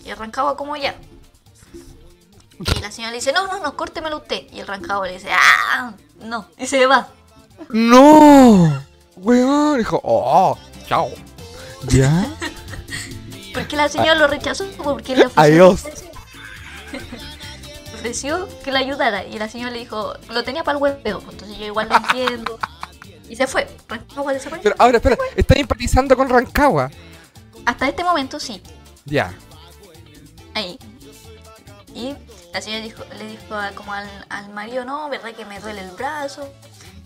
[0.04, 0.94] Y el Rancagua como ya.
[2.60, 4.46] Y la señora le dice, no, no, no, córtemelo usted.
[4.52, 6.46] Y el Rancagua le dice, ah, no.
[6.56, 7.08] Y se va.
[7.70, 8.82] No.
[9.16, 9.78] Weón.
[9.78, 10.56] Dijo, oh,
[10.86, 11.10] chao.
[11.88, 12.26] Ya.
[13.54, 15.84] Porque la señora lo rechazó porque le ofreció, Adiós.
[16.92, 16.98] le
[17.94, 19.24] ofreció que le ayudara.
[19.24, 21.22] Y la señora le dijo, lo tenía para el huevo.
[21.30, 22.58] Entonces yo igual lo entiendo.
[23.30, 23.66] Y se fue.
[23.88, 24.70] Rancagua desapareció.
[24.70, 26.90] Pero ahora, espera, ¿estás empatizando con Rancagua?
[27.64, 28.62] Hasta este momento sí.
[29.06, 29.34] Ya.
[30.54, 30.78] ahí.
[31.94, 32.14] Y
[32.52, 35.80] la señora dijo, le dijo a- como al, al marido, no, verdad que me duele
[35.80, 36.46] el brazo.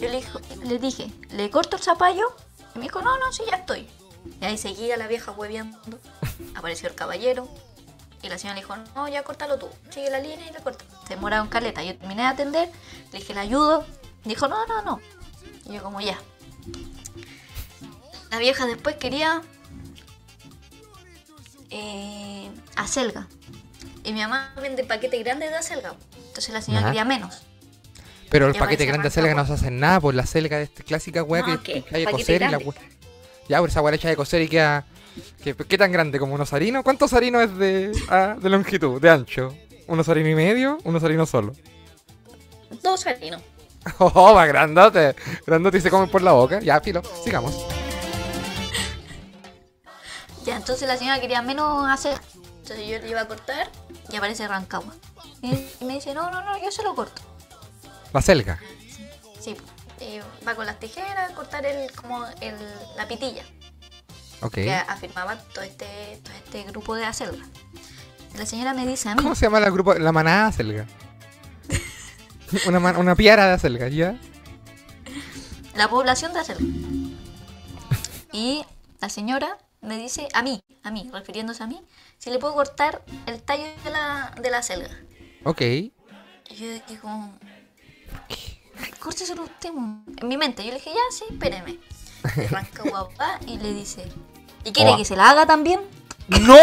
[0.01, 2.25] Yo le, dijo, le dije, ¿le corto el zapallo?
[2.75, 3.89] Y me dijo, no, no, sí, ya estoy.
[4.41, 5.79] Y ahí seguía la vieja hueveando.
[6.57, 7.49] Apareció el caballero.
[8.23, 9.69] Y la señora le dijo, no, ya córtalo tú.
[9.91, 10.85] Sigue la línea y le corta.
[11.07, 11.83] Se demoraba un caleta.
[11.83, 12.71] Yo terminé de atender,
[13.13, 13.87] le dije, ¿le ayudo?
[14.25, 15.01] Dijo, no, no, no.
[15.65, 16.19] Y yo como ya.
[18.31, 19.43] La vieja después quería
[21.71, 23.27] eh, acelga.
[24.05, 25.95] Y mi mamá vende paquetes grandes de acelga.
[26.17, 26.91] Entonces la señora Ajá.
[26.91, 27.43] quería menos.
[28.31, 30.83] Pero el paquete grande de selga no se hace nada por la selga de esta
[30.85, 31.97] clásica weá No, que, ¿qué?
[31.97, 32.75] hay que coser y la weá.
[33.49, 34.87] Ya, por esa weá la echa de coser y queda.
[35.43, 36.19] que- ¿Qué tan grande?
[36.21, 36.83] ¿Como un osarino?
[36.85, 39.55] ¿Cuánto osarino es de, ah, de longitud, de ancho?
[39.89, 40.79] ¿Un osarino y medio?
[40.85, 41.53] ¿Un osarino solo?
[42.83, 43.43] Dos harinos.
[43.99, 45.17] Oh, va grandote.
[45.47, 46.61] Grandote y se come por la boca.
[46.61, 47.03] Ya, filo.
[47.25, 47.57] Sigamos.
[50.45, 52.21] Ya, entonces la señora quería menos acelga.
[52.63, 53.69] Entonces yo le iba a cortar
[54.11, 54.95] y aparece Rancagua.
[55.43, 57.21] Y me dice, no, no, no, yo se lo corto.
[58.13, 58.59] La selga.
[59.41, 59.57] Sí,
[60.01, 62.55] eh, va con las tijeras a cortar el, como el,
[62.97, 63.45] la pitilla.
[64.43, 64.55] Ok.
[64.55, 67.45] Que afirmaba todo este, todo este grupo de acelga.
[68.37, 69.95] La señora me dice a mí, ¿Cómo se llama el grupo?
[69.95, 70.87] La manada de selga.
[72.67, 74.17] una, man- una piara de selga, ¿ya?
[75.77, 76.65] la población de acelga.
[78.33, 78.65] Y
[79.01, 81.81] la señora me dice a mí, a mí, refiriéndose a mí,
[82.19, 84.91] si le puedo cortar el tallo de la, de la selga.
[85.45, 85.61] Ok.
[85.63, 85.93] Y
[86.57, 86.67] yo
[88.85, 89.73] digo, córteselo usted.
[89.73, 90.03] mo".
[90.19, 91.79] En mi mente, yo le dije, ya, sí, espéreme.
[92.23, 94.07] Arranca guapa y le dice,
[94.65, 94.97] ¿y quiere Oh.
[94.97, 95.81] que se la haga también?
[96.29, 96.57] ¡No!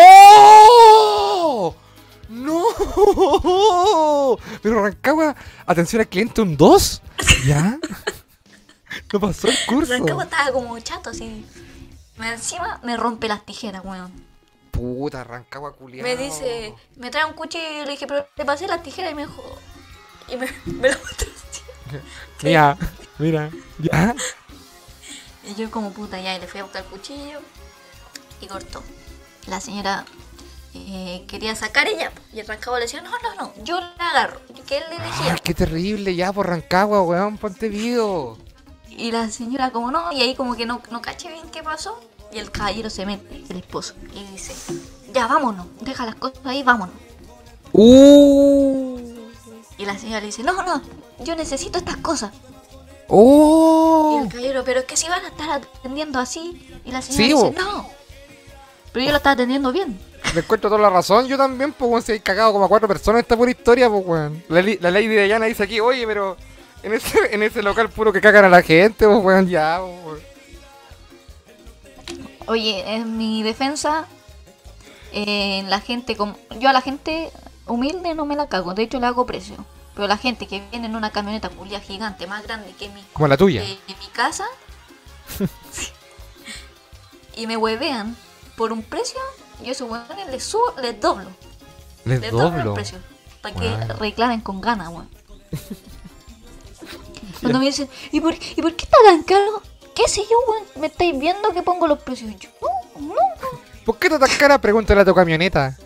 [2.29, 2.63] ¡No!
[4.61, 5.35] Pero Rancagua,
[5.65, 7.01] atención al cliente, un 2.
[7.45, 7.79] ¿Ya?
[9.13, 9.93] No pasó el curso.
[9.93, 11.45] Rancagua estaba como chato, así.
[12.17, 14.11] Me- Encima me rompe las tijeras, weón.
[14.71, 16.07] Puta, Rancagua culiado.
[16.07, 19.15] Me dice, me trae un cuchillo y le dije, pero le pasé las tijeras y
[19.15, 19.43] me dijo,
[20.28, 21.97] y me, me lo mostró así.
[22.43, 22.78] Mira,
[23.17, 23.49] mira.
[23.80, 24.15] ¿Ya?
[25.43, 27.39] Y yo como puta ya, y le fui a buscar el cuchillo
[28.41, 28.84] y cortó.
[29.47, 30.05] La señora
[30.73, 34.41] eh, quería sacar ella y el Rancagua le decía, no, no, no, yo la agarro,
[34.67, 35.34] que él le elegía.
[35.34, 37.38] Ay, qué terrible ya por Rancagua, weón.
[37.38, 38.38] Ponte vivo.
[38.89, 41.99] Y la señora como no, y ahí como que no, no caché bien qué pasó.
[42.32, 44.53] Y el caballero se mete, el esposo, y dice,
[45.13, 46.93] ya vámonos, deja las cosas ahí, vámonos.
[47.71, 49.16] ¡Uh!
[49.78, 50.82] Y la señora le dice, no, no,
[51.19, 52.32] yo necesito estas cosas.
[52.34, 52.39] Y
[53.09, 54.21] ¡Oh!
[54.23, 56.67] el caballero, pero es que si van a estar atendiendo así.
[56.84, 57.51] Y la señora Sí, dice, bo.
[57.51, 57.89] no.
[58.91, 59.99] Pero yo lo estaba atendiendo bien.
[60.34, 61.28] Le encuentro toda la razón.
[61.28, 62.01] Yo también, pues, weón.
[62.01, 64.43] Se hay cagado como a cuatro personas esta pura historia, pues, weón.
[64.49, 66.36] La, la ley de Diana dice aquí, oye, pero
[66.84, 70.05] en ese, en ese local puro que cagan a la gente, pues, weón, ya, pues,
[70.05, 70.19] weón.
[72.47, 74.05] Oye, en mi defensa,
[75.11, 77.30] eh, la gente, como, yo a la gente
[77.68, 79.55] humilde no me la cago, de hecho le hago precio.
[79.95, 83.28] Pero la gente que viene en una camioneta culia gigante, más grande que mi, Como
[83.28, 83.61] la tuya.
[83.61, 84.45] que- que mi casa,
[87.36, 88.15] y me huevean
[88.55, 89.20] por un precio,
[89.61, 91.30] yo a esos huevones les subo, les doblo,
[92.05, 92.74] Les les doblo el doblo.
[92.76, 92.99] precio.
[93.41, 95.09] Para que reclamen con ganas, weón.
[97.41, 99.61] Cuando me dicen, ¿y por, ¿y por qué está tan caro?
[99.95, 100.63] ¿Qué sé yo, weón?
[100.76, 102.32] ¿Me estáis viendo que pongo los precios?
[102.39, 102.49] Yo,
[102.99, 103.15] no, no,
[103.86, 104.59] ¿Por qué está tan cara?
[104.59, 105.78] Pregúntale a tu camioneta.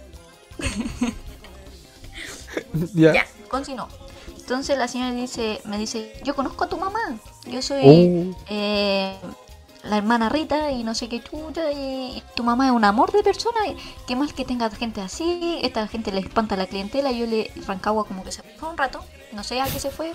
[2.93, 3.13] ya.
[3.13, 3.88] Ya, continuó.
[4.38, 6.99] Entonces la señora dice, me dice, yo conozco a tu mamá.
[7.45, 8.38] Yo soy Oh.
[8.49, 9.15] eh,
[9.84, 11.72] la hermana Rita y no sé qué chucha.
[11.72, 13.59] Y, tu mamá es un amor de persona.
[14.07, 15.59] Qué mal que tenga gente así.
[15.61, 17.11] Esta gente le espanta a la clientela.
[17.11, 19.03] Yo le Rancagua como que se fue un rato.
[19.32, 20.09] No sé a qué se fue.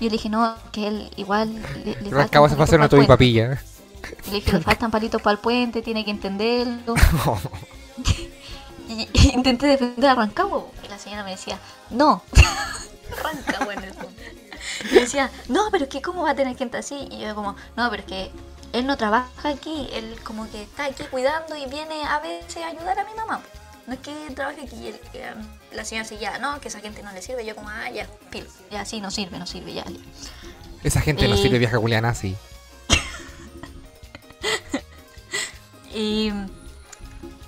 [0.00, 1.54] Yo le dije, no, que él igual
[1.84, 3.36] le, le Rancagua se va a hacer una palitos pa'l puente".
[3.36, 3.62] tubipapilla.
[4.26, 6.94] Y Le dije, le faltan palitos para el puente, tiene que entenderlo.
[8.88, 10.66] Y, y intenté defender a Rancagua.
[10.84, 11.58] Y la señora me decía,
[11.90, 12.22] no.
[13.22, 14.12] Rancagua en el fondo.
[14.90, 17.08] Y decía, no, pero es que cómo va a tener gente así.
[17.10, 18.30] Y yo como, no, pero es que
[18.72, 19.88] él no trabaja aquí.
[19.92, 23.40] Él como que está aquí cuidando y viene a veces a ayudar a mi mamá.
[23.86, 24.76] No es que trabaje aquí.
[24.76, 25.34] Y él- eh,
[25.72, 27.44] la señora decía, no, que esa gente no le sirve.
[27.44, 28.46] Yo como, ah, ya, pilo.
[28.70, 29.84] Ya, sí, no sirve, no sirve, ya.
[30.82, 32.36] Esa gente no sirve vieja Juliana, sí.
[35.94, 36.32] Y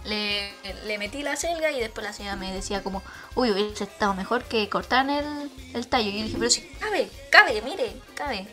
[0.04, 0.52] le,
[0.86, 3.02] le metí la selga y después la señora me decía como,
[3.34, 6.08] uy, hubiese estado mejor que cortar el, el tallo.
[6.10, 8.46] Y yo dije, pero si cabe, cabe, mire, cabe.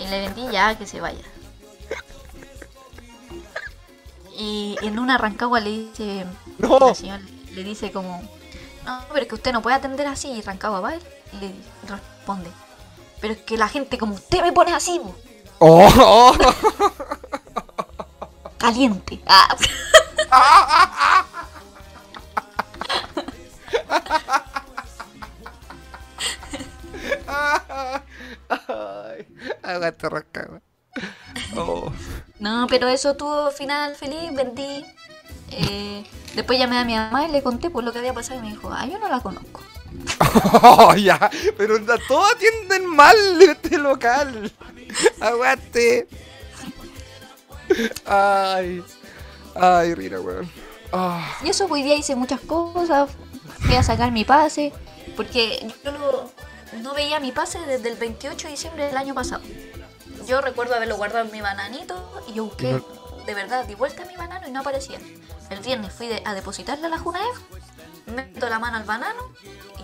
[0.00, 1.22] Y le vendí ya que se vaya.
[4.36, 6.24] Y en una rancagua le dice,
[6.58, 6.78] No.
[6.78, 7.22] la señora
[7.52, 8.22] le dice como,
[8.84, 10.28] no, pero es que usted no puede atender así.
[10.30, 11.00] Y rancagua va y
[11.40, 11.52] le
[11.86, 12.50] responde,
[13.20, 15.14] pero es que la gente como usted me pone así, bo,
[15.58, 15.88] ¡Oh!
[15.98, 16.36] oh.
[18.58, 19.20] caliente.
[19.26, 19.54] Ah.
[29.62, 30.60] Aguanta Rancagua.
[31.56, 31.92] Oh.
[32.38, 34.84] No, pero eso tuvo final feliz, vendí.
[35.50, 36.04] Eh,
[36.34, 38.50] después llamé a mi mamá y le conté por lo que había pasado y me
[38.50, 39.60] dijo, ah, yo no la conozco.
[40.62, 41.78] Oh, ya, pero
[42.08, 44.50] todos atienden mal en este local.
[45.20, 46.08] Aguante.
[48.06, 48.82] Ay,
[49.54, 50.50] ay, Rina, weón.
[50.92, 53.10] Ah, Y eso hoy día hice muchas cosas,
[53.60, 54.72] fui a sacar mi pase,
[55.16, 56.30] porque yo lo-
[56.82, 59.42] no veía mi pase desde el 28 de diciembre del año pasado.
[60.26, 62.80] Yo recuerdo haberlo guardado en mi bananito y yo busqué,
[63.26, 64.98] de verdad, di vuelta a mi banano y no aparecía.
[65.50, 67.38] El viernes fui de- a depositarle a la Junaef,
[68.06, 69.20] meto la mano al banano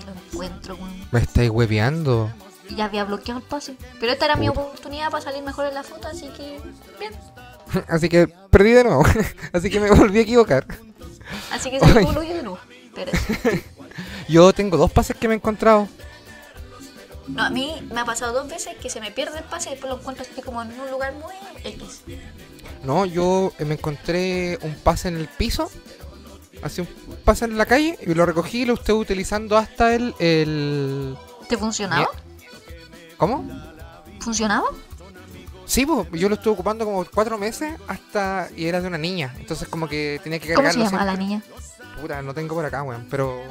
[0.01, 1.09] y lo encuentro, weón.
[1.11, 2.31] me estáis hueveando.
[2.69, 3.77] Y ya había bloqueado el pase.
[3.99, 6.61] Pero esta era mi oportunidad para salir mejor en la foto, así que
[7.01, 7.12] bien.
[7.89, 9.05] Así que perdí de nuevo.
[9.53, 10.66] Así que me volví a equivocar.
[11.53, 12.59] Así que se culo yo de nuevo.
[14.29, 15.89] Yo tengo dos pases que me he encontrado.
[17.29, 19.73] no, a mí me ha pasado dos veces que se me pierde el pase y
[19.73, 22.03] después lo encuentro así como en un lugar muy X.
[22.85, 25.71] No, yo me encontré un pase en el piso.
[26.62, 26.89] Así un
[27.25, 30.14] pase en la calle y lo recogí y lo estoy utilizando hasta el.
[30.19, 31.16] el...
[31.49, 32.09] ¿Te funcionaba?
[33.16, 33.49] ¿Cómo?
[34.21, 34.69] ¿Funcionaba?
[35.69, 38.49] Sí, pues, yo lo estuve ocupando como cuatro meses hasta.
[38.57, 39.35] y era de una niña.
[39.39, 40.85] Entonces, como que tenía que ¿Cómo cargarlo.
[40.87, 41.43] se llama la niña?
[42.01, 43.07] Puta, no tengo por acá, weón.
[43.11, 43.43] Pero.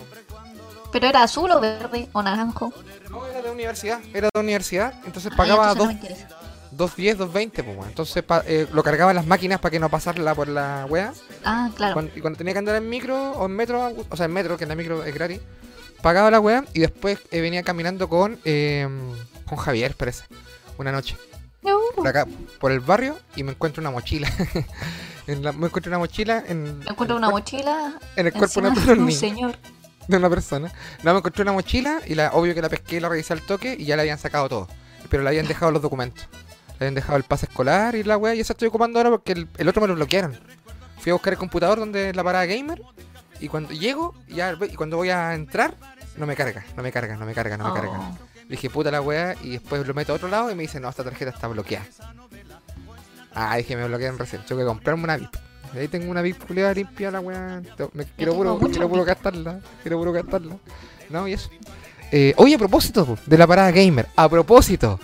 [0.91, 2.73] ¿Pero era azul o verde o naranjo?
[3.11, 3.99] No, era de universidad.
[4.13, 4.93] Era de universidad.
[5.05, 6.35] Entonces Ah, pagaba entonces no dos- interesa.
[6.71, 7.87] 2.10, 2.20, pues.
[7.87, 11.13] Entonces pa- eh, lo cargaba en las máquinas para que no pasarla por la wea.
[11.45, 11.93] Ah, claro.
[11.93, 14.57] Cuando- y cuando tenía que andar en micro o en metro, o sea, en metro,
[14.57, 15.39] que en la micro es gratis,
[16.01, 18.87] pagaba la wea y después eh, venía caminando con, eh,
[19.45, 20.23] con Javier, parece,
[20.77, 21.15] una noche.
[21.95, 22.25] Por acá,
[22.59, 24.29] por el barrio y me encuentro una mochila.
[25.27, 28.61] En la- me encuentro una mochila en, me encuentro en una mochila en el cuerpo
[28.61, 29.57] de de un niño, señor.
[30.07, 30.71] de una persona.
[31.03, 33.75] No, me encontré una mochila y la, obvio que la pesqué, la revisé al toque
[33.77, 34.67] y ya le habían sacado todo.
[35.09, 36.29] Pero le habían dejado los documentos.
[36.79, 39.33] Le habían dejado el pase escolar y la wea y eso estoy ocupando ahora porque
[39.33, 40.39] el, el otro me lo bloquearon.
[40.99, 42.81] Fui a buscar el computador donde es la parada gamer
[43.41, 45.75] y cuando llego ya, y cuando voy a entrar
[46.15, 48.11] no me carga, no me carga, no me carga, no me carga.
[48.47, 48.49] Oh.
[48.49, 50.89] Dije puta la wea y después lo meto a otro lado y me dice no,
[50.89, 51.85] esta tarjeta está bloqueada.
[53.33, 55.35] Ah, dije me bloquearon recién, tengo que comprarme una VIP.
[55.75, 57.61] Ahí tengo una VIP culiada limpia la wea.
[57.75, 59.59] Te- Me, quiero puro, quiero puro gastarla.
[59.83, 60.55] Quiero puro gastarla.
[61.09, 61.49] No, y eso.
[62.11, 64.97] Eh, oye, a propósito de la parada gamer, a propósito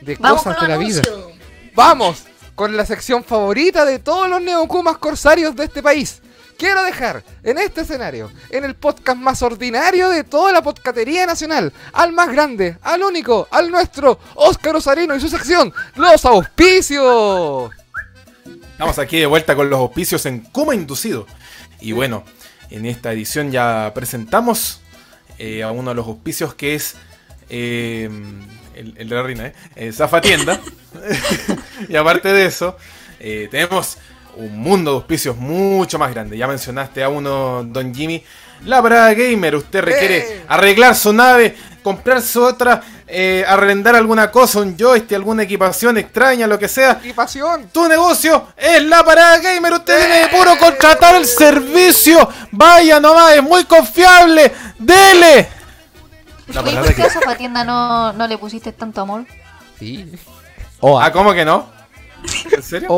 [0.00, 1.02] de Vamos cosas de la vida.
[1.74, 2.24] Vamos
[2.54, 6.22] con la sección favorita de todos los neokumas corsarios de este país.
[6.58, 11.72] Quiero dejar en este escenario, en el podcast más ordinario de toda la podcatería nacional,
[11.92, 17.70] al más grande, al único, al nuestro, Óscar Osarino y su sección, Los Auspicios.
[18.72, 21.28] Estamos aquí de vuelta con los auspicios en Kuma Inducido.
[21.80, 22.24] Y bueno,
[22.70, 24.80] en esta edición ya presentamos
[25.38, 26.96] eh, a uno de los auspicios que es
[27.50, 28.10] eh,
[28.74, 29.52] el, el de la reina.
[29.76, 30.60] Eh, Zafa Tienda.
[31.88, 32.76] y aparte de eso,
[33.20, 33.98] eh, tenemos
[34.38, 36.36] un mundo de auspicios mucho más grande.
[36.38, 38.22] Ya mencionaste a uno, Don Jimmy.
[38.64, 40.44] La Parada Gamer, usted requiere ¡Eh!
[40.48, 46.58] arreglar su nave, comprarse otra, eh, arrendar alguna cosa, un joystick, alguna equipación extraña, lo
[46.58, 47.00] que sea.
[47.04, 47.68] ¡Y pasión!
[47.72, 49.74] Tu negocio es la parada gamer.
[49.74, 52.28] Usted tiene que puro contratar el servicio.
[52.50, 54.52] Vaya nomás, es muy confiable.
[54.78, 55.48] Dele.
[56.48, 59.24] La Oye, palabra ¿por qué que- a Zapatienda no, no le pusiste tanto amor?
[59.78, 60.10] Sí.
[60.80, 61.04] Oa.
[61.06, 61.68] Ah, ¿cómo que no?
[62.50, 62.88] ¿En serio?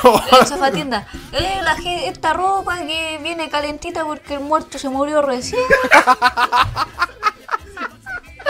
[1.32, 5.60] Eh, la ge- esta ropa que viene calentita porque el muerto se murió recién.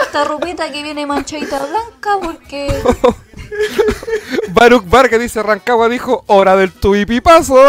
[0.01, 2.81] Esta ropita que viene manchadita blanca porque...
[4.49, 7.57] Baruch Vargas dice Rancagua dijo hora del tuipipazo.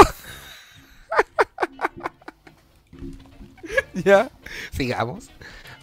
[3.94, 4.30] ya,
[4.72, 5.30] sigamos.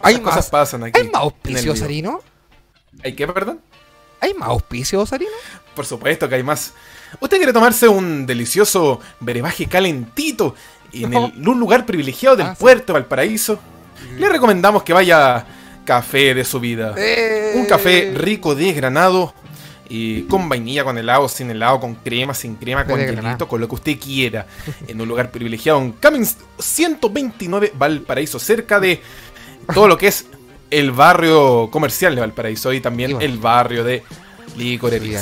[0.00, 1.00] Hay Esas cosas más, pasan aquí.
[1.00, 1.76] ¿Hay más el vivo.
[1.76, 2.20] Sarino?
[3.04, 3.60] ¿Hay qué, perdón?
[4.20, 5.30] ¿Hay más auspicios, Sarino?
[5.74, 6.72] Por supuesto que hay más.
[7.20, 10.54] ¿Usted quiere tomarse un delicioso brebaje calentito
[10.92, 13.58] en, el- en un lugar privilegiado del Ah, puerto Valparaíso?
[14.18, 15.46] Le recomendamos que vaya a
[15.84, 16.94] Café de su vida.
[16.96, 17.54] Eh.
[17.56, 19.34] Un café rico desgranado
[19.88, 23.68] y con vainilla, con helado, sin helado, con crema, sin crema, con hielito, con lo
[23.68, 24.46] que usted quiera.
[24.86, 29.02] En un lugar privilegiado en Cummings 129 Valparaíso, cerca de
[29.74, 30.24] todo lo que es
[30.70, 33.28] el barrio comercial de Valparaíso y también Y bueno.
[33.32, 34.02] el barrio de.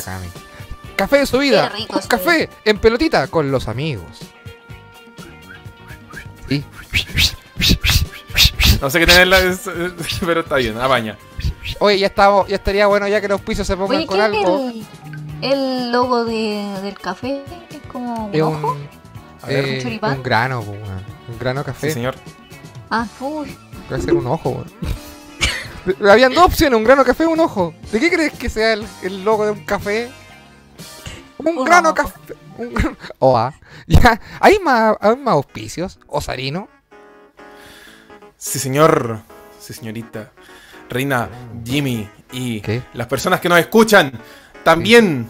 [0.04, 0.26] Cami.
[1.00, 1.68] Café de su vida.
[1.70, 2.18] Qué rico Un estoy.
[2.18, 4.18] café en pelotita con los amigos.
[6.48, 6.64] Sí.
[8.80, 9.38] No sé qué tenerla,
[10.26, 11.16] pero está bien, apaña.
[11.80, 14.22] Oye, ya estamos, ya estaría bueno ya que los auspicios se pongan Oye, con ¿qué
[14.22, 14.70] es algo.
[14.70, 17.44] el, el logo de, del café?
[17.70, 18.72] Es como un Es ojo.
[18.72, 18.88] un,
[19.42, 19.64] A ver.
[19.66, 21.88] eh, ¿Un un grano, un grano café.
[21.88, 22.14] Sí, señor.
[22.90, 23.56] Ah, uy.
[23.92, 24.64] Va a ser un ojo.
[26.10, 27.74] Habían dos opciones, un grano café o un ojo.
[27.92, 30.10] ¿De qué crees que sea el, el logo de un café?
[31.44, 32.14] Un, Un grano café.
[32.58, 33.54] Un gran- Oa.
[33.86, 34.20] Ya.
[34.40, 35.98] ¿Hay más, ¿Hay más auspicios?
[36.06, 36.68] ¿Osarino?
[38.36, 39.20] Sí, señor.
[39.58, 40.30] Sí, señorita.
[40.88, 41.28] Reina,
[41.64, 42.82] Jimmy y ¿Qué?
[42.94, 44.12] las personas que nos escuchan,
[44.64, 45.28] también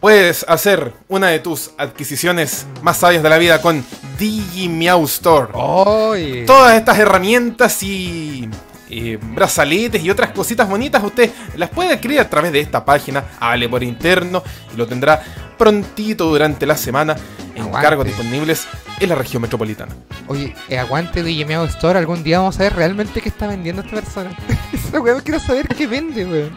[0.00, 3.84] puedes hacer una de tus adquisiciones más sabias de la vida con
[4.18, 5.50] Digimiau Store.
[5.54, 6.44] Oye.
[6.44, 8.48] Todas estas herramientas y
[8.90, 13.24] eh, brazaletes y otras cositas bonitas usted las puede adquirir a través de esta página,
[13.40, 14.42] hable por interno
[14.72, 15.22] y lo tendrá
[15.58, 17.16] prontito durante la semana
[17.54, 17.86] en Aguante.
[17.88, 18.66] cargos disponibles
[19.00, 19.92] en la región metropolitana.
[20.28, 21.98] Oye, eh, aguante de Meow Store.
[21.98, 24.30] Algún día vamos a ver realmente qué está vendiendo esta persona.
[24.72, 26.56] Esa weón quiero saber qué vende, weón.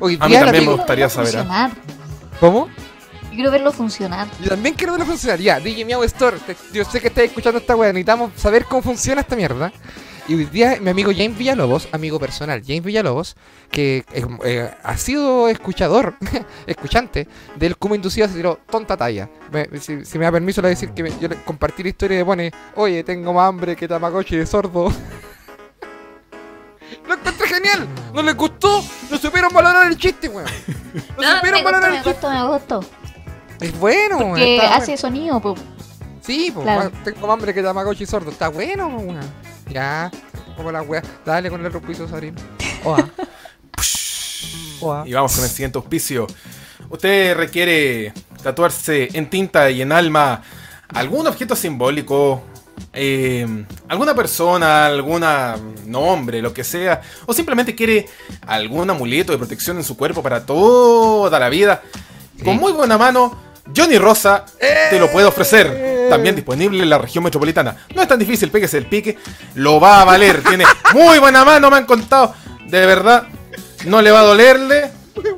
[0.00, 1.38] Hoy A mí también me gustaría saber, ¿ah?
[1.38, 1.70] funcionar.
[2.40, 2.68] ¿Cómo?
[3.24, 4.26] Yo quiero verlo funcionar.
[4.42, 5.38] Yo también quiero verlo funcionar.
[5.38, 6.36] Ya, DJ Meow Store.
[6.38, 7.92] te- yo sé que estáis escuchando esta weá.
[7.92, 9.72] Necesitamos saber cómo funciona esta mierda.
[10.30, 13.34] Y hoy día mi amigo James Villalobos, amigo personal James Villalobos,
[13.68, 16.14] que eh, eh, ha sido escuchador,
[16.68, 17.26] escuchante
[17.56, 19.28] del Kuma Inducido, se tiró tonta talla.
[19.50, 21.82] Me- si, si me da permiso le voy a decir que me- yo le compartí
[21.82, 24.92] la historia y le pone, oye, tengo más hambre que Tamagotchi de sordo.
[27.08, 30.46] Lo encontré genial, no les gustó, no supieron valorar el chiste, weón.
[30.94, 32.10] No, No, supieron me gustó, valorar me el chiste.
[32.12, 32.80] gustó, me gustó.
[33.60, 34.96] Es bueno, Porque está hace bueno.
[35.00, 35.54] sonido, po.
[36.22, 36.92] Sí, pues Claro.
[37.02, 38.30] tengo más hambre que Tamagotchi sordo.
[38.30, 39.50] Está bueno, po, weón.
[39.70, 40.10] Ya,
[40.56, 41.02] como la weá.
[41.24, 42.06] Dale con el otro piso.
[42.84, 43.08] Oa.
[44.80, 45.04] Oa.
[45.06, 46.26] Y vamos con el siguiente auspicio.
[46.88, 50.42] Usted requiere tatuarse en tinta y en alma
[50.88, 52.42] algún objeto simbólico,
[52.92, 53.46] eh,
[53.88, 55.56] alguna persona, alguna
[55.86, 58.08] nombre, lo que sea, o simplemente quiere
[58.46, 61.82] algún amuleto de protección en su cuerpo para toda la vida.
[62.42, 63.36] Con muy buena mano,
[63.76, 66.08] Johnny Rosa te lo puede ofrecer.
[66.10, 67.76] También disponible en la región metropolitana.
[67.94, 69.16] No es tan difícil, péguese el pique.
[69.54, 70.42] Lo va a valer.
[70.42, 72.34] Tiene muy buena mano, me han contado.
[72.66, 73.24] De verdad,
[73.84, 74.90] no le va a dolerle,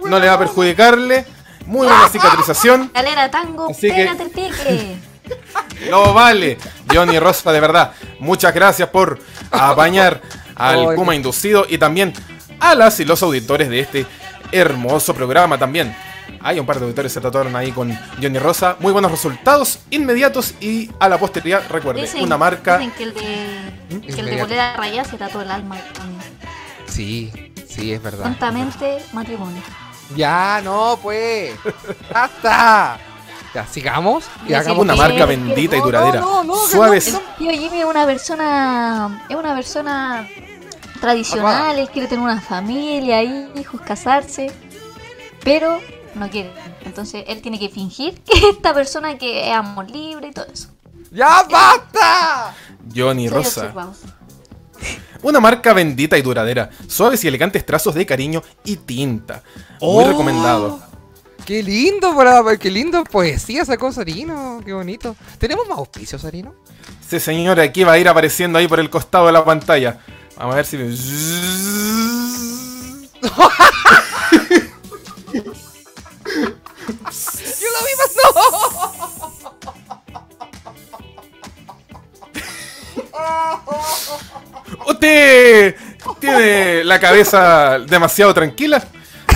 [0.06, 1.26] no le va a perjudicarle.
[1.66, 2.90] Muy buena cicatrización.
[2.94, 4.96] Galera tango, Así que- el pique.
[5.90, 6.58] Lo vale.
[6.92, 7.92] Johnny Rosa, de verdad.
[8.18, 9.18] Muchas gracias por
[9.50, 10.20] apañar
[10.56, 12.12] al Ay, Kuma inducido y también
[12.60, 14.06] a las y los auditores de este
[14.52, 15.94] hermoso programa también.
[16.44, 18.76] Hay un par de auditores que se tatuaron ahí con Johnny Rosa.
[18.80, 22.78] Muy buenos resultados, inmediatos y a la posteridad, recuerde, Dicen, una marca.
[22.78, 24.42] dicen que el de, que el de Inmediato.
[24.44, 25.76] bolera rayada se tatuó el alma.
[25.94, 26.20] también.
[26.86, 27.32] Sí,
[27.68, 28.24] sí, es verdad.
[28.24, 29.62] Prontamente, matrimonio.
[30.16, 31.54] Ya, no, pues.
[32.12, 32.98] ¡Basta!
[33.54, 34.24] Ya, sigamos.
[34.48, 36.20] Y hagamos Una marca que- bendita y duradera.
[36.20, 37.18] no, no, Suaves.
[37.38, 39.24] Tío Jimmy es una persona.
[39.28, 40.28] Es una persona
[41.00, 44.50] tradicional, él quiere tener una familia, hijos, casarse.
[45.44, 45.80] Pero
[46.14, 46.52] no quiere.
[46.84, 50.46] Entonces él tiene que fingir que es esta persona que es amor libre y todo
[50.52, 50.68] eso.
[51.10, 52.54] ¡Ya, basta!
[52.94, 53.74] Johnny Soy Rosa.
[55.22, 56.70] Una marca bendita y duradera.
[56.88, 59.42] Suaves y elegantes trazos de cariño y tinta.
[59.80, 60.08] Muy Oh.
[60.08, 60.80] recomendado.
[61.44, 62.14] ¡Qué lindo!
[62.16, 64.60] para- ¡Qué lindo poesía sacó Sarino!
[64.64, 65.14] ¡Qué bonito!
[65.38, 66.54] ¿Tenemos más auspicios, Sarino?
[67.08, 69.98] Sí, señor, aquí va a ir apareciendo ahí por el costado de la pantalla.
[70.36, 70.76] Vamos a ver si.
[77.60, 78.22] ¡Yo lo vi pasó!
[84.86, 85.76] ¡Usted
[86.22, 88.82] ¿Tiene la cabeza demasiado tranquila?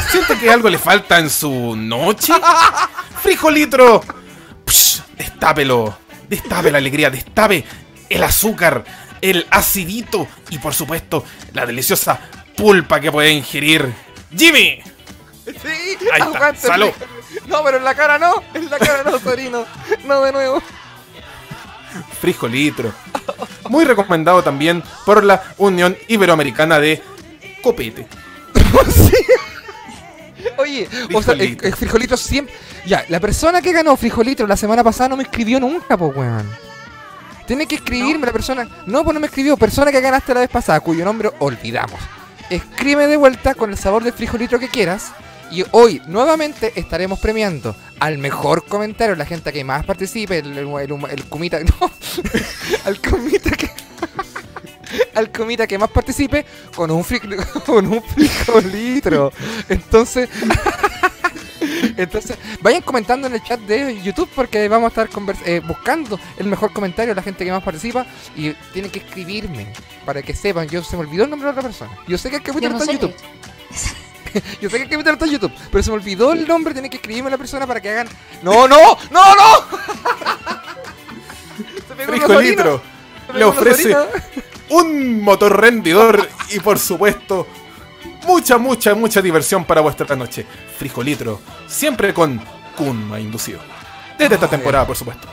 [0.09, 2.33] ¿Siente que algo le falta en su noche?
[3.23, 4.03] ¡Frijolitro!
[4.65, 5.99] Psh, destápelo.
[6.29, 7.65] Destape la alegría, destape
[8.09, 8.85] el azúcar,
[9.21, 12.21] el acidito y por supuesto la deliciosa
[12.57, 13.93] pulpa que puede ingerir.
[14.37, 14.81] ¡Jimmy!
[15.45, 16.91] Sí, Ahí está, salud.
[17.47, 19.65] No, pero en la cara no, en la cara no, Torino.
[20.05, 20.63] No de nuevo.
[22.21, 22.93] Frijolitro.
[23.69, 27.03] Muy recomendado también por la Unión Iberoamericana de
[27.63, 28.07] Copete.
[30.59, 31.67] Oye, o sea, el, Frijolito.
[31.67, 32.55] el frijolito siempre.
[32.87, 36.49] Ya, la persona que ganó frijolito la semana pasada no me escribió nunca, pues, weón.
[37.47, 38.69] Tiene que escribirme la persona.
[38.87, 39.57] No, pues no me escribió.
[39.57, 42.01] Persona que ganaste la vez pasada, cuyo nombre olvidamos.
[42.51, 45.13] Escribe de vuelta con el sabor del frijolito que quieras.
[45.51, 50.69] Y hoy nuevamente estaremos premiando al mejor comentario, la gente que más participe, el, el,
[50.69, 51.91] el- el cumita, no,
[52.85, 53.71] al cumita que
[55.15, 56.45] al comita que más participe
[56.75, 59.33] con un fri- con un frijolitro.
[59.69, 60.29] Entonces,
[61.97, 66.19] entonces vayan comentando en el chat de YouTube porque vamos a estar convers- eh, buscando
[66.39, 68.05] el mejor comentario de la gente que más participa
[68.37, 69.69] y tienen que escribirme
[70.05, 70.69] para que sepan.
[70.69, 71.91] Yo se me olvidó el nombre de la otra persona.
[72.07, 72.99] Yo sé que Yo capítulo no está en.
[72.99, 73.15] YouTube.
[74.61, 76.73] Yo sé que el capítulo está en YouTube, pero se me olvidó el nombre.
[76.73, 78.09] Tienen que escribirme a la persona para que hagan.
[78.43, 78.77] ¡No, no!
[79.11, 79.67] ¡No, no!
[81.97, 83.97] Se le ofrece
[84.69, 87.47] un motor rendidor y por supuesto
[88.27, 90.47] mucha, mucha, mucha diversión para vuestra noche.
[90.79, 92.41] Frijolitro, siempre con
[92.77, 93.61] Kunma inducido.
[94.19, 95.27] Desde esta temporada, por supuesto.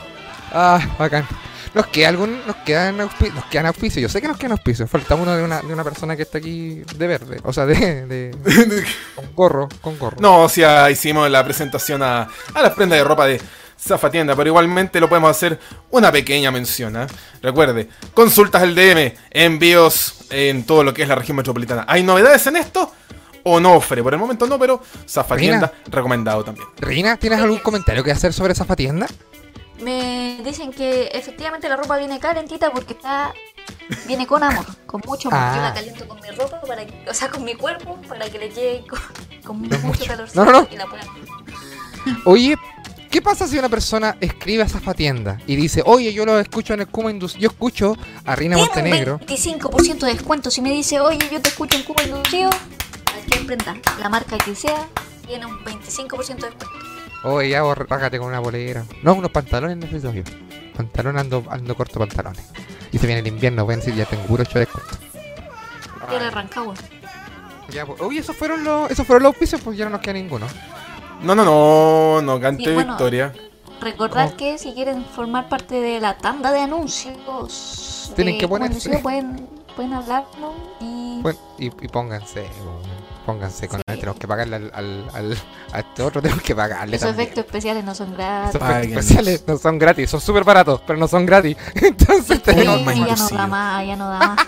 [0.52, 1.26] Ah, bacán.
[1.74, 4.02] Nos queda algún, nos quedan auspicios, nos quedan auspicios.
[4.02, 4.88] Yo sé que nos quedan auspicios.
[4.88, 8.06] Falta uno de una, de una persona que está aquí de verde, o sea, de,
[8.06, 8.30] de
[9.16, 10.16] con gorro, con gorro.
[10.20, 13.40] No, si ya hicimos la presentación a, a las prendas de ropa de
[13.84, 15.58] Zafatienda, pero igualmente lo podemos hacer
[15.90, 16.96] una pequeña mención.
[16.96, 17.06] ¿ah?
[17.42, 21.84] Recuerde, consultas el DM, envíos en todo lo que es la región metropolitana.
[21.88, 22.92] ¿Hay novedades en esto?
[23.42, 24.02] O no, Fre?
[24.02, 26.66] Por el momento no, pero Zafatienda recomendado también.
[26.78, 29.06] Reina, ¿tienes algún comentario que hacer sobre esa fatienda?
[29.84, 33.32] Me dicen que efectivamente la ropa viene calentita porque está
[34.06, 35.54] viene con amor, con mucho amor.
[35.56, 35.68] Yo Ah.
[35.68, 38.48] la caliento con mi ropa, para que- o sea, con mi cuerpo, para que le
[38.48, 38.84] llegue
[39.44, 40.06] con, mucho mucho.
[40.06, 40.68] calor No, no, no.
[40.70, 41.06] y la puedan.
[42.24, 42.56] Oye,
[43.10, 46.72] ¿qué pasa si una persona escribe a esa fatienda y dice, oye, yo lo escucho
[46.74, 47.94] en el Kuma Indus, yo escucho
[48.24, 49.14] a Tiene Montenegro?
[49.20, 50.50] un 25% de descuento.
[50.50, 52.50] Si me dice, oye, yo te escucho en Cuba Inducido,
[53.12, 54.88] cualquier prenda, la marca que sea,
[55.26, 56.93] tiene un 25% de descuento.
[57.24, 58.84] Oye, ya rágate con una bolera.
[59.02, 60.22] No, unos pantalones necesito yo.
[60.76, 62.44] Pantalón ando, ando corto pantalones.
[62.92, 64.96] Y se viene el invierno, ven si ya tengo puro ocho descuento.
[66.10, 66.30] Yo le.
[67.70, 70.12] Ya, pues, oye, esos fueron los, esos fueron los auspicios, pues ya no nos queda
[70.14, 70.46] ninguno.
[71.22, 73.32] No, no, no, no cante Y bueno, victoria.
[73.80, 74.36] Recordar Oh.
[74.36, 78.98] que si quieren formar parte de la tanda de anuncios, Tienen de que ponerse.
[78.98, 82.82] Pueden, pueden hablarnos y Bueno, y, y pónganse, weón,
[83.26, 83.84] pónganse con Sí.
[84.00, 85.38] tenemos que pagarle al, al, al-
[85.72, 87.28] a este otro, tenemos que pagarle esos también.
[87.28, 88.48] efectos especiales no son Esos gratis.
[88.54, 88.98] efectos Paguen.
[88.98, 91.56] especiales no son gratis, son súper baratos, pero no son gratis.
[91.74, 94.38] Entonces Sí, tenemos Tenemos ya no da más, ya no da más.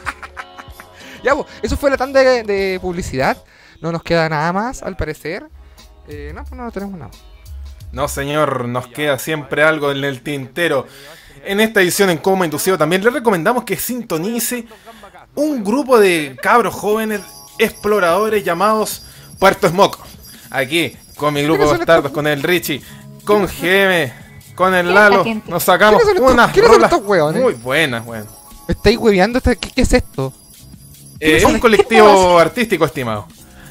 [1.22, 3.36] Ya, pues, eso fue la tanda de, de publicidad.
[3.80, 5.46] No nos queda nada más, al parecer.
[6.08, 7.10] Eh, no, pues no, no tenemos nada.
[7.92, 10.86] No, señor, nos queda siempre algo en el tintero.
[11.44, 14.66] En esta edición en Coma Inducido también le recomendamos que sintonice
[15.34, 17.20] un grupo de cabros jóvenes
[17.58, 19.02] exploradores llamados
[19.38, 19.98] Puerto Smoke.
[20.50, 22.82] Aquí, con mi grupo ¿Quiénes de bastardos, con el Richie,
[23.24, 24.12] con GM,
[24.54, 27.42] con el ¿Quién es Lalo, nos sacamos ¿Quiénes son estos- unas rolas estos hueones?
[27.42, 28.26] muy buenas, weón.
[28.68, 29.40] ¿Me estáis hueveando?
[29.40, 30.32] ¿Qué, ¿Qué es esto?
[31.20, 33.26] Eh, es un colectivo artístico, estimado.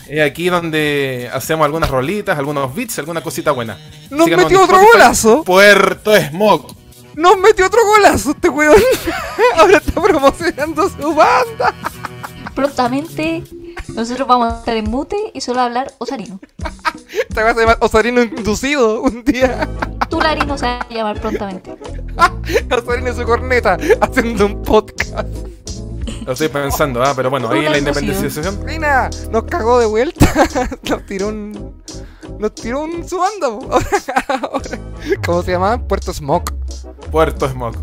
[0.08, 3.78] Es aquí donde hacemos algunas rolitas, algunos beats, alguna cosita buena.
[4.12, 5.44] ¡Nos Síganos metió en otro golazo!
[5.44, 6.76] Puerto Smoke.
[7.16, 8.76] ¡Nos metió otro golazo este weón!
[9.58, 11.74] Ahora está promocionando su banda.
[12.54, 13.44] Prontamente
[13.96, 16.40] nosotros vamos a estar en mute y solo hablar osarino.
[17.30, 19.68] Esta cosa se llama Osarino inducido un día.
[20.10, 21.78] Tu Larino se va a llamar prontamente.
[22.72, 25.28] Osarino en su corneta haciendo un podcast.
[26.26, 28.64] Lo estoy pensando, ah, pero bueno, ahí en la independenciación.
[28.66, 30.26] Reina, nos cagó de vuelta.
[30.90, 31.76] Nos tiró un.
[32.40, 33.48] Nos tiró un su banda.
[33.48, 34.80] ahora-
[35.26, 35.78] ¿Cómo se llama?
[35.88, 36.52] Puerto Smoke.
[37.12, 37.78] Puerto Smoke.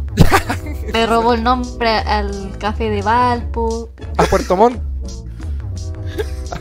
[0.92, 3.90] Le robó el nombre al café de Valpo.
[4.18, 4.91] A Puerto Montt.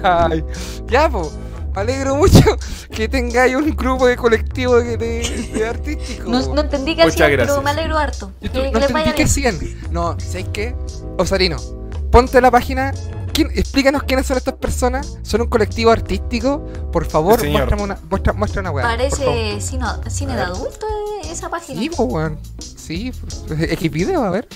[0.04, 0.44] Ay,
[0.88, 1.32] ya, po.
[1.74, 2.42] Me alegro mucho
[2.94, 6.28] que tengáis un grupo de colectivo de, de, de artísticos.
[6.28, 8.32] No, no entendí que hacían, pero me alegro harto.
[8.42, 9.28] Yo Que, no entendí que.
[9.28, 9.82] 100.
[9.92, 10.76] No, ¿sabes qué?
[11.18, 11.56] Osarino,
[12.12, 12.92] ponte la página.
[13.34, 15.18] ¿Quién- explícanos quiénes son estas personas.
[15.22, 16.60] ¿Son un colectivo artístico?
[16.92, 18.84] Por favor, muéstrame una, muestra, muestra una weá.
[18.86, 20.86] Parece cine, de adulto
[21.24, 21.80] eh, esa página.
[21.80, 22.38] Sí, po, weón.
[22.60, 23.14] Sí,
[23.48, 24.48] pues, video, a ver.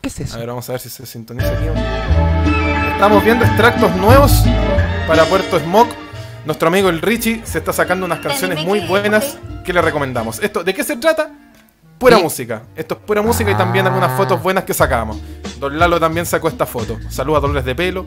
[0.00, 0.36] ¿Qué es eso?
[0.36, 1.66] A ver, vamos a ver si se sintoniza aquí.
[2.92, 4.44] estamos viendo extractos nuevos
[5.06, 5.94] para Puerto Smoke.
[6.46, 10.42] Nuestro amigo el Richie se está sacando unas canciones muy buenas que le recomendamos.
[10.42, 11.30] Esto, ¿de qué se trata?
[11.98, 12.22] Pura Sí.
[12.22, 12.62] música.
[12.76, 14.16] Esto es pura música y también algunas Ah.
[14.16, 15.18] fotos buenas que sacamos.
[15.58, 16.98] Don Lalo también sacó esta foto.
[17.08, 18.06] Saludos a Dolores de Pelo.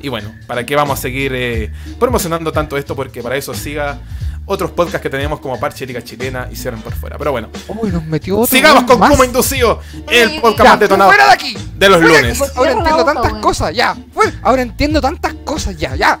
[0.00, 2.94] Y bueno, ¿para qué vamos a seguir eh, promocionando tanto esto?
[2.96, 3.98] Porque para eso siga
[4.46, 7.16] otros podcasts que tenemos como Parche Liga Chilena y Cierren por fuera.
[7.18, 8.54] Pero bueno, Uy, nos metió otro.
[8.56, 9.10] sigamos con más.
[9.10, 9.80] Como Inducido,
[10.10, 11.56] el podcast Ya, más detonado ¡Fuera de aquí!
[11.76, 12.40] de los ¡Fuera lunes.
[12.42, 12.50] aquí!
[12.56, 13.96] Ahora entiendo boca, tantas cosas, ya.
[14.12, 14.32] fuera.
[14.42, 16.20] Ahora entiendo tantas cosas, ya, ya.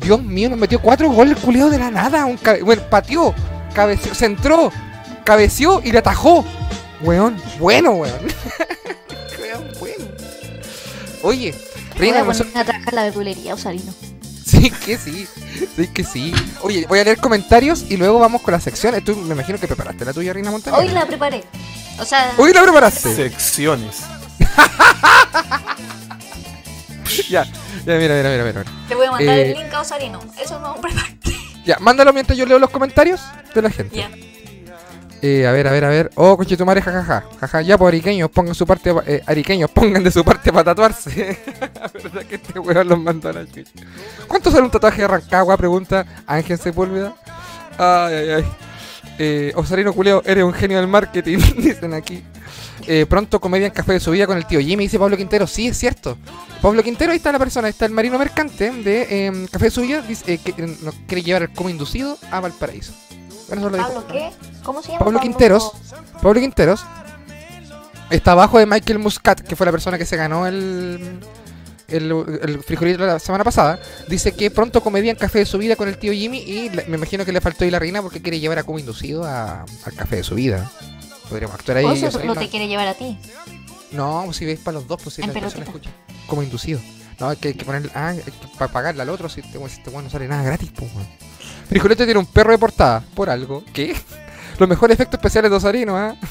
[0.00, 2.26] Dios mío, nos metió cuatro goles culiado de la nada.
[2.26, 3.34] Un cabe- bueno, pateó,
[3.74, 4.70] cabeció, centró,
[5.24, 6.44] cabeció y le atajó.
[7.00, 8.18] Weón, bueno, weón.
[9.40, 10.04] Weón, bueno.
[11.22, 13.92] Oye, Voy Reina, a nosotros- poner a trabajar la verdulería, Osarino.
[14.46, 15.26] Sí, que sí.
[15.76, 16.32] Sí, que sí.
[16.62, 19.02] Oye, voy a leer comentarios y luego vamos con las secciones.
[19.04, 20.76] Tú me imagino que preparaste la tuya, Reina Montaña.
[20.76, 21.42] Hoy la preparé.
[21.98, 23.14] O sea, Hoy la preparaste.
[23.14, 24.02] Secciones.
[27.30, 28.64] Ya, ya, mira, mira, mira, mira.
[28.88, 30.20] te voy a mandar Eh, el link a Osarino.
[30.42, 31.16] Eso no preparé.
[31.64, 33.20] Ya, mándalo mientras yo leo los comentarios
[33.54, 33.96] de la gente.
[33.96, 34.10] Ya.
[35.22, 36.10] Eh, a ver, a ver, a ver.
[36.14, 37.24] Oh, conchetumare, jajaja.
[37.40, 38.94] Jaja, ya, pues ariqueños, pongan su parte.
[39.06, 41.38] Eh, ariqueños, pongan de su parte para tatuarse.
[41.74, 43.70] La verdad que este weón los mandó a la chucha.
[44.28, 45.56] ¿Cuánto sale un tatuaje de Rancagua?
[45.56, 47.14] Pregunta Ángel Sepúlveda.
[47.78, 48.44] Ay, ay, ay.
[49.18, 52.22] Eh, Osarino Culeo, eres un genio del marketing, dicen aquí.
[52.86, 55.46] Eh, pronto comedia en Café de su vida con el tío Jimmy, dice Pablo Quintero.
[55.46, 56.16] Sí, es cierto.
[56.62, 59.70] Pablo Quintero, ahí está la persona, ahí está el marino mercante de eh, Café de
[59.70, 60.02] su vida.
[60.02, 62.92] Dice, eh, que nos quiere llevar el como inducido a Valparaíso.
[63.48, 63.88] Bueno, eso lo dijo.
[63.88, 64.30] ¿Pablo qué?
[64.64, 64.98] ¿Cómo se llama?
[65.04, 65.72] Pablo Quinteros.
[66.22, 66.84] Pablo Quinteros
[68.10, 71.20] está abajo de Michael Muscat, que fue la persona que se ganó el,
[71.88, 72.12] el,
[72.42, 73.78] el frijolito la semana pasada.
[74.08, 76.84] Dice que pronto comedia en Café de su vida con el tío Jimmy y le-
[76.86, 79.62] me imagino que le faltó ahí la reina porque quiere llevar a como inducido a-
[79.84, 80.70] al Café de su vida.
[81.28, 81.84] Podríamos actuar ahí.
[81.84, 83.18] O eso la- te quiere llevar a ti.
[83.92, 85.90] No, si veis para los dos, pues si En la persona escucha.
[86.26, 86.80] Como inducido.
[87.18, 87.90] No, hay que, hay que poner.
[87.94, 90.42] Ah, hay que pa- pagarle al otro si este si este weón no sale nada
[90.42, 91.06] gratis, pues weón.
[91.68, 93.64] Frijolete tiene un perro de portada, por algo.
[93.72, 93.94] ¿Qué?
[94.58, 96.14] Los mejores efectos especiales de Osarino, ¿ah?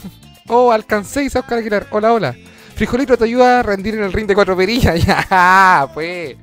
[0.48, 1.88] Oh, alcancé, dice Oscar Aguilar.
[1.90, 2.36] Hola, hola.
[2.76, 5.04] Frijolito te ayuda a rendir en el ring de cuatro perillas.
[5.06, 6.36] Ya, pues.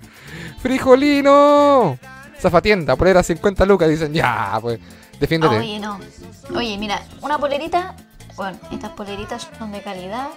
[0.61, 1.99] Frijolino.
[2.41, 4.13] Zafatienda, polera 50 lucas, dicen.
[4.13, 4.81] Ya, pues.
[5.21, 5.57] Defiéndete.
[5.59, 6.01] Oye, no.
[6.57, 7.95] Oye, mira, una polerita.
[8.35, 10.29] Bueno, estas poleritas son de calidad.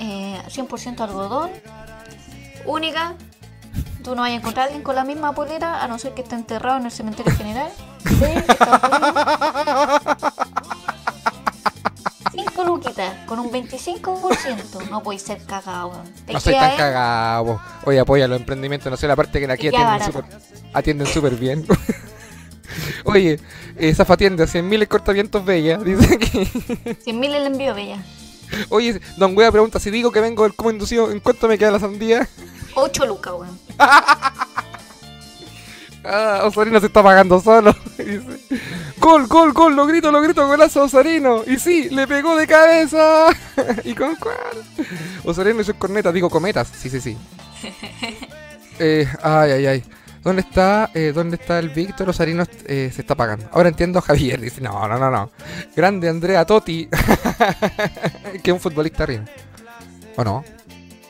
[0.00, 1.50] eh, 100% algodón.
[2.64, 3.14] Única.
[4.06, 6.22] Tú no vas a encontrar a alguien con la misma polera, a no ser que
[6.22, 7.72] esté enterrado en el cementerio general.
[8.04, 10.22] de Estados Unidos.
[12.30, 14.90] Cinco luquitas, con un 25%.
[14.90, 17.60] No podéis ser cagado, No soy tan cagado.
[17.84, 18.88] Oye, apoya los emprendimientos.
[18.92, 20.24] No sé la parte que aquí atienden súper
[20.72, 21.66] atienden súper bien.
[23.06, 23.40] Oye,
[23.76, 25.78] eh, Zafatienda, 100.000 el cortavientos bella.
[25.84, 26.28] Dice que.
[26.46, 28.00] 100.000 el envío, bella.
[28.68, 31.72] Oye, Don Wea pregunta: si digo que vengo del como inducido, ¿en cuánto me queda
[31.72, 32.28] la sandía?
[32.76, 33.58] 8 lucas, weón.
[36.08, 37.74] Ah, Osarino se está pagando solo.
[37.98, 38.38] Dice:
[38.98, 41.42] Gol, gol, gol, lo grito, lo grito, golazo Osarino.
[41.44, 43.26] Y sí, le pegó de cabeza.
[43.84, 44.62] ¿Y con cuál?
[45.24, 46.68] Osarino sus cornetas, digo cometas.
[46.68, 47.18] Sí, sí, sí.
[48.78, 49.84] Eh, ay, ay, ay.
[50.22, 52.44] ¿Dónde está, eh, ¿Dónde está el Víctor Osarino?
[52.66, 53.48] Eh, se está pagando.
[53.50, 54.40] Ahora entiendo a Javier.
[54.40, 55.30] Dice, no, no, no, no.
[55.74, 56.88] Grande Andrea Totti.
[58.44, 59.24] que es un futbolista arriba.
[60.16, 60.44] ¿O no?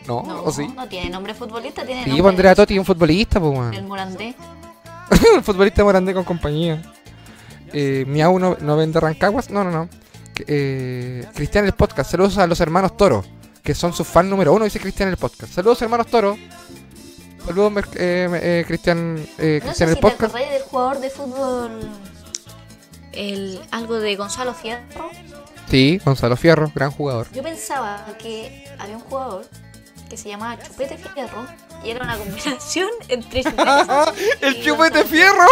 [0.07, 0.23] ¿No?
[0.23, 0.69] No, ¿O sí?
[0.69, 3.75] no tiene nombre futbolista, tiene Sí, nombre pues Andrea Totti es un futbolista, pues, weón.
[3.75, 4.35] El Morandé.
[5.37, 6.81] el futbolista Morandé con compañía.
[7.73, 9.51] Eh, Miau no, no vende Rancaguas.
[9.51, 9.89] No, no, no.
[10.47, 12.11] Eh, Cristian el podcast.
[12.11, 13.25] Saludos a los hermanos Toro,
[13.63, 15.53] que son sus fan número uno, dice Cristian el podcast.
[15.53, 16.37] Saludos hermanos Toro.
[17.45, 20.23] Saludos eh, eh, Cristian eh, No Cristian sé el si te podcast.
[20.25, 21.71] acordáis del jugador de fútbol.
[23.13, 25.11] El, algo de Gonzalo Fierro.
[25.71, 27.29] Sí, Gonzalo Fierro, gran jugador.
[27.33, 29.47] Yo pensaba que había un jugador
[30.09, 31.47] que se llamaba Chupete Fierro
[31.85, 35.47] y era una combinación entre Chupete ¡El chupete Fierro!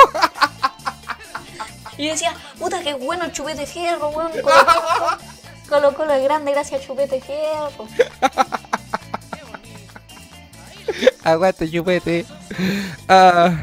[1.96, 4.32] Y yo decía, puta, qué bueno el Chupete Fierro, weón.
[5.68, 7.86] Colo Colo, es grande gracias Chupete Fierro.
[11.24, 12.26] Aguante chupete.
[13.08, 13.54] Ah,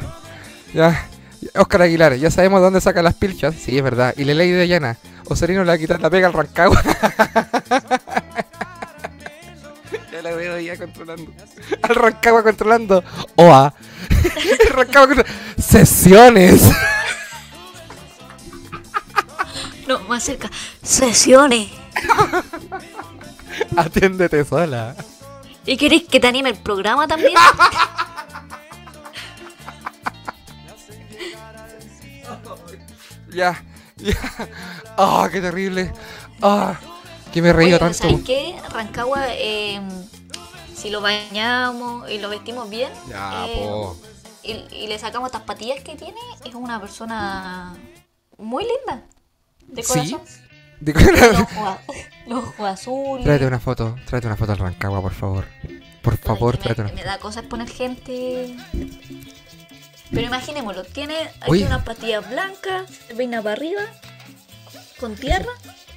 [0.74, 1.08] ya.
[1.54, 3.54] Oscar Aguilar, ya sabemos dónde saca las pilchas.
[3.54, 4.14] Sí, es verdad.
[4.16, 4.96] Y la ley de Ayana.
[5.28, 6.82] Osarino le va a quitar la pega al Rancagua.
[10.42, 11.32] Veo ya controlando.
[11.82, 13.04] Al Rancagua controlando.
[13.36, 13.74] OA.
[14.70, 15.32] Rancagua controlando.
[15.58, 16.62] Sesiones.
[19.84, 20.48] No, más cerca.
[20.80, 21.68] Sesiones.
[23.76, 24.94] Atiéndete sola.
[25.66, 27.34] ¿Y queréis que te anime el programa también?
[33.34, 33.60] Ya,
[33.96, 34.14] ya.
[34.96, 35.92] Ah, qué terrible.
[36.40, 36.78] Ah,
[37.32, 37.98] que me he reído Oye, tanto.
[37.98, 38.54] ¿Sabes qué?
[38.70, 39.80] Rancagua eh,
[40.82, 43.86] si lo bañamos y lo vestimos bien Ya, eh,
[44.42, 47.76] y, y le sacamos estas patillas que tiene, es una persona
[48.38, 49.04] muy linda.
[49.68, 49.88] De Sí.
[50.10, 50.20] corazón.
[50.80, 51.76] De- Los ojos,
[52.26, 53.24] los ojos azules.
[53.24, 55.46] Tráete una foto, tráete una foto al Rancagua, por favor.
[56.02, 58.56] Por favor, tráete me, una me da cosas poner gente.
[60.10, 63.82] Pero imaginémoslo, tiene aquí patillas blancas, se peina para arriba,
[64.98, 65.52] con tierra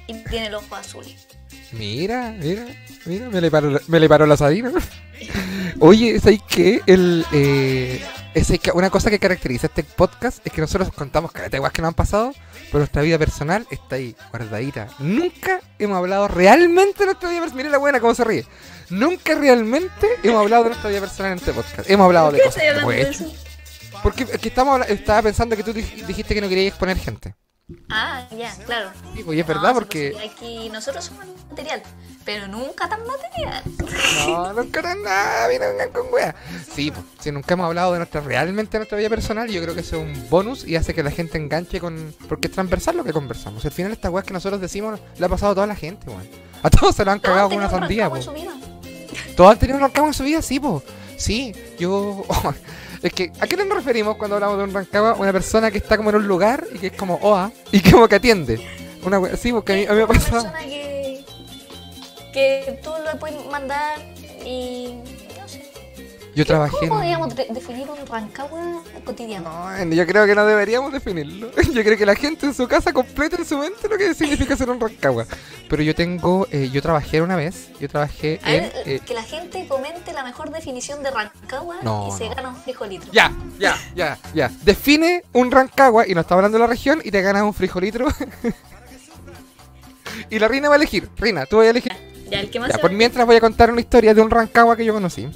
[0.06, 1.26] y tiene los ojos azules.
[1.72, 2.64] Mira, mira,
[3.04, 4.72] mira, me le paró, la- me le paró la asadina.
[5.80, 6.80] Oye, ¿sabes qué?
[6.86, 8.02] El, eh,
[8.34, 11.82] es que una cosa que caracteriza este podcast es que nosotros contamos cada igual que
[11.82, 12.32] nos han pasado,
[12.66, 14.88] pero nuestra vida personal está ahí, guardadita.
[14.98, 17.56] Nunca hemos hablado realmente de nuestra vida personal.
[17.64, 18.46] Mira la buena cómo se ríe.
[18.90, 21.90] Nunca realmente hemos hablado de nuestra vida personal en este podcast.
[21.90, 23.10] Hemos hablado de ¿Qué cosas que hemos hecho.
[23.24, 23.34] eso?
[24.02, 27.34] Porque que estamos, estaba pensando que tú dij- dijiste que no querías exponer gente.
[27.90, 28.90] Ah, ya, claro.
[29.12, 30.10] Sí, pues, y es No, verdad sí, porque...
[30.12, 31.82] pues, aquí nosotros somos material,
[32.24, 33.64] pero nunca tan material.
[34.28, 36.32] No, nunca nada, mira, vengan con wea.
[36.72, 39.80] Sí, pues, si nunca hemos hablado de nuestra realmente nuestra vida personal, yo creo que
[39.80, 42.14] eso es un bonus y hace que la gente enganche con.
[42.28, 43.64] Porque es transversal lo que conversamos.
[43.64, 46.28] Al final, esta weas que nosotros decimos le ha pasado a toda la gente, weón.
[46.62, 48.54] A todos se lo han cagado con una sandía, vida.
[49.36, 50.84] Todos han tenido un rancagua en su vida, sí, po.
[51.16, 52.24] Sí, yo.
[53.06, 55.14] es que, ¿a qué nos referimos cuando hablamos de un rancagua?
[55.14, 57.92] Una persona que está como en un lugar y que es como OA y que
[57.92, 58.60] como que atiende.
[59.04, 61.24] Una wea, sí, porque a mí, a mí me ha Una persona que,
[62.32, 63.98] que tú lo puedes mandar
[64.44, 64.98] y.
[66.36, 69.70] Yo trabajé ¿Cómo podríamos de- definir un rancagua cotidiano?
[69.84, 71.50] No, yo creo que no deberíamos definirlo.
[71.72, 74.54] Yo creo que la gente en su casa completa en su mente lo que significa
[74.54, 75.24] ser un rancagua.
[75.68, 78.62] Pero yo tengo, eh, yo trabajé una vez, yo trabajé A en...
[78.64, 82.34] ver, eh, que la gente comente la mejor definición de rancagua No, y se no.
[82.34, 83.06] gana un frijolito.
[83.12, 84.50] ya, ya, ya, ya.
[84.62, 88.08] Define un rancagua y no está hablando de la región y te ganas un frijolitro.
[90.30, 91.08] y la Rina va a elegir.
[91.16, 91.92] Rina, tú vas a elegir.
[92.30, 94.76] Ya, el que más Ya, por mientras voy a contar una historia de un rancagua
[94.76, 95.28] que yo conocí.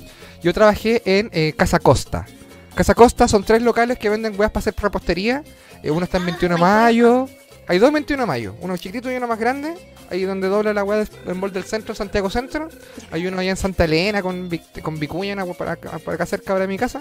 [0.43, 2.27] Yo trabajé en eh, Casa Costa.
[2.75, 5.43] Casa Costa son tres locales que venden weas para hacer repostería.
[5.83, 7.29] Eh, uno está en Ah, 21 de my mayo.
[7.67, 8.55] Hay dos en 21 de mayo.
[8.61, 9.75] Uno chiquitito y uno más grande.
[10.11, 12.69] Ahí donde dobla la wea de- en Mall del Centro, Santiago Centro.
[13.13, 14.49] Hay uno allá en Santa Elena con,
[14.83, 17.01] con Vicuña, en agua- para, acá- para acá cerca de mi casa.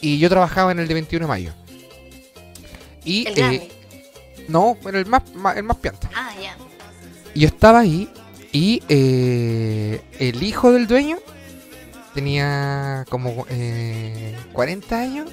[0.00, 1.52] Y yo trabajaba en el de 21 de mayo.
[3.04, 3.68] Y, El eh,
[4.48, 5.22] no, en el más,
[5.56, 6.08] el más pianta.
[6.14, 6.56] Ah, ya.
[7.34, 8.08] Y yo estaba ahí
[8.52, 11.18] y eh, el hijo del dueño
[12.14, 15.30] tenía como eh, 40 años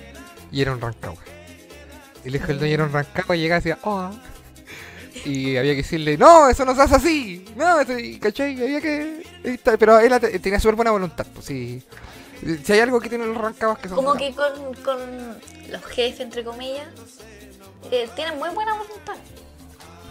[0.52, 1.22] y era un rancagua.
[2.24, 4.12] El hijo del dueño era un rancagua y llegaba y decía, oh.
[5.26, 7.46] Y había que decirle, no, eso no se hace así.
[7.56, 8.62] No, eso- y, ¿cachai?
[8.62, 9.24] Había que...
[9.78, 11.26] Pero él tenía súper buena voluntad.
[11.34, 11.84] Pues, sí.
[12.64, 13.98] Si hay algo que tienen los rancaguas que son...
[13.98, 14.98] Como que con, con
[15.70, 16.88] los jefes, entre comillas,
[17.92, 19.16] eh, tienen muy buena voluntad.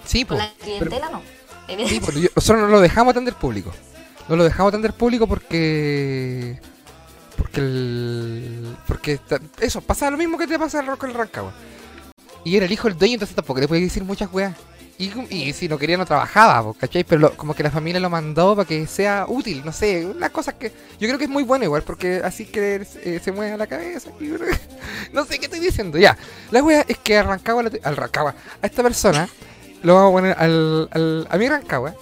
[0.05, 0.49] Sí, Con pues.
[0.49, 1.23] la clientela no.
[1.89, 3.73] Sí, porque yo- nosotros no lo dejamos atender público.
[4.29, 6.59] No lo dejamos atender público porque.
[7.37, 8.77] Porque el.
[8.87, 9.19] Porque
[9.61, 11.53] eso, pasaba lo mismo que te pasa con el Rancagua.
[12.45, 14.55] Y era el hijo del dueño, entonces tampoco le podía decir muchas weas.
[15.01, 17.05] Y, y si no quería, no trabajaba, ¿cachai?
[17.05, 20.55] Pero como que la familia lo mandó para que sea útil, no sé, unas cosas
[20.55, 20.73] que.
[20.99, 24.11] Yo creo que es muy bueno igual, porque así que eh, se mueve la cabeza.
[25.13, 26.17] no sé qué estoy diciendo, ya.
[26.51, 29.29] La wea es que te- al Rancagua, a esta persona,
[29.85, 31.95] lo vamos a poner al, al, a mi Rancagua,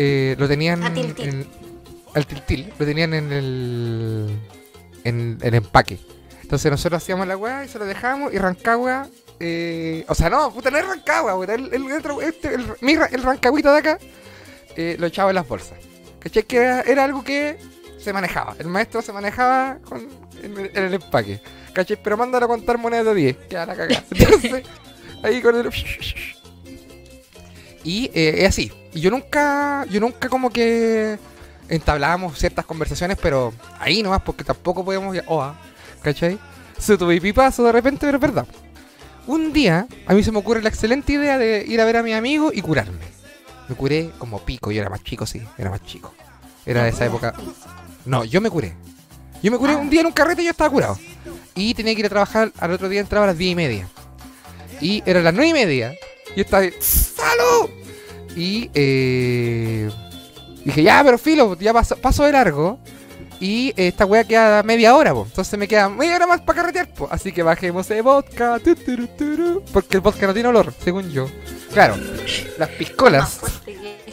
[0.00, 1.28] eh, lo tenían A Tiltil.
[1.28, 1.46] en-
[2.14, 4.38] al tiltil, lo tenían en el
[5.04, 5.98] en el empaque.
[6.42, 9.08] Entonces nosotros hacíamos la weá y se lo dejábamos y Rancagua,
[9.40, 13.22] eh, o sea, no, puta, no es Rancagua, puta, el, el, otro- este, el, el
[13.22, 13.98] Rancagüito de acá
[14.76, 15.78] eh, lo echaba en las bolsas.
[16.20, 16.44] ¿Cachai?
[16.44, 17.58] Que era, era algo que
[17.98, 18.56] se manejaba.
[18.58, 20.08] El maestro se manejaba con,
[20.42, 21.40] en, el- en el empaque.
[21.74, 21.98] ¿Cachai?
[22.02, 24.02] Pero mándalo a contar monedas de 10, que a la cagada.
[24.10, 24.62] Entonces,
[25.22, 25.70] ahí con el...
[27.84, 28.72] Y eh, es así.
[28.92, 31.18] Y yo nunca, yo nunca como que
[31.68, 35.52] entablábamos ciertas conversaciones, pero ahí nomás, porque tampoco podemos ir, oh,
[36.02, 36.38] ¿cachai?
[36.78, 38.46] Se tuve pipazo de repente, pero es verdad.
[39.26, 42.02] Un día, a mí se me ocurre la excelente idea de ir a ver a
[42.02, 42.98] mi amigo y curarme.
[43.68, 46.14] Me curé como pico, yo era más chico, sí, era más chico.
[46.64, 47.34] Era de esa época.
[48.06, 48.74] No, yo me curé.
[49.42, 50.98] Yo me curé un día en un carrete y yo estaba curado.
[51.54, 53.88] Y tenía que ir a trabajar, al otro día entraba a las 10 y media.
[54.80, 55.94] Y era las 9 y media.
[56.38, 57.68] Y estaba ahí, ¡Salud!
[58.36, 59.90] Y eh,
[60.64, 62.78] dije, ya, pero filo, ya paso, paso de largo.
[63.40, 65.24] Y eh, esta wea queda media hora, po.
[65.26, 67.08] Entonces me queda media hora más para carretear, po.
[67.10, 71.26] Así que bajemos de vodka, tu, porque el vodka no tiene olor, según yo.
[71.72, 71.96] Claro,
[72.56, 73.40] las piscolas,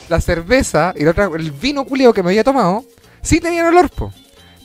[0.10, 2.86] la cerveza y la otra, el vino culeo que me había tomado,
[3.22, 4.12] sí tenían olor, po.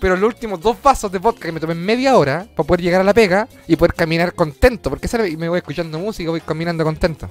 [0.01, 2.81] Pero los últimos dos vasos de vodka que me tomé en media hora para poder
[2.81, 6.83] llegar a la pega y poder caminar contento, porque me voy escuchando música, voy caminando
[6.85, 7.29] contento.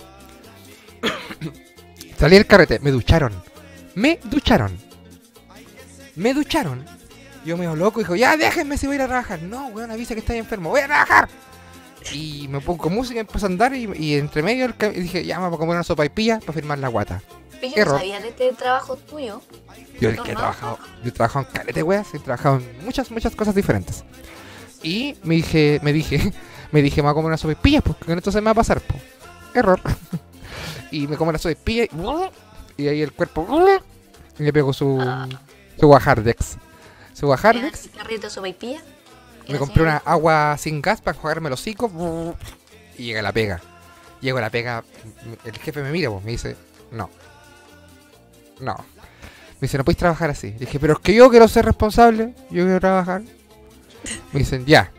[2.19, 3.33] Salí del carrete, me ducharon.
[3.95, 4.77] Me ducharon.
[6.15, 6.85] Me ducharon.
[7.45, 9.41] Yo me loco y dijo, ya déjenme si voy a ir a trabajar.
[9.41, 11.29] No, weón, avisa que estoy enfermo, voy a trabajar.
[12.13, 15.57] Y me pongo música empiezo a andar y, entre medio el dije, ya voy a
[15.57, 17.21] comer una sopa y pilla para firmar la guata.
[17.59, 17.97] Pero yo no Error.
[17.99, 19.41] sabía de este trabajo tuyo.
[19.99, 23.11] Yo el que he trabajado, yo he trabajado en calete weas, he trabajado en muchas,
[23.11, 24.03] muchas cosas diferentes.
[24.81, 26.33] Y me dije, me dije,
[26.71, 28.45] me dije, me voy a comer una sopa y pilla, porque con esto se me
[28.45, 28.95] va a pasar, po.
[29.53, 29.79] Error.
[30.91, 31.89] y me como la sopa y
[32.77, 33.45] y, ahí el cuerpo
[34.39, 35.03] y le pego su,
[35.77, 36.57] su guajardex.
[37.13, 37.89] Su guajardex.
[38.29, 38.81] Sopaipilla.
[39.45, 41.91] Y Me compré una agua sin gas para jugarme los hocico.
[42.97, 43.59] Y llega la pega.
[44.21, 44.83] Llego a la pega.
[45.43, 46.55] El jefe me mira, pues, me dice,
[46.91, 47.09] no.
[48.59, 48.75] No.
[49.59, 50.51] Me dice, no puedes trabajar así.
[50.51, 52.33] Dije, pero es que yo quiero ser responsable.
[52.49, 53.23] Yo quiero trabajar.
[54.31, 54.91] Me dicen, ya.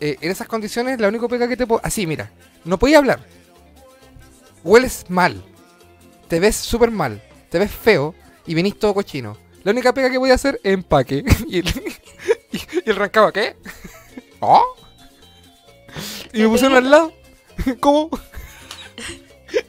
[0.00, 1.80] Eh, en esas condiciones, la única pega que te puedo.
[1.82, 2.30] Así, mira.
[2.64, 3.20] No podía hablar.
[4.62, 5.42] Hueles mal.
[6.28, 7.20] Te ves súper mal.
[7.50, 8.14] Te ves feo.
[8.46, 9.36] Y venís todo cochino.
[9.64, 11.24] La única pega que voy a hacer es empaque.
[11.48, 11.66] y, el,
[12.86, 13.56] y, rancaba, ¿qué?
[14.40, 14.62] ¿Oh?
[16.32, 17.12] Y me pusieron al lado.
[17.80, 18.10] ¿Cómo?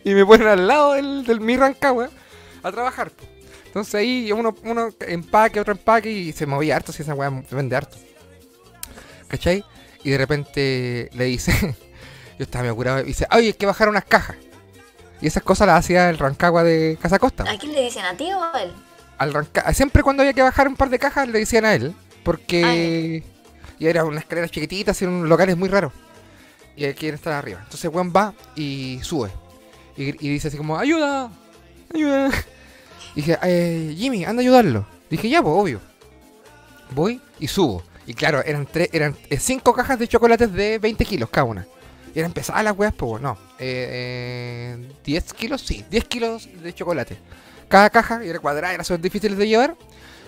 [0.03, 2.09] y me ponen al lado del, del mi rancagua
[2.63, 3.11] a trabajar.
[3.11, 3.23] po.
[3.65, 7.75] Entonces ahí uno, uno empaque, otro empaque y se movía harto si esa weá vende
[7.75, 7.97] harto.
[9.27, 9.63] ¿Cachai?
[10.03, 11.51] Y de repente le dice,
[12.37, 14.35] yo estaba medio curado, y dice, oye, hay que bajar unas cajas.
[15.21, 17.45] Y esas cosas las hacía el rancagua de Casa Costa.
[17.49, 18.73] ¿A quién le dicen a ti o a él?
[19.17, 21.95] Al ranca- Siempre cuando había que bajar un par de cajas le decían a él.
[22.23, 23.23] Porque.
[23.79, 25.93] Y era una escalera chiquitita, y un locales muy raros.
[26.75, 27.61] Y él quiere estar arriba.
[27.63, 29.29] Entonces weón va y sube.
[29.95, 31.31] Y, y dice así como, ¡ayuda!
[33.15, 34.85] Dije, eh, Jimmy, anda a ayudarlo.
[35.09, 35.81] Dije, ya, pues, obvio.
[36.91, 37.83] Voy y subo.
[38.05, 41.67] Y claro, eran tres, eran eh, cinco cajas de chocolates de 20 kilos cada una.
[42.13, 43.37] Y eran pesadas las weas, pues, no.
[43.59, 47.17] Eh, eh, 10 kilos, sí, 10 kilos de chocolate.
[47.67, 49.75] Cada caja, era cuadrada, eran súper difíciles de llevar.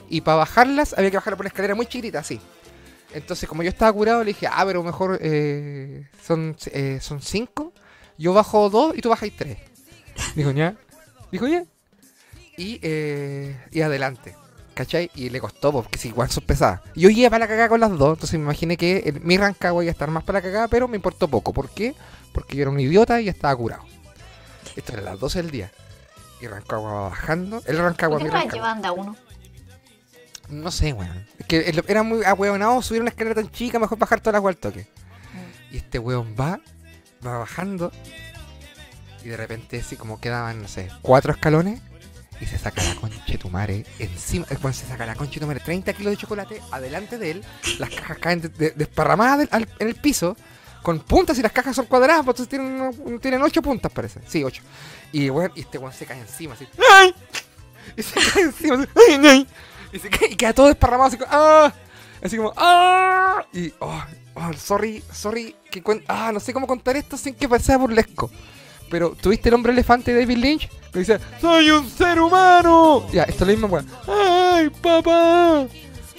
[0.10, 2.40] Y para bajarlas había que bajarla por una escalera muy chiquitita, así.
[3.14, 7.72] Entonces, como yo estaba curado, le dije, ah, pero mejor eh, son, eh, son cinco.
[8.18, 9.58] Yo bajo dos y tú bajáis tres.
[10.36, 10.76] Dijo, ya.
[11.32, 11.64] Dijo, ya.
[12.58, 14.36] Y, eh, y adelante.
[14.74, 15.10] ¿Cachai?
[15.16, 16.82] Y le costó, porque si igual son pesadas.
[16.96, 19.84] Yo iba para la cagada con las dos, entonces me imaginé que el- mi rancagua
[19.84, 21.54] iba a estar más para la cagada, pero me importó poco.
[21.54, 21.96] ¿Por qué?
[22.34, 23.84] Porque yo era un idiota y estaba curado.
[24.76, 25.72] Esto era las 12 del día.
[26.42, 27.62] Y Rancagua va bajando.
[27.66, 28.54] El Rancagua, ¿Por qué mi Rancagua.
[28.54, 29.16] llevan de a uno?
[30.50, 31.26] No sé, weón.
[31.40, 34.52] Es que era muy ahueonado subir una escalera tan chica, mejor bajar toda la agua
[34.52, 34.88] al toque.
[35.72, 36.60] Y este weón va,
[37.26, 37.92] va bajando.
[39.26, 41.82] Y de repente, así como quedaban, no sé, cuatro escalones.
[42.40, 44.46] Y se saca la concha de tu madre encima.
[44.50, 47.32] eh, Cuando se saca la concha de tu madre, 30 kilos de chocolate adelante de
[47.32, 47.44] él.
[47.80, 50.36] Las cajas caen de- de- desparramadas del- al- en el piso.
[50.84, 54.20] Con puntas y las cajas son cuadradas, pues entonces tienen, tienen ocho puntas, parece.
[54.28, 54.62] Sí, ocho.
[55.12, 56.68] Y, weón, y este weón se cae encima, así.
[56.94, 57.16] ¡Ay!
[57.98, 58.88] Y se cae encima, así.
[59.10, 59.48] ¡Ay, ay!
[59.94, 61.32] Y, se cae, y queda todo desparramado, así como.
[61.34, 61.74] ¡Ah!
[62.22, 62.54] Así como.
[62.58, 63.46] ¡Ah!
[63.54, 63.74] Y.
[63.80, 64.04] Oh,
[64.36, 65.56] oh, sorry, sorry.
[65.72, 68.30] Que cuen- ah, no sé cómo contar esto sin que sea burlesco.
[68.90, 70.70] Pero, ¿tuviste el hombre elefante de David Lynch?
[70.92, 73.08] Que dice, ¡Soy un ser humano!
[73.12, 73.88] Ya, esto es lo mismo, weón.
[74.08, 75.66] ¡Ay, papá!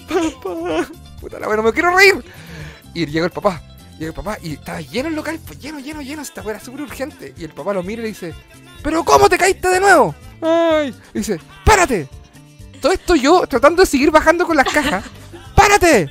[0.08, 0.86] ¡Papá!
[1.20, 2.22] Puta la weón, no me quiero reír.
[2.94, 3.62] Y llegó el papá.
[3.98, 6.22] Llegó el papá y estaba lleno el local, pues lleno, lleno, lleno.
[6.22, 7.34] Esta weá era súper urgente.
[7.38, 8.34] Y el papá lo mira y le dice,
[8.82, 10.14] ¿Pero cómo te caíste de nuevo?
[10.42, 10.94] ¡Ay!
[11.14, 12.08] Y dice, ¡Párate!
[12.80, 15.04] Todo esto yo tratando de seguir bajando con las cajas.
[15.54, 16.10] ¡Párate!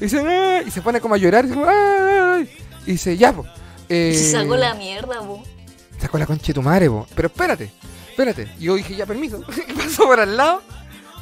[0.00, 1.44] Y dice, "Ay", y se pone como a llorar.
[1.44, 2.50] Y dice, ¡ay!
[2.86, 3.48] Y dice, ya, pues.
[3.88, 5.42] Y se sacó la mierda, bu.
[6.00, 7.06] Sacó la concha de tu madre, po.
[7.14, 7.70] Pero espérate,
[8.10, 8.48] espérate.
[8.58, 9.42] Y yo dije, ya, permiso.
[9.68, 10.62] Y paso por al lado,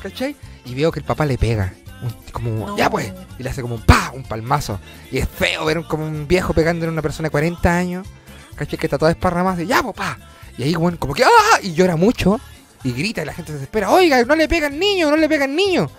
[0.03, 0.37] ¿cachai?
[0.65, 1.73] Y veo que el papá le pega.
[2.03, 2.77] un- como, No.
[2.77, 3.13] ya pues.
[3.39, 4.79] Y le hace como un pa, un palmazo.
[5.11, 8.07] Y es feo ver un- como un viejo pegando en una persona de 40 años.
[8.55, 8.79] ¿Cachai?
[8.79, 9.61] Que está toda desparramada.
[9.63, 10.17] Y ya, pues, pa.
[10.57, 11.59] Y ahí, bueno, como que, ¡ah!
[11.63, 12.41] Y llora mucho.
[12.85, 13.91] Y grita y la gente se desespera.
[13.91, 15.91] Oiga, no le pega al niño, no le pega al niño.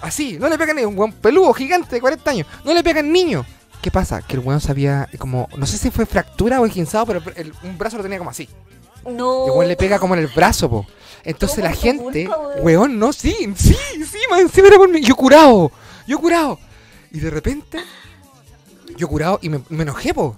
[0.00, 0.88] Así, no le pega al niño.
[0.88, 2.46] Un buen peludo gigante de 40 años.
[2.64, 3.44] No le pega al niño.
[3.82, 4.20] ¿Qué pasa?
[4.22, 7.78] Que el weón sabía como, no sé si fue fractura o esguinzado, pero el- un
[7.78, 8.48] brazo lo tenía como así.
[9.08, 9.46] No.
[9.46, 10.86] Igual le pega como en el brazo, po.
[11.24, 12.62] Entonces la gente, culpa, weón.
[12.64, 15.00] weón, no, sí, sí, sí, más encima era por mí.
[15.02, 15.70] Yo curado,
[16.06, 16.58] yo curado.
[17.10, 17.78] Y de repente,
[18.96, 20.36] yo curado y me, me enojé, po.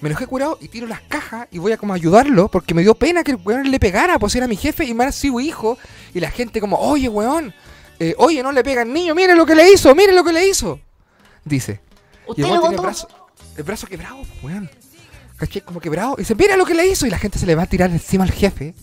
[0.00, 2.94] Me enojé curado y tiro las cajas y voy a como ayudarlo porque me dio
[2.94, 5.78] pena que el weón le pegara, pues era mi jefe y más sido hijo.
[6.12, 7.54] Y la gente como, oye, weón,
[8.00, 10.32] eh, oye, no le pega al niño, mire lo que le hizo, mire lo que
[10.32, 10.80] le hizo.
[11.44, 11.80] Dice.
[12.26, 13.08] Y ¿Usted el lo tiene el brazo,
[13.56, 14.70] el brazo quebrado, po, weón.
[15.36, 15.62] ¿Cachai?
[15.62, 16.14] Como quebrado.
[16.18, 17.06] Y dice, mira lo que le hizo.
[17.06, 18.74] Y la gente se le va a tirar encima al jefe.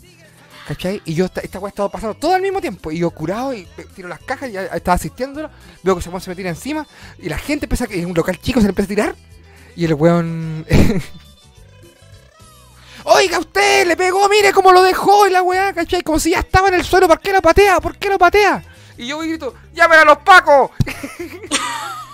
[0.68, 1.02] ¿Cachai?
[1.06, 2.92] Y yo, esta, esta weá estaba pasando todo al mismo tiempo.
[2.92, 5.50] Y yo curado y tiro las cajas y ya estaba asistiéndolo.
[5.84, 6.86] Veo que se me tira encima.
[7.18, 7.88] Y la gente empieza a...
[7.92, 9.16] En un local chico se le empieza a tirar.
[9.76, 10.66] Y el weón...
[13.06, 16.02] Oiga, usted le pegó, mire cómo lo dejó y la weá, ¿cachai?
[16.02, 17.80] Como si ya estaba en el suelo, ¿por qué lo patea?
[17.80, 18.64] ¿Por qué lo patea?
[18.98, 20.72] Y yo voy y grito, ¡llamen a los pacos!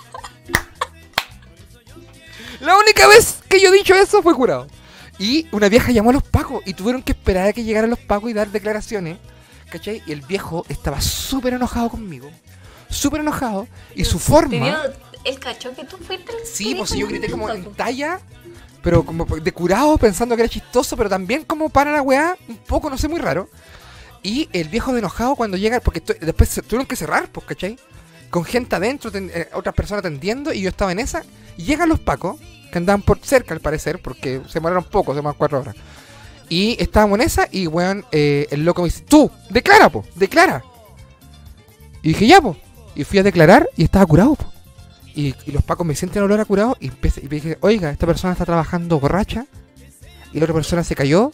[2.60, 4.68] La única vez que yo he dicho eso fue curado.
[5.18, 8.00] Y una vieja llamó a los pacos y tuvieron que esperar a que llegaran los
[8.00, 9.18] pacos y dar declaraciones.
[9.70, 10.04] ¿Cachai?
[10.06, 12.30] Y el viejo estaba súper enojado conmigo.
[12.90, 13.68] Súper enojado.
[13.96, 14.84] Y su ¿Te forma...
[15.24, 16.32] el cacho que tú fuiste?
[16.46, 18.20] Sí, pues yo grité como en talla,
[18.84, 22.58] pero como de curado, pensando que era chistoso, pero también como para la weá, un
[22.58, 23.50] poco, no sé, muy raro.
[24.22, 27.78] Y el viejo de enojado cuando llega, porque después se tuvieron que cerrar, pues, ¿cachai?
[28.36, 31.24] Con gente adentro, eh, otras personas atendiendo, y yo estaba en esa.
[31.56, 32.38] Llegan los pacos,
[32.70, 35.78] que andaban por cerca al parecer, porque se demoraron poco, se demoraron cuatro horas.
[36.50, 40.66] Y estábamos en esa, y weón, eh, el loco me dice, tú, declara, po, declara.
[42.02, 42.58] Y dije, ya, po.
[42.94, 44.52] Y fui a declarar y estaba curado, po.
[45.16, 48.06] Y, los pacos me sienten olor a curado y, empecé, y me dije, oiga, esta
[48.06, 49.46] persona está trabajando borracha
[50.34, 51.32] y la otra persona se cayó,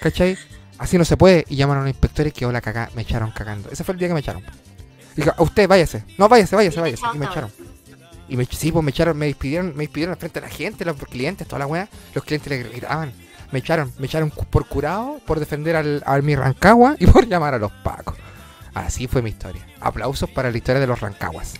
[0.00, 0.38] ¿cachai?
[0.78, 1.44] Así no se puede.
[1.48, 3.68] Y llamaron a los inspectores que hola cagá, me echaron cagando.
[3.72, 4.44] Ese fue el día que me echaron.
[5.16, 6.04] Dije, a usted váyase.
[6.16, 7.02] No, váyase, váyase, váyase.
[7.14, 7.52] Y me echaron.
[8.28, 10.84] Y me, sí, pues me echaron, me despidieron, me despidieron al frente de la gente,
[10.84, 11.88] los clientes, toda la weá.
[12.14, 13.12] Los clientes le gritaban.
[13.50, 17.54] Me echaron, me echaron por curado, por defender al, a mi Rancagua y por llamar
[17.54, 18.16] a los pacos.
[18.74, 19.66] Así fue mi historia.
[19.80, 21.54] Aplausos para la historia de los Rancaguas.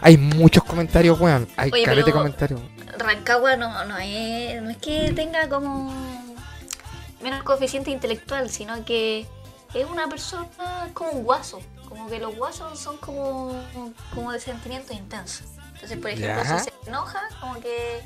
[0.00, 1.48] Hay muchos comentarios, weón.
[1.56, 2.60] Hay Oye, caleta de comentarios.
[2.98, 5.92] Rancagua no, no, es, no es que tenga como
[7.22, 9.26] menos coeficiente intelectual, sino que
[9.80, 10.48] es una persona
[10.94, 11.60] como un guaso.
[11.88, 13.52] Como que los guasos son como,
[14.14, 15.46] como de sentimientos intensos.
[15.74, 16.58] Entonces, por ejemplo, Ya.
[16.58, 18.00] si se enoja, como que.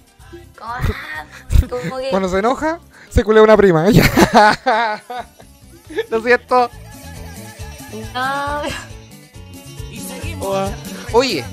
[0.59, 1.24] Como, ah,
[1.68, 3.86] como que Cuando se enoja, se culea una prima.
[6.10, 6.70] Lo siento.
[8.14, 8.62] no,
[11.12, 11.44] Oye,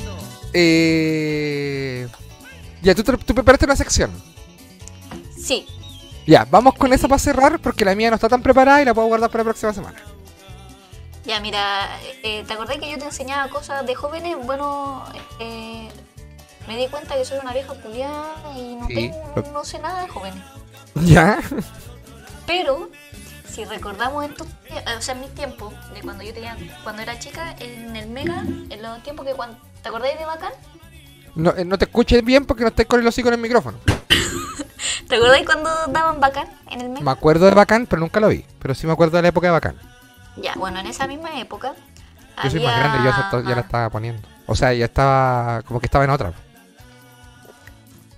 [0.54, 2.08] eh...
[2.82, 4.12] ya, ¿tú, tú preparaste una sección.
[5.38, 5.66] sí,
[6.28, 8.94] Ya, vamos con esa para cerrar porque la mía no está tan preparada y la
[8.94, 9.98] puedo guardar para la próxima semana.
[11.26, 11.90] Ya, mira,
[12.24, 14.36] eh, ¿te acordás que yo te enseñaba cosas de jóvenes?
[14.46, 15.04] Bueno,
[15.40, 15.90] eh,
[16.68, 18.94] me di cuenta que soy una vieja culiada y no, Sí.
[18.96, 20.44] tengo, no sé nada de jóvenes.
[20.96, 21.40] ¿Ya?
[22.46, 22.90] Pero,
[23.50, 27.56] si recordamos tie- o sea, en mis tiempos, de cuando yo tenía, cuando era chica,
[27.60, 30.54] en el Mega, en los tiempos que cuando, ¿te acordáis de Bacán?
[31.38, 33.78] No, eh, no te escuches bien porque no estés con el hocico en el micrófono.
[35.08, 37.02] ¿Te acordáis cuando daban Bacán en el Mega?
[37.02, 38.44] Me acuerdo de Bacán, pero nunca lo vi.
[38.60, 39.76] Pero sí me acuerdo de la época de Bacán.
[40.38, 41.74] ya, bueno, en esa misma época.
[42.44, 44.28] Yo soy más grande, yo ya, ya la estaba poniendo.
[44.46, 46.34] O sea, ya estaba, como que estaba en otra.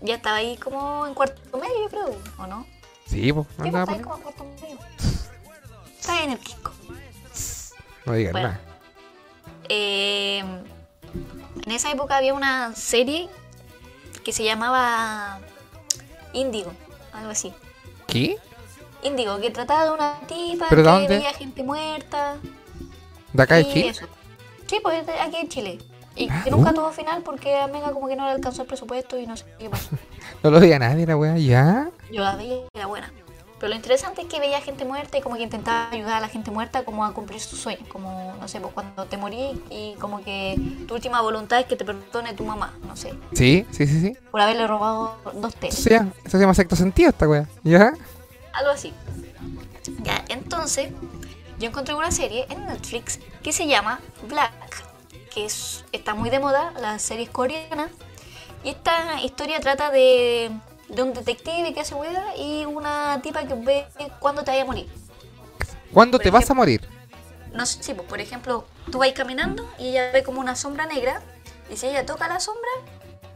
[0.02, 2.66] Ya estaba ahí como en cuarto medio, yo creo, ¿o no?
[3.06, 4.78] Sí, pues, Sí, pues, estaba ahí como en cuarto medio.
[6.00, 6.72] Estaba en el Kiko.
[8.06, 8.48] No digas Bueno.
[8.50, 8.60] nada.
[9.70, 10.44] Eh,
[11.66, 13.30] en esa época había una serie
[14.24, 15.40] que se llamaba
[16.34, 16.72] Índigo,
[17.14, 17.54] algo así.
[18.08, 18.38] ¿Qué?
[19.04, 21.18] Índigo, que trataba de una tipa ¿Pero que de dónde?
[21.18, 22.36] veía gente muerta.
[23.34, 23.90] ¿De acá de Chile?
[23.90, 24.08] eso.
[24.68, 25.80] Sí, pues aquí en Chile.
[26.16, 26.74] Y Ah, que nunca uh.
[26.74, 29.46] tuvo final porque a Mega como que no le alcanzó el presupuesto y no sé
[29.58, 29.90] qué pasó.
[30.44, 31.90] No lo veía nadie la weá, ¿ya?
[32.12, 33.12] Yo la veía y era buena.
[33.60, 36.30] Pero lo interesante es que veía gente muerta y como que intentaba ayudar a la
[36.30, 37.88] gente muerta como a cumplir sus sueños.
[37.90, 40.56] Como, no sé, pues cuando te morís y como que
[40.88, 43.14] tu última voluntad es que te perdone tu mamá, no sé.
[43.34, 44.18] Sí, sí, sí, sí.
[44.32, 45.78] Por haberle robado dos teles.
[45.78, 47.48] Eso, ya, eso se llama sexto sentido esta weá.
[47.64, 47.94] ¿Ya?
[48.54, 48.94] Algo así.
[50.04, 50.92] Ya, entonces,
[51.60, 54.00] yo encontré una serie en Netflix que se llama
[54.30, 54.86] Black,
[55.34, 57.90] que es, está muy de moda, la serie es coreana.
[58.64, 60.52] Y esta historia trata de,
[60.90, 63.88] de un detective que hace hueá y una tipa que ve
[64.20, 64.90] cuándo te vaya a morir.
[65.94, 66.88] ¿Cuándo Por te vas a morir?
[67.54, 70.86] No sé, sí, pues, por ejemplo, tú vas caminando y ella ve como una sombra
[70.86, 71.22] negra
[71.72, 72.70] y si ella toca la sombra,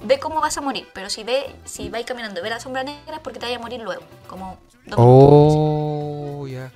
[0.02, 0.88] ve cómo vas a morir.
[0.94, 3.58] Pero si ve, si vais caminando y ve la sombra negra es porque te vaya
[3.58, 4.98] a morir luego, como dos.
[5.00, 6.72] Oh, ya.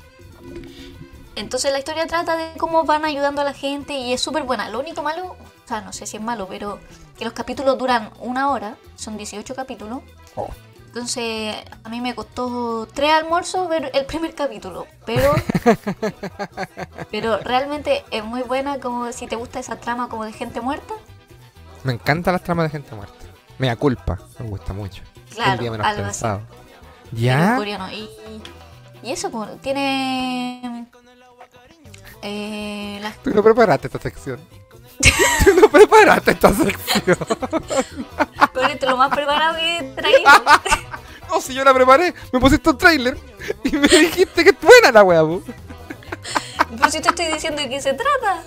[1.35, 4.69] Entonces la historia trata de cómo van ayudando a la gente y es súper buena.
[4.69, 6.79] Lo único malo, o sea, no sé si es malo, pero
[7.17, 9.99] que los capítulos duran una hora, son 18 capítulos.
[10.35, 10.49] Oh.
[10.97, 15.31] Entonces a mí me costó tres almuerzos ver el primer capítulo, pero
[17.11, 20.95] pero realmente es muy buena como si te gusta esa trama como de gente muerta.
[21.83, 23.13] Me encantan las tramas de gente muerta.
[23.59, 25.03] Me da culpa, me gusta mucho.
[25.35, 26.09] Claro, el día menos algo así.
[26.13, 26.41] pensado.
[27.11, 27.59] ¿Ya?
[27.93, 28.09] Y,
[29.03, 30.87] y eso pues, tiene
[32.23, 34.39] eh, las Tú no preparaste esta sección.
[35.43, 37.17] Tú no preparaste esta sección.
[38.53, 40.29] Pero esto es lo más preparado que he traído.
[41.29, 43.17] No, si yo la preparé, me pusiste un trailer
[43.65, 45.21] y me dijiste que es buena la wea.
[46.69, 48.43] Pero si te estoy diciendo de qué se trata.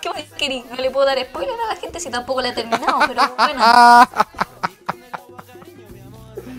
[0.00, 0.64] ¿Qué más querís?
[0.66, 3.64] No le puedo dar spoiler a la gente si tampoco la he terminado, pero bueno.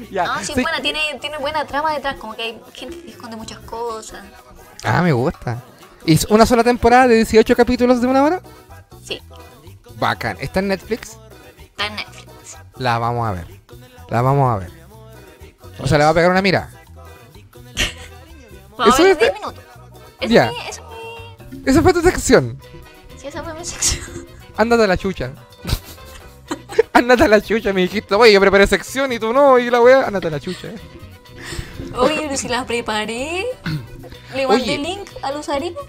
[0.09, 0.25] Ya.
[0.25, 0.61] No, sí, sí.
[0.61, 4.23] buena, tiene, tiene buena trama detrás, como que hay gente que esconde muchas cosas.
[4.85, 5.61] Ah, me gusta.
[6.05, 8.41] ¿Y es una sola temporada de 18 capítulos de una hora?
[9.99, 10.37] Bacán.
[10.39, 11.17] ¿Está en Netflix?
[11.59, 12.57] Está en Netflix.
[12.77, 13.47] La vamos a ver.
[14.09, 14.71] La vamos a ver.
[15.79, 16.69] O sea, le va a pegar una mira.
[18.87, 19.63] Eso es de- 10 minutos.
[20.27, 20.51] Ya.
[20.69, 20.79] es
[21.51, 22.59] mi- esa fue tu sección.
[23.17, 24.05] Sí, esa fue mi sección.
[24.57, 25.31] Ándate a la chucha.
[26.93, 28.15] Ándate a la chucha, me dijiste.
[28.15, 30.05] Oye, yo preparé sección y tú no, y la wea.
[30.07, 30.69] Ándate a la chucha.
[31.95, 33.45] Oye, pero si la preparé.
[34.35, 34.77] Le mandé Oye.
[34.77, 35.83] link a los harinos.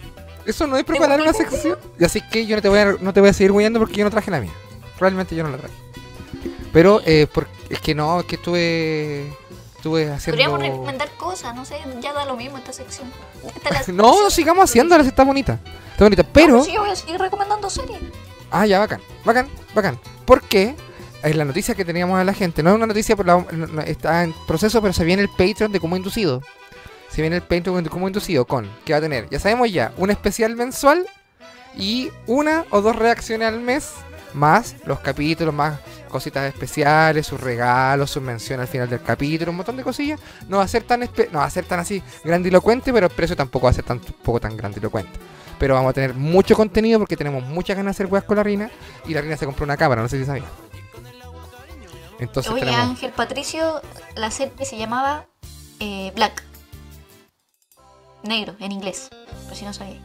[0.48, 1.78] Eso no es preparar una sección.
[1.98, 3.96] Y así que yo no te voy a, no te voy a seguir huyendo porque
[3.96, 4.52] yo no traje la mía.
[4.98, 5.74] Realmente yo no la traje.
[6.72, 9.32] Pero eh, por- es que no, es que estuve.
[9.76, 10.32] Estuve haciendo.
[10.42, 13.08] Podríamos recomendar cosas, no sé, ya da lo mismo esta sección.
[13.54, 15.60] Esta es la No, no sigamos haciéndola, si está bonita.
[15.92, 16.24] Está bonita.
[16.24, 16.54] Pero.
[16.56, 18.00] pues sí, yo voy a seguir recomendando series.
[18.50, 19.00] Ah, ya, bacán.
[19.24, 20.00] Bacán, bacán.
[20.24, 20.74] Porque
[21.22, 22.62] es la noticia que teníamos a la gente.
[22.62, 23.44] No es una noticia, por la-
[23.86, 26.42] está en proceso, pero se viene el Patreon de Como Inducido.
[27.18, 30.08] Se viene el Patreon Como Inducido con, que va a tener, ya sabemos ya, un
[30.08, 31.04] especial mensual
[31.76, 33.90] y una o dos reacciones al mes,
[34.34, 39.56] más los capítulos, más cositas especiales, sus regalos, sus menciones al final del capítulo, un
[39.56, 40.20] montón de cosillas.
[40.46, 43.34] No va a ser tan, no va a ser tan así grandilocuente, pero el precio
[43.34, 45.18] tampoco va a ser tan, tampoco tan grandilocuente.
[45.58, 48.44] Pero vamos a tener mucho contenido porque tenemos muchas ganas de hacer weas con la
[48.44, 48.70] Rina.
[49.08, 50.46] Y la Rina se compró una cámara, no sé si sabía.
[52.20, 52.80] Entonces Oye, tenemos.
[52.80, 53.82] Ángel Patricio,
[54.14, 55.26] la serie se llamaba
[55.80, 56.44] eh, Black.
[58.22, 59.08] Negro, en inglés.
[59.46, 60.00] Por si no sabía.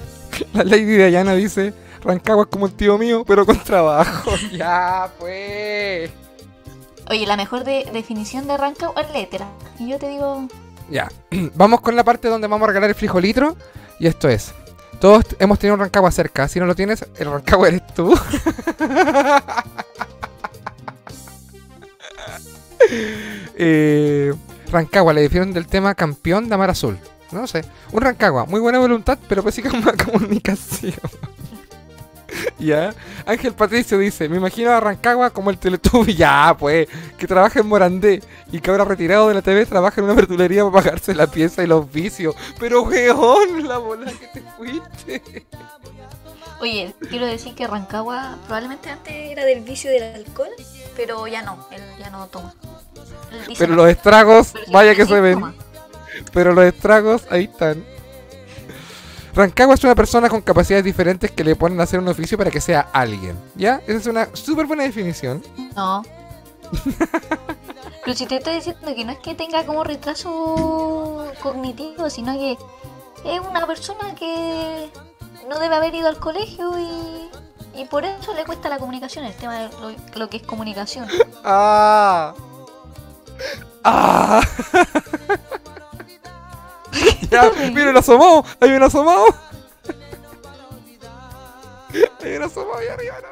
[0.52, 1.72] La Lady Diana dice:
[2.02, 4.30] Rancagua es como el tío mío, pero con trabajo.
[4.52, 6.10] ya, pues.
[7.10, 9.46] Oye, la mejor de- definición de Rancagua es letra.
[9.78, 10.48] Y yo te digo,
[10.90, 11.10] Ya.
[11.54, 13.56] Vamos con la parte donde vamos a regalar el frijolitro.
[13.98, 14.52] Y esto es:
[15.00, 16.48] Todos hemos tenido un Rancagua cerca.
[16.48, 18.14] Si no lo tienes, el Rancagua eres tú.
[23.56, 24.32] eh,
[24.70, 26.98] Rancagua, le dijeron del tema campeón de Amar Azul.
[27.32, 27.64] No sé.
[27.92, 29.70] Un Rancagua, muy buena voluntad, pero pésima
[30.12, 30.94] comunicación.
[32.58, 32.94] ya.
[33.26, 36.14] Ángel Patricio dice: Me imagino a Rancagua como el Teletubby.
[36.22, 36.88] Ya, pues.
[37.18, 38.22] Que trabaja en Morandé.
[38.50, 41.62] Y que ahora retirado de la TV trabaja en una verdulería para pagarse la pieza
[41.62, 42.34] y los vicios.
[42.58, 45.46] Pero, weón, la bola que te fuiste.
[46.60, 50.50] oye, quiero decir que Rancagua probablemente antes era del vicio del alcohol,
[50.96, 52.54] pero ya no, él ya no toma.
[53.32, 55.34] Él dice Pero los estragos, Pero vaya que se ven.
[55.34, 55.54] toma.
[56.32, 57.84] Pero los estragos, ahí están.
[59.34, 62.50] Rancagua es una persona con capacidades diferentes que le ponen a hacer un oficio para
[62.50, 63.38] que sea alguien.
[63.54, 63.80] ¿Ya?
[63.86, 65.42] Esa es una súper buena definición.
[65.74, 66.02] No.
[68.04, 72.58] Pero si te estoy diciendo que no es que tenga como retraso cognitivo, sino que
[73.24, 74.90] es una persona que
[75.48, 77.30] no debe haber ido al colegio y,
[77.80, 81.06] y por eso le cuesta la comunicación, el tema de lo, lo que es comunicación.
[81.44, 82.34] ¡Ah!
[83.84, 84.40] ¡Ah!
[87.30, 88.44] ya, miren, asomado.
[88.60, 89.26] Hay un asomado.
[92.22, 93.28] Hay un asomado ahí arriba, ¿no?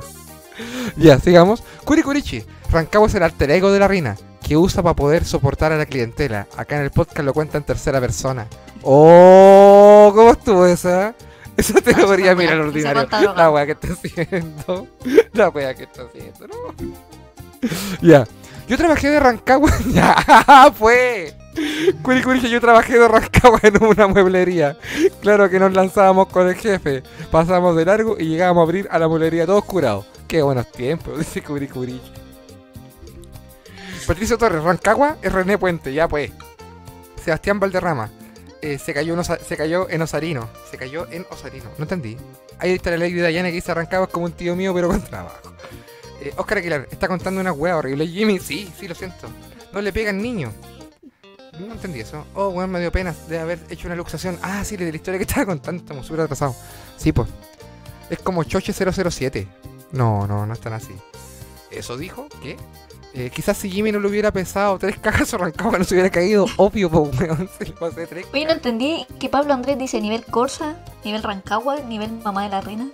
[0.97, 1.63] Ya, sigamos.
[1.85, 2.45] Kurikurichi.
[2.71, 4.17] Rancagua es el alter ego de la reina
[4.51, 6.47] que usa para poder soportar a la clientela.
[6.57, 8.47] Acá en el podcast lo cuenta en tercera persona.
[8.83, 10.11] ¡Oh!
[10.15, 11.15] ¿Cómo estuvo esa?
[11.57, 13.35] Esa teoría, mira Se ordinario.
[13.35, 14.89] La wea que está haciendo.
[15.33, 16.75] La wea que está haciendo, ¿no?
[18.03, 18.27] Ya.
[18.67, 19.71] Yo trabajé de Rancagua.
[19.93, 21.35] ya, fue.
[22.03, 24.77] Curi Curi, yo trabajé de Rancagua en una mueblería.
[25.21, 27.03] Claro que nos lanzábamos con el jefe.
[27.31, 30.07] Pasamos de largo y llegábamos a abrir a la mueblería todos curados.
[30.29, 32.01] Qué buenos tiempos, dice Curi.
[34.07, 36.31] Patricio Torres, Rancagua es René Puente, ya pues.
[37.23, 38.11] Sebastián Valderrama.
[38.63, 40.49] eh, se, cayó en Osarino.
[40.71, 41.71] Se cayó en Osarino.
[41.79, 42.17] No entendí.
[42.59, 44.89] Ahí está la ley de Dayana que dice Rancagua es como un tío mío, pero
[44.89, 45.53] con trabajo.
[46.21, 48.07] Eh, Oscar Aguilar está contando una hueá horrible.
[48.07, 49.29] Jimmy, sí, sí, lo siento.
[49.73, 50.53] No le pegan niño.
[51.59, 52.25] No entendí eso.
[52.35, 54.39] Oh, weón, me dio pena de haber hecho una luxación.
[54.43, 55.83] Ah, sí, de la historia que estaba contando.
[55.83, 56.57] Estamos súper atrasados.
[56.97, 57.29] Sí, pues.
[58.09, 59.47] Es como Choche 007.
[59.93, 60.95] No, no, no están así.
[61.71, 62.29] ¿Eso dijo?
[62.43, 62.57] ¿Qué?
[63.13, 66.47] Eh, quizás si Jimmy no le hubiera pesado tres cajas arrancado no se hubiera caído.
[66.57, 67.49] Obvio, pues, weón.
[67.59, 68.27] Se le pasé tres.
[68.33, 72.61] Oye, no entendí que Pablo Andrés dice nivel Corsa, nivel Rancagua, nivel Mamá de la
[72.61, 72.89] Reina.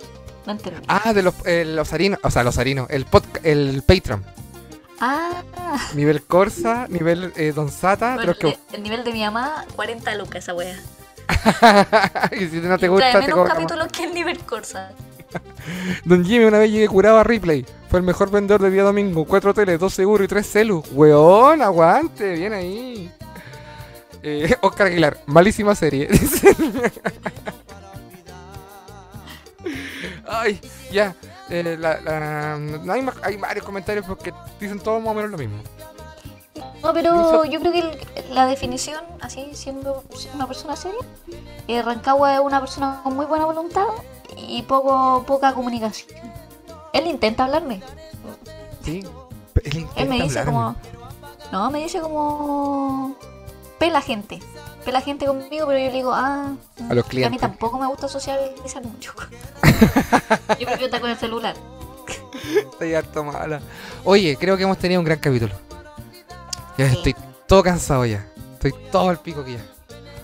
[0.45, 0.81] No entendí.
[0.87, 2.19] Ah, de los, eh, los harinos.
[2.23, 2.87] O sea, los harinos.
[2.89, 4.25] El, podca- el Patreon.
[4.99, 5.43] Ah,
[5.93, 8.15] Nivel Corsa, nivel eh, Don Sata.
[8.15, 8.57] bueno, que...
[8.73, 10.79] el nivel de mi mamá, 40 lucas esa wea.
[12.31, 14.91] y si no te Trae gusta, te menos capítulos que el nivel Corsa.
[16.05, 17.65] Don Jimmy una vez llegué curado a Ripley.
[17.89, 19.25] Fue el mejor vendedor de día domingo.
[19.25, 20.85] Cuatro hoteles, dos seguros y tres celus.
[20.91, 23.11] Weón, aguante, bien ahí.
[24.23, 26.09] Eh, Oscar Aguilar, malísima serie.
[30.27, 30.59] Ay,
[30.91, 31.15] ya.
[31.49, 35.31] Eh, la- la- no hay, más- hay varios comentarios porque dicen todos más o menos
[35.31, 35.57] lo mismo.
[36.83, 40.03] No, pero yo creo que el- la definición, así siendo
[40.33, 40.99] una persona seria,
[41.67, 43.85] eh, Rancagua es una persona con muy buena voluntad
[44.35, 46.09] y poco poca comunicación.
[46.93, 47.81] Él intenta hablarme.
[48.83, 49.03] Sí.
[49.63, 50.51] Él, Él me intenta dice hablarme.
[50.53, 50.75] como.
[51.51, 53.15] No, me dice como.
[53.79, 54.39] Pela gente.
[54.87, 56.53] Pela gente conmigo, pero yo le digo, ah.
[56.89, 57.41] A los A mí clientes.
[57.41, 59.11] tampoco me gusta socializar mucho.
[60.57, 61.57] yo prefiero estar con el celular.
[62.57, 63.59] Estoy harto mala.
[64.05, 65.53] Oye, creo que hemos tenido un gran capítulo.
[66.77, 66.95] Ya Sí.
[66.95, 67.15] estoy
[67.47, 68.25] todo cansado ya.
[68.53, 69.59] Estoy todo al pico que ya.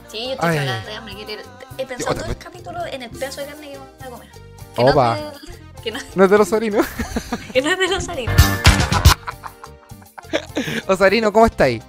[0.09, 1.13] Sí, yo estoy cagada de hambre.
[1.13, 1.45] quiero ir-
[1.77, 4.29] He pensado otra todo el capítulo en el pedazo de carne que voy a comer.
[4.75, 5.17] Que Opa.
[5.17, 6.81] No es de, que, no, No es de los Osarino.
[7.51, 8.41] que no es de los harinos.
[10.87, 11.83] Osarino, ¿cómo estáis?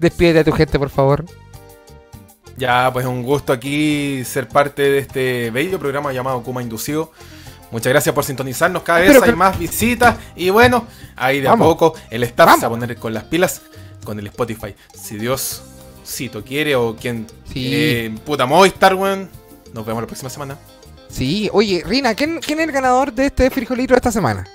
[0.00, 1.24] Despídete a tu gente, por favor.
[2.58, 7.12] Ya, pues un gusto aquí ser parte de este bello programa llamado Kuma Inducido.
[7.70, 8.82] Muchas gracias por sintonizarnos.
[8.82, 10.16] Cada vez Pero hay más visitas.
[10.34, 11.66] Y bueno, ahí de Vamos.
[11.66, 12.60] a poco el staff Vamos.
[12.60, 13.62] se va a poner con las pilas
[14.04, 14.74] con el Spotify.
[14.94, 15.62] Si Dios
[16.04, 17.70] cito quiere o quien Sí.
[17.72, 19.28] eh, puta Movistar, weón.
[19.74, 20.56] Nos vemos la próxima semana.
[21.10, 24.46] Sí, oye, Rina, ¿quién, quién es el ganador de este frijolito de esta semana?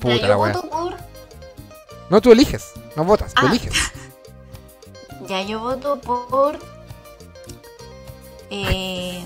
[0.00, 0.96] Puta la por.
[2.10, 2.64] No, tú eliges.
[2.96, 3.46] No votas, Ah.
[3.48, 3.72] eliges.
[5.28, 6.56] Ya, yo voto por.
[8.50, 9.24] Eh,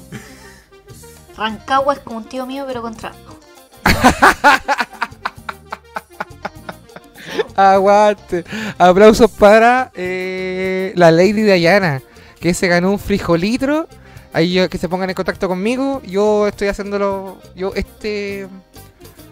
[1.37, 3.37] Rancagua es como un tío mío, pero con trabajo.
[7.57, 8.45] Aguante.
[8.79, 12.01] Aplausos para eh, la Lady Diana,
[12.41, 13.87] que se ganó un frijolitro.
[14.33, 16.01] Ahí yo- que se pongan en contacto conmigo.
[16.07, 17.39] Yo estoy haciéndolo.
[17.55, 18.49] Yo este.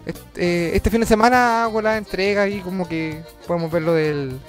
[0.09, 4.39] Este, este fin de semana hago la entrega y como que podemos ver lo del.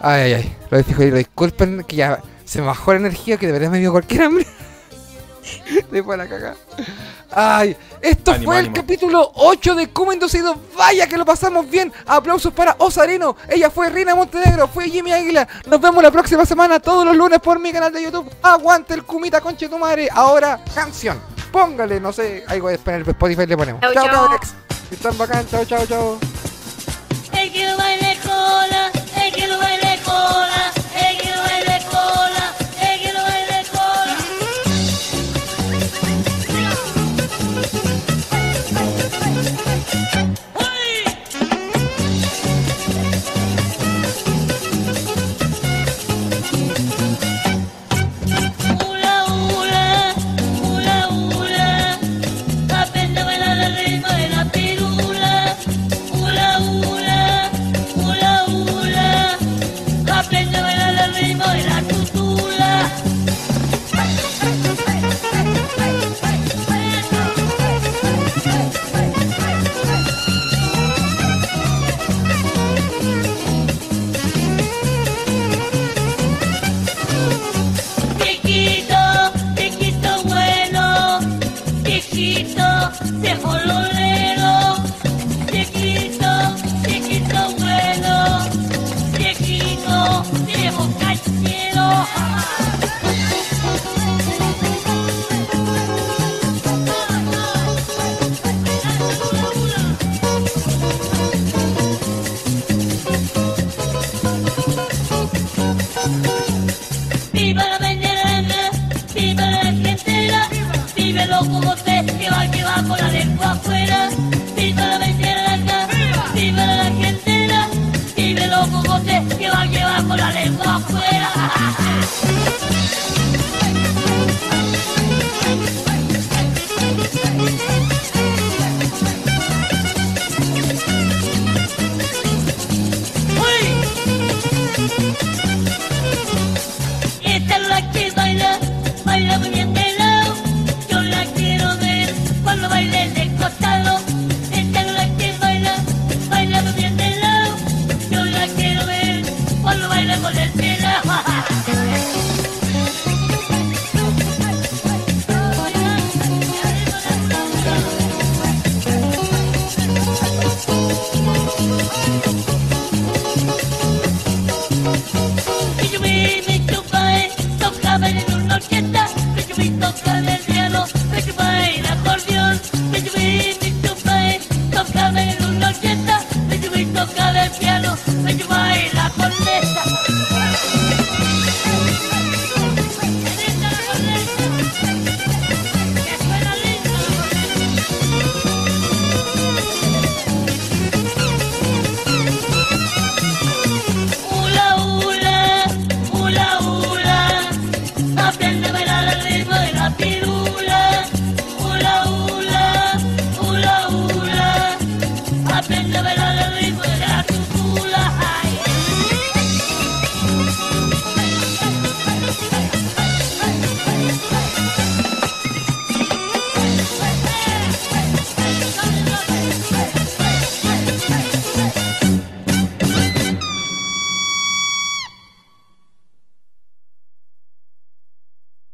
[0.00, 0.56] Ay, ay, ay.
[0.70, 1.16] Lo del frijolito.
[1.16, 4.46] Disculpen que ya se me bajó la energía, que de verdad me dio cualquier hambre.
[5.90, 6.56] Después de la cagada.
[7.30, 8.74] Ay, esto Ánimo, fue el ánimo.
[8.76, 10.58] capítulo 8 de Como Inducido.
[10.76, 11.92] Vaya que lo pasamos bien.
[12.06, 13.36] Aplausos para Osarino.
[13.48, 14.68] Ella fue Rina Montenegro.
[14.68, 15.46] Fue Jimmy Águila.
[15.66, 18.30] Nos vemos la próxima semana, todos los lunes por mi canal de YouTube.
[18.42, 20.08] Aguante el Kumita, conche tu madre.
[20.10, 21.20] Ahora, canción.
[21.52, 22.42] Póngale, no sé.
[22.46, 23.82] Algo de el Spotify le ponemos.
[23.92, 24.54] Chao, cabrex.
[24.94, 25.44] Que Están bacán.
[25.50, 26.18] Chao, chao, chao.